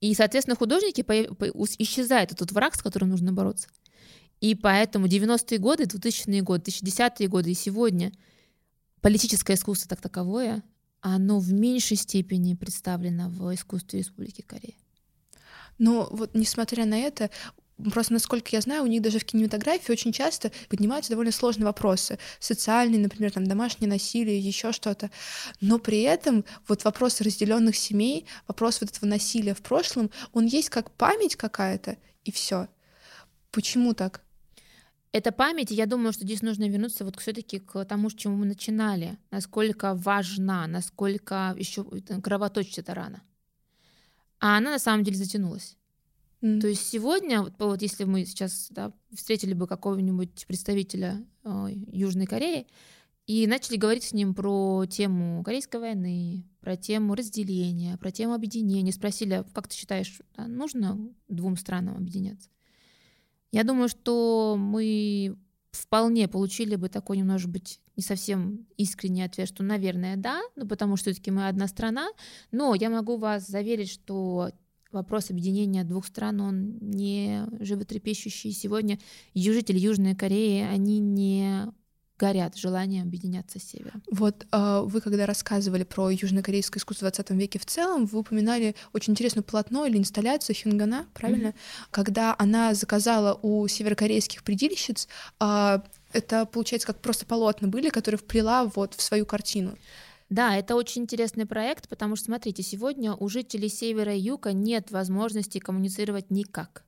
И, 0.00 0.14
соответственно, 0.14 0.56
художники 0.56 1.02
по, 1.02 1.34
по, 1.34 1.46
исчезает 1.78 2.32
этот 2.32 2.52
враг, 2.52 2.74
с 2.76 2.82
которым 2.82 3.10
нужно 3.10 3.32
бороться. 3.32 3.68
И 4.40 4.54
поэтому 4.54 5.06
90-е 5.06 5.58
годы, 5.58 5.84
2000-е 5.84 6.42
годы, 6.42 6.70
2010-е 6.70 7.28
годы 7.28 7.50
и 7.50 7.54
сегодня 7.54 8.12
политическое 9.00 9.54
искусство 9.54 9.88
так 9.88 10.00
таковое, 10.00 10.62
оно 11.00 11.38
в 11.38 11.52
меньшей 11.52 11.96
степени 11.96 12.54
представлено 12.54 13.28
в 13.28 13.54
искусстве 13.54 14.00
Республики 14.00 14.42
Корея. 14.42 14.74
Но 15.78 16.08
вот 16.10 16.34
несмотря 16.34 16.84
на 16.84 16.98
это, 16.98 17.30
просто 17.90 18.12
насколько 18.12 18.50
я 18.52 18.60
знаю, 18.60 18.82
у 18.82 18.86
них 18.86 19.00
даже 19.00 19.18
в 19.18 19.24
кинематографии 19.24 19.92
очень 19.92 20.12
часто 20.12 20.52
поднимаются 20.68 21.10
довольно 21.10 21.32
сложные 21.32 21.64
вопросы. 21.64 22.18
Социальные, 22.38 23.00
например, 23.00 23.32
там 23.32 23.46
домашнее 23.46 23.88
насилие, 23.88 24.38
еще 24.38 24.72
что-то. 24.72 25.10
Но 25.62 25.78
при 25.78 26.02
этом 26.02 26.44
вот 26.68 26.84
вопрос 26.84 27.22
разделенных 27.22 27.76
семей, 27.76 28.26
вопрос 28.46 28.80
вот 28.82 28.90
этого 28.90 29.08
насилия 29.08 29.54
в 29.54 29.62
прошлом, 29.62 30.10
он 30.32 30.46
есть 30.46 30.68
как 30.68 30.90
память 30.90 31.36
какая-то, 31.36 31.96
и 32.24 32.30
все. 32.30 32.68
Почему 33.50 33.94
так? 33.94 34.22
Это 35.12 35.32
память, 35.32 35.72
и 35.72 35.74
я 35.74 35.86
думаю, 35.86 36.12
что 36.12 36.24
здесь 36.24 36.40
нужно 36.40 36.68
вернуться 36.68 37.04
вот 37.04 37.18
все-таки 37.18 37.58
к 37.58 37.84
тому, 37.84 38.10
с 38.10 38.14
чему 38.14 38.36
мы 38.36 38.46
начинали, 38.46 39.18
насколько 39.32 39.94
важна, 39.94 40.68
насколько 40.68 41.54
еще 41.58 41.84
кровоточит 42.22 42.78
эта 42.78 42.94
рана. 42.94 43.22
А 44.38 44.56
она 44.56 44.70
на 44.70 44.78
самом 44.78 45.02
деле 45.02 45.16
затянулась. 45.16 45.76
Mm. 46.42 46.60
То 46.60 46.68
есть 46.68 46.86
сегодня, 46.86 47.42
вот, 47.42 47.54
вот 47.58 47.82
если 47.82 48.04
мы 48.04 48.24
сейчас 48.24 48.68
да, 48.70 48.92
встретили 49.12 49.52
бы 49.52 49.66
какого-нибудь 49.66 50.46
представителя 50.46 51.22
э, 51.44 51.66
Южной 51.92 52.26
Кореи 52.26 52.66
и 53.26 53.46
начали 53.46 53.76
говорить 53.76 54.04
с 54.04 54.12
ним 54.12 54.34
про 54.34 54.86
тему 54.86 55.42
Корейской 55.42 55.80
войны, 55.80 56.46
про 56.60 56.76
тему 56.76 57.14
разделения, 57.14 57.98
про 57.98 58.10
тему 58.10 58.32
объединения, 58.32 58.92
спросили, 58.92 59.34
«А 59.34 59.44
как 59.44 59.68
ты 59.68 59.76
считаешь, 59.76 60.20
да, 60.36 60.46
нужно 60.46 60.98
двум 61.28 61.56
странам 61.56 61.96
объединяться? 61.96 62.48
Я 63.52 63.64
думаю, 63.64 63.88
что 63.88 64.56
мы 64.58 65.36
вполне 65.72 66.28
получили 66.28 66.76
бы 66.76 66.88
такой, 66.88 67.18
немножко 67.18 67.48
быть, 67.48 67.80
не 67.96 68.02
совсем 68.02 68.66
искренний 68.76 69.22
ответ, 69.22 69.48
что, 69.48 69.62
наверное, 69.62 70.16
да, 70.16 70.40
ну, 70.56 70.66
потому 70.66 70.96
что 70.96 71.10
все-таки 71.10 71.30
мы 71.30 71.48
одна 71.48 71.68
страна, 71.68 72.08
но 72.50 72.74
я 72.74 72.90
могу 72.90 73.16
вас 73.16 73.46
заверить, 73.46 73.90
что 73.90 74.50
вопрос 74.92 75.30
объединения 75.30 75.84
двух 75.84 76.06
стран, 76.06 76.40
он 76.40 76.78
не 76.80 77.46
животрепещущий. 77.60 78.52
Сегодня 78.52 78.98
жители 79.34 79.78
Южной 79.78 80.16
Кореи, 80.16 80.62
они 80.62 80.98
не 80.98 81.68
горят 82.20 82.56
желанием 82.56 83.04
объединяться 83.04 83.58
с 83.58 83.64
севером. 83.64 84.02
Вот 84.10 84.46
э, 84.52 84.82
вы 84.84 85.00
когда 85.00 85.24
рассказывали 85.24 85.84
про 85.84 86.10
южнокорейское 86.10 86.78
искусство 86.78 87.06
в 87.06 87.12
20 87.12 87.30
веке 87.30 87.58
в 87.58 87.64
целом, 87.64 88.04
вы 88.04 88.18
упоминали 88.18 88.76
очень 88.92 89.14
интересное 89.14 89.42
полотно 89.42 89.86
или 89.86 89.96
инсталляцию 89.96 90.54
Хюнгана, 90.62 91.06
правильно? 91.14 91.48
Mm-hmm. 91.48 91.88
Когда 91.90 92.36
она 92.38 92.74
заказала 92.74 93.38
у 93.40 93.66
северокорейских 93.66 94.44
предельщиц, 94.44 95.08
э, 95.40 95.80
это 96.12 96.44
получается 96.44 96.86
как 96.86 97.00
просто 97.00 97.24
полотна 97.24 97.68
были, 97.68 97.88
которые 97.88 98.18
вплела 98.18 98.64
вот 98.66 98.94
в 98.94 99.00
свою 99.00 99.24
картину. 99.24 99.78
Да, 100.28 100.56
это 100.56 100.76
очень 100.76 101.02
интересный 101.02 101.46
проект, 101.46 101.88
потому 101.88 102.16
что, 102.16 102.26
смотрите, 102.26 102.62
сегодня 102.62 103.14
у 103.14 103.28
жителей 103.28 103.68
севера 103.68 104.14
и 104.14 104.20
юга 104.20 104.52
нет 104.52 104.90
возможности 104.90 105.58
коммуницировать 105.58 106.30
никак. 106.30 106.84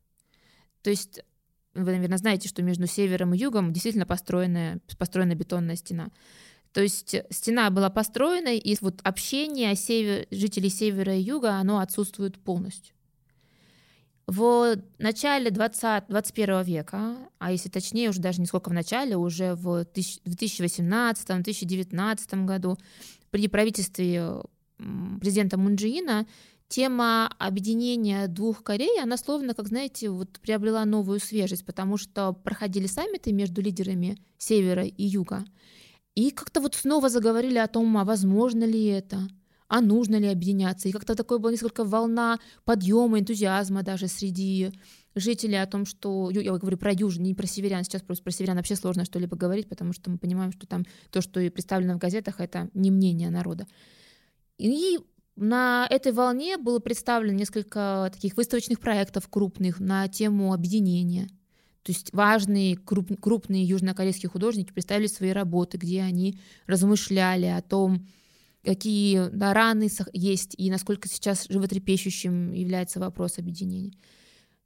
То 0.82 0.90
есть 0.90 1.22
вы, 1.74 1.92
наверное, 1.92 2.18
знаете, 2.18 2.48
что 2.48 2.62
между 2.62 2.86
севером 2.86 3.34
и 3.34 3.38
югом 3.38 3.72
действительно 3.72 4.06
построена, 4.06 4.78
построена 4.98 5.34
бетонная 5.34 5.76
стена. 5.76 6.10
То 6.72 6.82
есть 6.82 7.16
стена 7.30 7.70
была 7.70 7.90
построена, 7.90 8.54
и 8.54 8.76
вот 8.80 9.00
общение 9.02 9.76
север, 9.76 10.26
жителей 10.30 10.70
севера 10.70 11.14
и 11.14 11.20
юга, 11.20 11.54
оно 11.54 11.80
отсутствует 11.80 12.38
полностью. 12.38 12.94
В 14.26 14.76
начале 14.98 15.50
20, 15.50 16.04
21 16.08 16.62
века, 16.62 17.16
а 17.38 17.52
если 17.52 17.68
точнее, 17.68 18.08
уже 18.08 18.20
даже 18.20 18.40
не 18.40 18.46
сколько 18.46 18.70
в 18.70 18.72
начале, 18.72 19.16
уже 19.16 19.54
в 19.54 19.86
2018-2019 19.94 22.44
году 22.44 22.78
при 23.30 23.48
правительстве 23.48 24.40
президента 25.20 25.58
Мунджиина 25.58 26.26
тема 26.72 27.28
объединения 27.38 28.28
двух 28.28 28.62
Корей, 28.62 28.98
она 29.02 29.18
словно, 29.18 29.52
как 29.52 29.68
знаете, 29.68 30.08
вот 30.08 30.40
приобрела 30.40 30.86
новую 30.86 31.20
свежесть, 31.20 31.66
потому 31.66 31.98
что 31.98 32.32
проходили 32.32 32.86
саммиты 32.86 33.30
между 33.30 33.60
лидерами 33.60 34.16
севера 34.38 34.86
и 34.86 35.04
юга, 35.04 35.44
и 36.14 36.30
как-то 36.30 36.62
вот 36.62 36.74
снова 36.74 37.10
заговорили 37.10 37.58
о 37.58 37.68
том, 37.68 37.98
а 37.98 38.04
возможно 38.04 38.64
ли 38.64 38.86
это, 38.86 39.28
а 39.68 39.82
нужно 39.82 40.16
ли 40.16 40.28
объединяться. 40.28 40.88
И 40.88 40.92
как-то 40.92 41.14
такое 41.14 41.38
была 41.38 41.52
несколько 41.52 41.84
волна 41.84 42.38
подъема, 42.64 43.20
энтузиазма 43.20 43.82
даже 43.82 44.08
среди 44.08 44.72
жителей 45.14 45.60
о 45.60 45.66
том, 45.66 45.84
что, 45.84 46.30
я 46.30 46.56
говорю 46.56 46.78
про 46.78 46.92
южный, 46.92 47.28
не 47.28 47.34
про 47.34 47.46
северян, 47.46 47.84
сейчас 47.84 48.00
просто 48.00 48.24
про 48.24 48.32
северян 48.32 48.56
вообще 48.56 48.76
сложно 48.76 49.04
что-либо 49.04 49.36
говорить, 49.36 49.68
потому 49.68 49.92
что 49.92 50.10
мы 50.10 50.16
понимаем, 50.16 50.52
что 50.52 50.66
там 50.66 50.86
то, 51.10 51.20
что 51.20 51.38
и 51.38 51.50
представлено 51.50 51.96
в 51.96 51.98
газетах, 51.98 52.40
это 52.40 52.70
не 52.72 52.90
мнение 52.90 53.28
народа. 53.28 53.66
И 54.56 54.98
на 55.36 55.86
этой 55.88 56.12
волне 56.12 56.58
было 56.58 56.78
представлено 56.78 57.38
несколько 57.38 58.10
таких 58.12 58.36
выставочных 58.36 58.80
проектов 58.80 59.28
крупных 59.28 59.80
на 59.80 60.08
тему 60.08 60.52
объединения. 60.52 61.28
То 61.82 61.90
есть 61.90 62.12
важные 62.12 62.76
круп, 62.76 63.18
крупные 63.20 63.64
южнокорейские 63.64 64.30
художники 64.30 64.72
представили 64.72 65.06
свои 65.06 65.30
работы, 65.30 65.78
где 65.78 66.02
они 66.02 66.38
размышляли 66.66 67.46
о 67.46 67.62
том, 67.62 68.06
какие 68.62 69.30
да, 69.30 69.52
раны 69.52 69.88
есть 70.12 70.54
и 70.56 70.70
насколько 70.70 71.08
сейчас 71.08 71.46
животрепещущим 71.48 72.52
является 72.52 73.00
вопрос 73.00 73.38
объединения. 73.38 73.92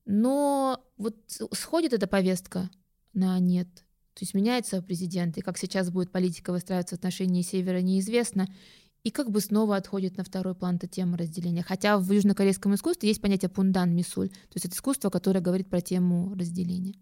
Но 0.05 0.85
вот 0.99 1.17
сходит 1.53 1.93
эта 1.95 2.07
повестка 2.07 2.71
на 3.15 3.39
нет. 3.39 3.69
То 4.15 4.23
есть 4.23 4.35
меняется 4.35 4.83
президент, 4.83 5.37
и 5.39 5.43
как 5.43 5.59
сейчас 5.59 5.91
будет 5.91 6.11
политика 6.11 6.53
выстраиваться 6.53 6.97
в 6.97 6.99
отношении 6.99 7.43
Севера, 7.43 7.81
неизвестно 7.81 8.47
и 9.07 9.11
как 9.13 9.31
бы 9.31 9.41
снова 9.41 9.77
отходит 9.77 10.17
на 10.17 10.25
второй 10.25 10.57
план 10.57 10.77
эта 10.77 10.89
тема 10.89 11.17
разделения. 11.17 11.63
Хотя 11.63 11.97
в 11.97 12.11
южнокорейском 12.11 12.75
искусстве 12.75 13.09
есть 13.09 13.23
понятие 13.23 13.49
пундан 13.49 13.95
мисуль, 13.95 14.31
то 14.31 14.55
есть 14.55 14.67
это 14.67 14.75
искусство, 14.75 15.11
которое 15.11 15.39
говорит 15.39 15.71
про 15.71 15.81
тему 15.81 16.35
разделения. 16.35 16.97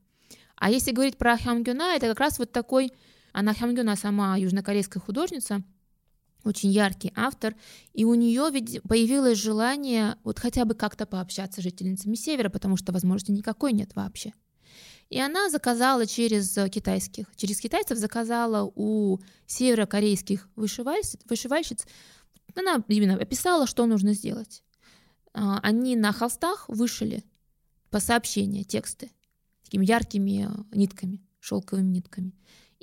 А 0.55 0.71
если 0.71 0.93
говорить 0.93 1.17
про 1.17 1.39
Хямгюна, 1.39 1.97
это 1.97 2.09
как 2.09 2.21
раз 2.21 2.39
вот 2.39 2.53
такой, 2.53 2.93
она 3.33 3.55
Хямгюна 3.55 3.97
сама 3.97 4.37
южнокорейская 4.37 5.03
художница, 5.03 5.63
очень 6.45 6.69
яркий 6.69 7.11
автор, 7.17 7.57
и 7.95 8.05
у 8.05 8.13
нее 8.13 8.51
ведь 8.53 8.83
появилось 8.83 9.39
желание 9.39 10.17
вот 10.25 10.39
хотя 10.39 10.67
бы 10.67 10.75
как-то 10.75 11.07
пообщаться 11.07 11.63
с 11.63 11.65
жительницами 11.65 12.17
Севера, 12.17 12.51
потому 12.51 12.77
что 12.77 12.93
возможности 12.93 13.33
никакой 13.33 13.73
нет 13.73 13.97
вообще. 13.97 14.35
И 15.11 15.21
она 15.21 15.51
заказала 15.51 16.07
через 16.07 16.57
э, 16.57 16.69
китайских, 16.69 17.27
через 17.37 17.61
китайцев 17.61 17.99
заказала 17.99 18.71
у 18.75 19.19
северокорейских 19.47 20.49
вышивальщиц, 20.57 21.19
вышивальщиц 21.29 21.87
она 22.57 22.83
именно 22.89 23.15
описала, 23.15 23.67
что 23.67 23.87
нужно 23.87 24.15
сделать. 24.15 24.63
А, 25.33 25.59
они 25.61 25.97
на 25.97 26.13
холстах 26.13 26.69
вышили 26.69 27.25
по 27.91 28.01
сообщению 28.01 28.65
тексты 28.65 29.11
такими 29.65 29.85
яркими 29.85 30.49
э, 30.49 30.77
нитками, 30.77 31.21
шелковыми 31.45 31.89
нитками. 31.89 32.33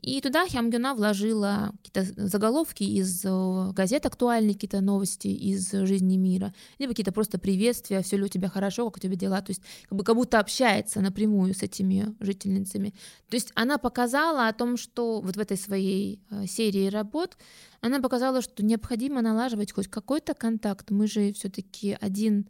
И 0.02 0.20
туда 0.20 0.48
Хямгюна 0.48 0.96
вложила 0.96 1.74
какие-то 1.84 2.28
заголовки 2.28 2.84
из 2.84 3.24
э, 3.24 3.72
газет 3.74 4.06
актуальные, 4.08 4.56
какие-то 4.56 4.82
новости 4.82 5.28
из 5.28 5.72
жизни 5.72 6.18
мира, 6.18 6.56
либо 6.80 6.92
какие-то 6.94 7.12
просто 7.12 7.38
приветствия, 7.38 8.02
все 8.02 8.18
ли 8.18 8.24
у 8.24 8.28
тебя 8.28 8.50
хорошо, 8.50 8.86
как 8.90 8.98
у 8.98 9.00
тебя 9.00 9.16
дела, 9.16 9.42
то 9.42 9.52
есть 9.52 9.62
как, 9.88 9.98
бы, 9.98 10.04
как 10.04 10.16
будто 10.16 10.40
общается 10.40 11.02
напрямую 11.02 11.54
с 11.54 11.62
этими 11.62 12.16
жительницами. 12.20 12.96
То 13.30 13.36
есть 13.36 13.52
она 13.54 13.78
показала 13.78 14.48
о 14.48 14.54
том, 14.54 14.76
что 14.76 15.22
вот 15.22 15.36
в 15.36 15.40
этой 15.40 15.58
своей 15.58 16.20
э, 16.32 16.48
серии 16.48 16.90
работ 16.90 17.38
она 17.80 18.00
показала, 18.00 18.42
что 18.42 18.66
необходимо 18.66 19.22
налаживать 19.22 19.72
хоть 19.72 19.88
какой-то 19.88 20.34
контакт. 20.34 20.90
Мы 20.90 21.06
же 21.06 21.32
все-таки 21.34 21.96
один 22.02 22.50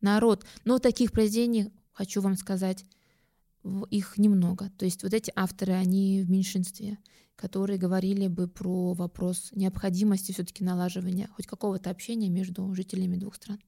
народ. 0.00 0.44
Но 0.64 0.80
таких 0.80 1.12
произведений, 1.12 1.72
хочу 1.92 2.20
вам 2.20 2.36
сказать, 2.36 2.84
их 3.90 4.18
немного. 4.18 4.70
То 4.78 4.84
есть 4.84 5.02
вот 5.02 5.14
эти 5.14 5.32
авторы, 5.34 5.72
они 5.72 6.22
в 6.22 6.30
меньшинстве, 6.30 6.98
которые 7.36 7.78
говорили 7.78 8.26
бы 8.26 8.48
про 8.48 8.94
вопрос 8.94 9.50
необходимости 9.52 10.32
все-таки 10.32 10.64
налаживания 10.64 11.28
хоть 11.36 11.46
какого-то 11.46 11.90
общения 11.90 12.28
между 12.28 12.74
жителями 12.74 13.16
двух 13.16 13.36
стран. 13.36 13.60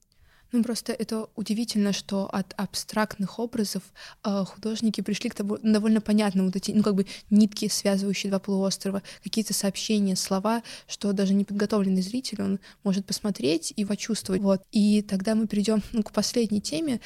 Ну 0.52 0.64
просто 0.64 0.92
это 0.92 1.28
удивительно, 1.36 1.92
что 1.92 2.26
от 2.26 2.54
абстрактных 2.56 3.38
образов 3.38 3.82
э, 4.24 4.44
художники 4.44 5.00
пришли 5.00 5.30
к 5.30 5.34
того, 5.34 5.58
довольно 5.62 6.00
понятным 6.00 6.46
вот 6.46 6.56
эти, 6.56 6.72
ну 6.72 6.82
как 6.82 6.96
бы 6.96 7.06
нитки, 7.30 7.68
связывающие 7.68 8.30
два 8.30 8.40
полуострова, 8.40 9.02
какие-то 9.22 9.54
сообщения, 9.54 10.16
слова, 10.16 10.62
что 10.88 11.12
даже 11.12 11.34
неподготовленный 11.34 12.02
зритель 12.02 12.42
он 12.42 12.58
может 12.82 13.06
посмотреть 13.06 13.72
и 13.76 13.84
почувствовать. 13.84 14.42
Вот. 14.42 14.62
И 14.72 15.02
тогда 15.02 15.34
мы 15.34 15.46
перейдем 15.46 15.82
ну, 15.92 16.02
к 16.02 16.12
последней 16.12 16.60
теме 16.60 17.00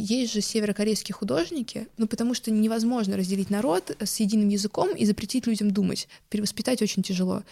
есть 0.00 0.32
же 0.32 0.40
северокорейские 0.40 1.14
художники, 1.14 1.88
ну 1.96 2.06
потому 2.06 2.34
что 2.34 2.50
невозможно 2.50 3.16
разделить 3.16 3.50
народ 3.50 3.96
с 4.00 4.20
единым 4.20 4.48
языком 4.48 4.94
и 4.94 5.04
запретить 5.04 5.46
людям 5.46 5.70
думать. 5.70 6.08
Перевоспитать 6.28 6.82
очень 6.82 7.02
тяжело. 7.02 7.42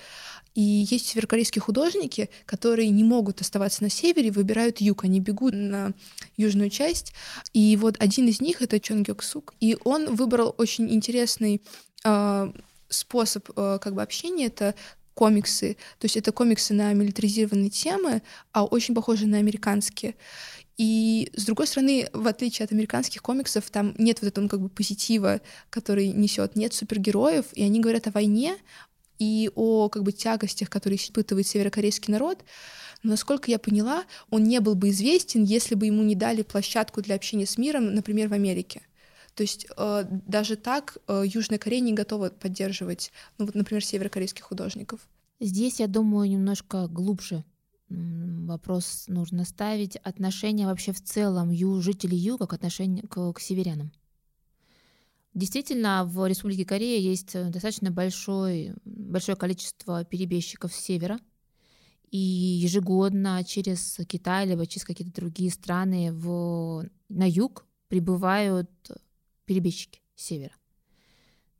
И 0.54 0.86
есть 0.90 1.06
северокорейские 1.06 1.62
художники, 1.62 2.30
которые 2.44 2.88
не 2.88 3.04
могут 3.04 3.40
оставаться 3.40 3.82
на 3.82 3.90
севере, 3.90 4.32
выбирают 4.32 4.80
юг, 4.80 5.04
они 5.04 5.20
бегут 5.20 5.54
на 5.54 5.92
южную 6.36 6.70
часть. 6.70 7.12
И 7.52 7.76
вот 7.76 7.94
один 8.00 8.26
из 8.26 8.40
них— 8.40 8.60
это 8.62 8.80
Чон 8.80 9.04
Гёк 9.04 9.22
Сук. 9.22 9.54
И 9.60 9.76
он 9.84 10.14
выбрал 10.14 10.54
очень 10.58 10.92
интересный 10.92 11.62
э, 12.04 12.52
способ 12.88 13.48
э, 13.54 13.78
как 13.80 13.94
бы 13.94 14.02
общения. 14.02 14.46
Это 14.46 14.74
комиксы. 15.18 15.76
То 15.98 16.04
есть 16.04 16.16
это 16.16 16.30
комиксы 16.30 16.74
на 16.74 16.92
милитаризированные 16.92 17.70
темы, 17.70 18.22
а 18.52 18.64
очень 18.64 18.94
похожи 18.94 19.26
на 19.26 19.38
американские. 19.38 20.14
И 20.76 21.32
с 21.34 21.44
другой 21.44 21.66
стороны, 21.66 22.08
в 22.12 22.28
отличие 22.28 22.64
от 22.64 22.70
американских 22.70 23.20
комиксов, 23.20 23.68
там 23.68 23.96
нет 23.98 24.22
вот 24.22 24.28
этого 24.28 24.46
как 24.46 24.60
бы 24.60 24.68
позитива, 24.68 25.40
который 25.70 26.12
несет, 26.12 26.54
нет 26.54 26.72
супергероев, 26.72 27.46
и 27.54 27.64
они 27.64 27.80
говорят 27.80 28.06
о 28.06 28.12
войне 28.12 28.58
и 29.18 29.50
о 29.56 29.88
как 29.88 30.04
бы 30.04 30.12
тягостях, 30.12 30.70
которые 30.70 30.98
испытывает 30.98 31.48
северокорейский 31.48 32.12
народ. 32.12 32.44
Но, 33.02 33.10
насколько 33.10 33.50
я 33.50 33.58
поняла, 33.58 34.04
он 34.30 34.44
не 34.44 34.60
был 34.60 34.76
бы 34.76 34.90
известен, 34.90 35.42
если 35.42 35.74
бы 35.74 35.86
ему 35.86 36.04
не 36.04 36.14
дали 36.14 36.42
площадку 36.42 37.02
для 37.02 37.16
общения 37.16 37.46
с 37.46 37.58
миром, 37.58 37.92
например, 37.92 38.28
в 38.28 38.34
Америке. 38.34 38.82
То 39.38 39.44
есть 39.44 39.68
э, 39.76 40.04
даже 40.26 40.56
так 40.56 40.98
э, 41.06 41.22
Южная 41.24 41.60
Корея 41.60 41.80
не 41.80 41.92
готова 41.92 42.28
поддерживать, 42.28 43.12
ну 43.38 43.46
вот, 43.46 43.54
например, 43.54 43.84
северокорейских 43.84 44.42
художников. 44.42 45.08
Здесь, 45.38 45.78
я 45.78 45.86
думаю, 45.86 46.28
немножко 46.28 46.88
глубже 46.88 47.44
вопрос 47.88 49.04
нужно 49.06 49.44
ставить. 49.44 49.94
Отношение 49.94 50.66
вообще 50.66 50.90
в 50.90 51.00
целом 51.00 51.50
ю, 51.50 51.80
жителей 51.80 52.18
юга 52.18 52.48
к 52.48 52.52
отношению 52.52 53.06
к, 53.06 53.32
к 53.32 53.38
северянам. 53.38 53.92
Действительно, 55.34 56.04
в 56.04 56.26
Республике 56.26 56.64
Корея 56.64 56.98
есть 56.98 57.36
э, 57.36 57.48
достаточно 57.48 57.92
большой, 57.92 58.74
большое 58.84 59.36
количество 59.36 60.04
перебежчиков 60.04 60.74
с 60.74 60.80
севера, 60.80 61.20
и 62.10 62.18
ежегодно 62.18 63.44
через 63.44 64.00
Китай 64.08 64.48
либо 64.48 64.66
через 64.66 64.84
какие-то 64.84 65.14
другие 65.14 65.52
страны 65.52 66.12
в, 66.12 66.88
на 67.08 67.28
юг 67.28 67.66
прибывают 67.86 68.68
перебежчики 69.48 70.00
с 70.14 70.24
севера. 70.24 70.54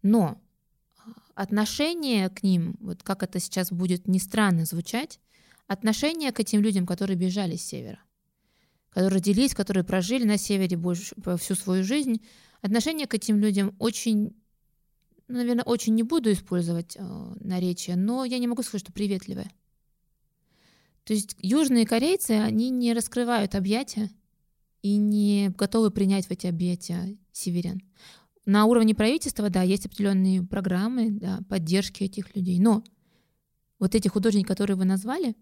Но 0.02 0.40
отношение 1.34 2.28
к 2.28 2.42
ним, 2.42 2.76
вот 2.80 3.02
как 3.02 3.22
это 3.22 3.40
сейчас 3.40 3.72
будет 3.72 4.06
не 4.06 4.20
странно 4.20 4.64
звучать, 4.64 5.18
отношение 5.66 6.30
к 6.30 6.38
этим 6.38 6.60
людям, 6.60 6.86
которые 6.86 7.16
бежали 7.16 7.56
с 7.56 7.64
севера, 7.64 8.00
которые 8.90 9.16
родились, 9.16 9.54
которые 9.54 9.84
прожили 9.84 10.24
на 10.24 10.36
севере 10.36 10.76
больше, 10.76 11.14
всю 11.38 11.54
свою 11.54 11.82
жизнь, 11.82 12.22
отношение 12.60 13.06
к 13.06 13.14
этим 13.14 13.38
людям 13.38 13.74
очень 13.78 14.36
наверное, 15.28 15.64
очень 15.64 15.94
не 15.94 16.02
буду 16.02 16.32
использовать 16.32 16.96
э, 16.96 17.34
наречие, 17.40 17.96
но 17.96 18.24
я 18.24 18.38
не 18.38 18.46
могу 18.46 18.62
сказать, 18.62 18.80
что 18.80 18.92
приветливая. 18.92 19.50
То 21.04 21.12
есть 21.12 21.36
южные 21.38 21.86
корейцы, 21.86 22.30
они 22.30 22.70
не 22.70 22.94
раскрывают 22.94 23.54
объятия 23.54 24.10
и 24.82 24.96
не 24.96 25.50
готовы 25.56 25.90
принять 25.90 26.26
в 26.26 26.30
эти 26.30 26.46
объятия 26.46 27.16
северян. 27.32 27.82
На 28.46 28.64
уровне 28.64 28.94
правительства, 28.94 29.50
да, 29.50 29.62
есть 29.62 29.86
определенные 29.86 30.42
программы 30.42 31.10
да, 31.10 31.40
поддержки 31.48 32.04
этих 32.04 32.34
людей, 32.34 32.58
но 32.58 32.82
вот 33.78 33.94
эти 33.94 34.08
художники, 34.08 34.46
которые 34.46 34.76
вы 34.76 34.84
назвали, 34.84 35.36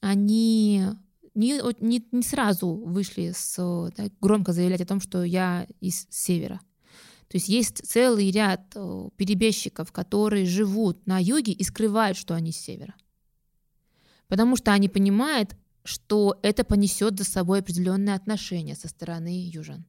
они 0.00 0.84
не, 1.34 1.60
не, 1.80 2.06
не 2.10 2.22
сразу 2.22 2.68
вышли 2.74 3.32
с 3.34 3.56
да, 3.96 4.04
громко 4.20 4.52
заявлять 4.52 4.80
о 4.80 4.86
том, 4.86 5.00
что 5.00 5.22
я 5.24 5.66
из 5.80 6.06
севера. 6.10 6.60
То 7.28 7.36
есть 7.36 7.48
есть 7.48 7.86
целый 7.86 8.30
ряд 8.30 8.76
перебежчиков, 9.16 9.92
которые 9.92 10.46
живут 10.46 11.06
на 11.06 11.18
юге 11.20 11.52
и 11.52 11.64
скрывают, 11.64 12.16
что 12.16 12.34
они 12.34 12.52
с 12.52 12.58
севера. 12.58 12.94
Потому 14.28 14.56
что 14.56 14.72
они 14.72 14.88
понимают, 14.88 15.56
что 15.84 16.38
это 16.42 16.64
понесет 16.64 17.18
за 17.18 17.24
собой 17.24 17.60
определенные 17.60 18.16
отношения 18.16 18.74
со 18.74 18.88
стороны 18.88 19.48
южан. 19.48 19.84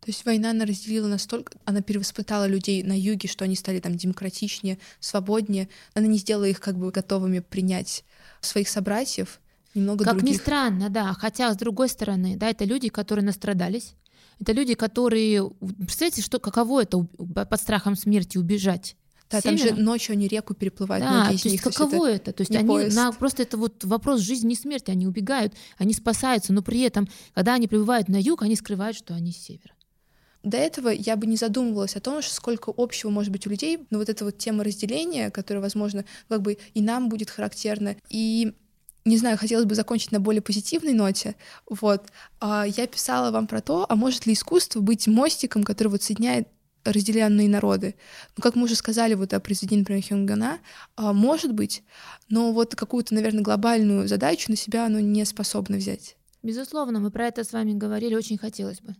То 0.00 0.08
есть 0.08 0.24
война 0.24 0.50
она 0.50 0.64
разделила 0.64 1.06
настолько, 1.06 1.56
она 1.64 1.80
перевоспитала 1.80 2.48
людей 2.48 2.82
на 2.82 2.98
юге, 2.98 3.28
что 3.28 3.44
они 3.44 3.54
стали 3.54 3.78
там 3.78 3.96
демократичнее, 3.96 4.78
свободнее. 4.98 5.68
Она 5.94 6.08
не 6.08 6.18
сделала 6.18 6.46
их 6.46 6.58
как 6.58 6.76
бы 6.76 6.90
готовыми 6.90 7.38
принять 7.38 8.04
своих 8.40 8.68
собратьев, 8.68 9.40
немного 9.74 10.04
как 10.04 10.16
других. 10.16 10.34
ни 10.34 10.38
странно, 10.38 10.90
да. 10.90 11.12
Хотя 11.12 11.54
с 11.54 11.56
другой 11.56 11.88
стороны, 11.88 12.36
да, 12.36 12.50
это 12.50 12.64
люди, 12.64 12.88
которые 12.88 13.24
настрадались. 13.24 13.94
Это 14.40 14.50
люди, 14.50 14.74
которые, 14.74 15.48
представляете, 15.78 16.22
что 16.22 16.40
каково 16.40 16.82
это 16.82 16.98
под 16.98 17.60
страхом 17.60 17.94
смерти 17.94 18.38
убежать 18.38 18.96
да, 19.32 19.40
там 19.40 19.58
же 19.58 19.74
ночью 19.74 20.12
они 20.12 20.28
реку 20.28 20.54
переплывают, 20.54 21.04
да, 21.04 21.10
многие 21.10 21.38
то 21.38 21.48
них. 21.48 21.64
Есть 21.64 21.76
каково 21.76 22.10
это? 22.10 22.30
это? 22.30 22.32
То 22.32 22.40
есть 22.42 22.54
они 22.54 22.94
на, 22.94 23.12
просто 23.12 23.42
это 23.42 23.56
вот 23.56 23.84
вопрос 23.84 24.20
жизни 24.20 24.52
и 24.52 24.56
смерти, 24.56 24.90
они 24.90 25.06
убегают, 25.06 25.54
они 25.78 25.94
спасаются, 25.94 26.52
но 26.52 26.62
при 26.62 26.80
этом, 26.80 27.08
когда 27.34 27.54
они 27.54 27.68
прибывают 27.68 28.08
на 28.08 28.20
юг, 28.20 28.42
они 28.42 28.56
скрывают, 28.56 28.96
что 28.96 29.14
они 29.14 29.32
с 29.32 29.38
севера. 29.38 29.74
До 30.42 30.56
этого 30.56 30.88
я 30.88 31.16
бы 31.16 31.26
не 31.26 31.36
задумывалась 31.36 31.94
о 31.94 32.00
том, 32.00 32.20
что 32.20 32.34
сколько 32.34 32.72
общего 32.76 33.10
может 33.10 33.30
быть 33.30 33.46
у 33.46 33.50
людей, 33.50 33.86
но 33.90 33.98
вот 33.98 34.08
эта 34.08 34.24
вот 34.24 34.38
тема 34.38 34.64
разделения, 34.64 35.30
которая, 35.30 35.62
возможно, 35.62 36.04
как 36.28 36.42
бы 36.42 36.58
и 36.74 36.82
нам 36.82 37.08
будет 37.08 37.30
характерна, 37.30 37.96
и 38.08 38.52
не 39.04 39.18
знаю, 39.18 39.38
хотелось 39.38 39.66
бы 39.66 39.74
закончить 39.74 40.12
на 40.12 40.20
более 40.20 40.42
позитивной 40.42 40.92
ноте. 40.92 41.34
Вот. 41.68 42.04
А 42.40 42.64
я 42.66 42.86
писала 42.86 43.30
вам 43.30 43.46
про 43.46 43.60
то, 43.60 43.86
а 43.88 43.96
может 43.96 44.26
ли 44.26 44.32
искусство 44.32 44.80
быть 44.80 45.06
мостиком, 45.06 45.64
который 45.64 45.88
вот 45.88 46.02
соединяет 46.02 46.48
разделенные 46.84 47.48
народы. 47.48 47.94
Ну, 48.36 48.42
как 48.42 48.54
мы 48.54 48.64
уже 48.64 48.74
сказали, 48.74 49.14
вот 49.14 49.32
о 49.32 49.40
произведении, 49.40 49.82
например, 49.82 50.02
Хёнгана, 50.02 50.58
а, 50.96 51.12
может 51.12 51.52
быть, 51.52 51.82
но 52.28 52.52
вот 52.52 52.74
какую-то, 52.74 53.14
наверное, 53.14 53.42
глобальную 53.42 54.08
задачу 54.08 54.50
на 54.50 54.56
себя 54.56 54.86
оно 54.86 55.00
не 55.00 55.24
способно 55.24 55.76
взять. 55.76 56.16
Безусловно, 56.42 56.98
мы 56.98 57.10
про 57.10 57.26
это 57.26 57.44
с 57.44 57.52
вами 57.52 57.72
говорили, 57.72 58.14
очень 58.14 58.38
хотелось 58.38 58.80
бы. 58.80 58.96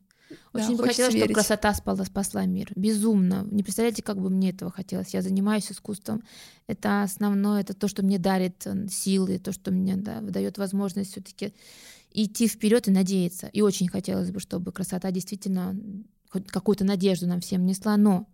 Очень 0.52 0.76
да, 0.76 0.82
бы 0.82 0.88
хотелось, 0.88 1.14
верить. 1.14 1.30
чтобы 1.30 1.34
красота 1.34 1.74
спала, 1.74 2.04
спасла 2.04 2.46
мир. 2.46 2.72
Безумно. 2.76 3.46
Не 3.50 3.62
представляете, 3.62 4.02
как 4.02 4.18
бы 4.18 4.30
мне 4.30 4.50
этого 4.50 4.70
хотелось. 4.70 5.14
Я 5.14 5.22
занимаюсь 5.22 5.70
искусством. 5.70 6.22
Это 6.66 7.02
основное, 7.02 7.60
это 7.60 7.74
то, 7.74 7.88
что 7.88 8.02
мне 8.02 8.18
дарит 8.18 8.66
э, 8.66 8.88
силы, 8.88 9.38
то, 9.38 9.52
что 9.52 9.70
мне 9.70 9.96
да, 9.96 10.20
дает 10.20 10.58
возможность 10.58 11.12
все-таки 11.12 11.52
идти 12.12 12.48
вперед 12.48 12.88
и 12.88 12.90
надеяться. 12.90 13.48
И 13.48 13.60
очень 13.60 13.88
хотелось 13.88 14.30
бы, 14.30 14.40
чтобы 14.40 14.72
красота 14.72 15.10
действительно 15.10 15.76
какую-то 16.32 16.84
надежду 16.84 17.26
нам 17.26 17.40
всем 17.40 17.66
несла, 17.66 17.96
но, 17.96 18.26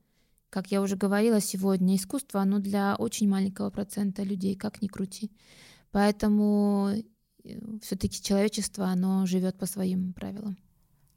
как 0.50 0.70
я 0.70 0.80
уже 0.80 0.96
говорила 0.96 1.40
сегодня, 1.40 1.96
искусство, 1.96 2.40
оно 2.40 2.58
для 2.58 2.96
очень 2.96 3.28
маленького 3.28 3.70
процента 3.70 4.22
людей, 4.22 4.54
как 4.54 4.80
ни 4.82 4.88
крути. 4.88 5.30
Поэтому 5.90 6.90
э, 7.44 7.58
все-таки 7.82 8.22
человечество, 8.22 8.86
оно 8.86 9.26
живет 9.26 9.58
по 9.58 9.66
своим 9.66 10.12
правилам. 10.12 10.56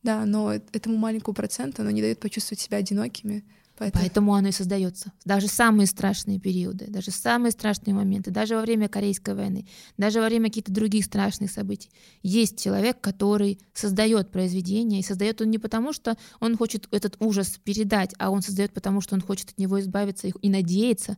Да, 0.04 0.26
но 0.26 0.54
этому 0.54 0.98
маленькому 0.98 1.36
проценту 1.36 1.84
оно 1.84 1.92
не 1.92 2.02
дает 2.02 2.20
почувствовать 2.20 2.60
себя 2.60 2.78
одинокими, 2.78 3.44
Поэтому... 3.82 4.04
Поэтому 4.04 4.36
оно 4.36 4.50
и 4.50 4.52
создается. 4.52 5.12
Даже 5.26 5.48
самые 5.48 5.88
страшные 5.88 6.40
периоды, 6.40 6.86
даже 6.88 7.10
самые 7.10 7.52
страшные 7.52 7.96
моменты, 7.96 8.30
даже 8.30 8.54
во 8.54 8.62
время 8.62 8.88
Корейской 8.88 9.34
войны, 9.34 9.68
даже 9.98 10.20
во 10.22 10.28
время 10.28 10.50
каких-то 10.50 10.72
других 10.72 11.04
страшных 11.04 11.50
событий, 11.50 11.90
есть 12.22 12.62
человек, 12.62 13.02
который 13.02 13.60
создает 13.74 14.30
произведение, 14.30 15.00
и 15.00 15.04
создает 15.04 15.42
он 15.42 15.50
не 15.50 15.58
потому, 15.58 15.94
что 15.94 16.16
он 16.40 16.58
хочет 16.58 16.88
этот 16.92 17.16
ужас 17.20 17.60
передать, 17.64 18.14
а 18.20 18.30
он 18.30 18.44
создает 18.44 18.72
потому, 18.72 19.02
что 19.02 19.16
он 19.16 19.22
хочет 19.22 19.50
от 19.50 19.58
него 19.58 19.80
избавиться 19.80 20.28
и 20.28 20.50
надеется 20.50 21.18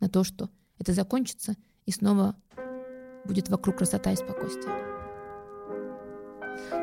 на 0.00 0.08
то, 0.08 0.24
что 0.24 0.50
это 0.80 0.94
закончится, 0.94 1.54
и 1.86 1.92
снова 1.92 2.34
будет 3.24 3.48
вокруг 3.48 3.78
красота 3.78 4.10
и 4.10 4.16
спокойствие. 4.16 4.91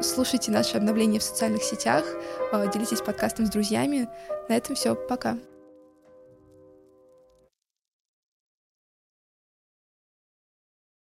Слушайте 0.02 0.52
наши 0.52 0.78
обновления 0.78 1.20
в 1.20 1.24
социальных 1.24 1.64
сетях, 1.64 2.04
э, 2.52 2.72
делитесь 2.72 3.02
подкастом 3.02 3.46
с 3.46 3.50
друзьями. 3.50 4.08
На 4.48 4.56
этом 4.56 4.76
все. 4.76 4.96
Пока. 4.96 5.38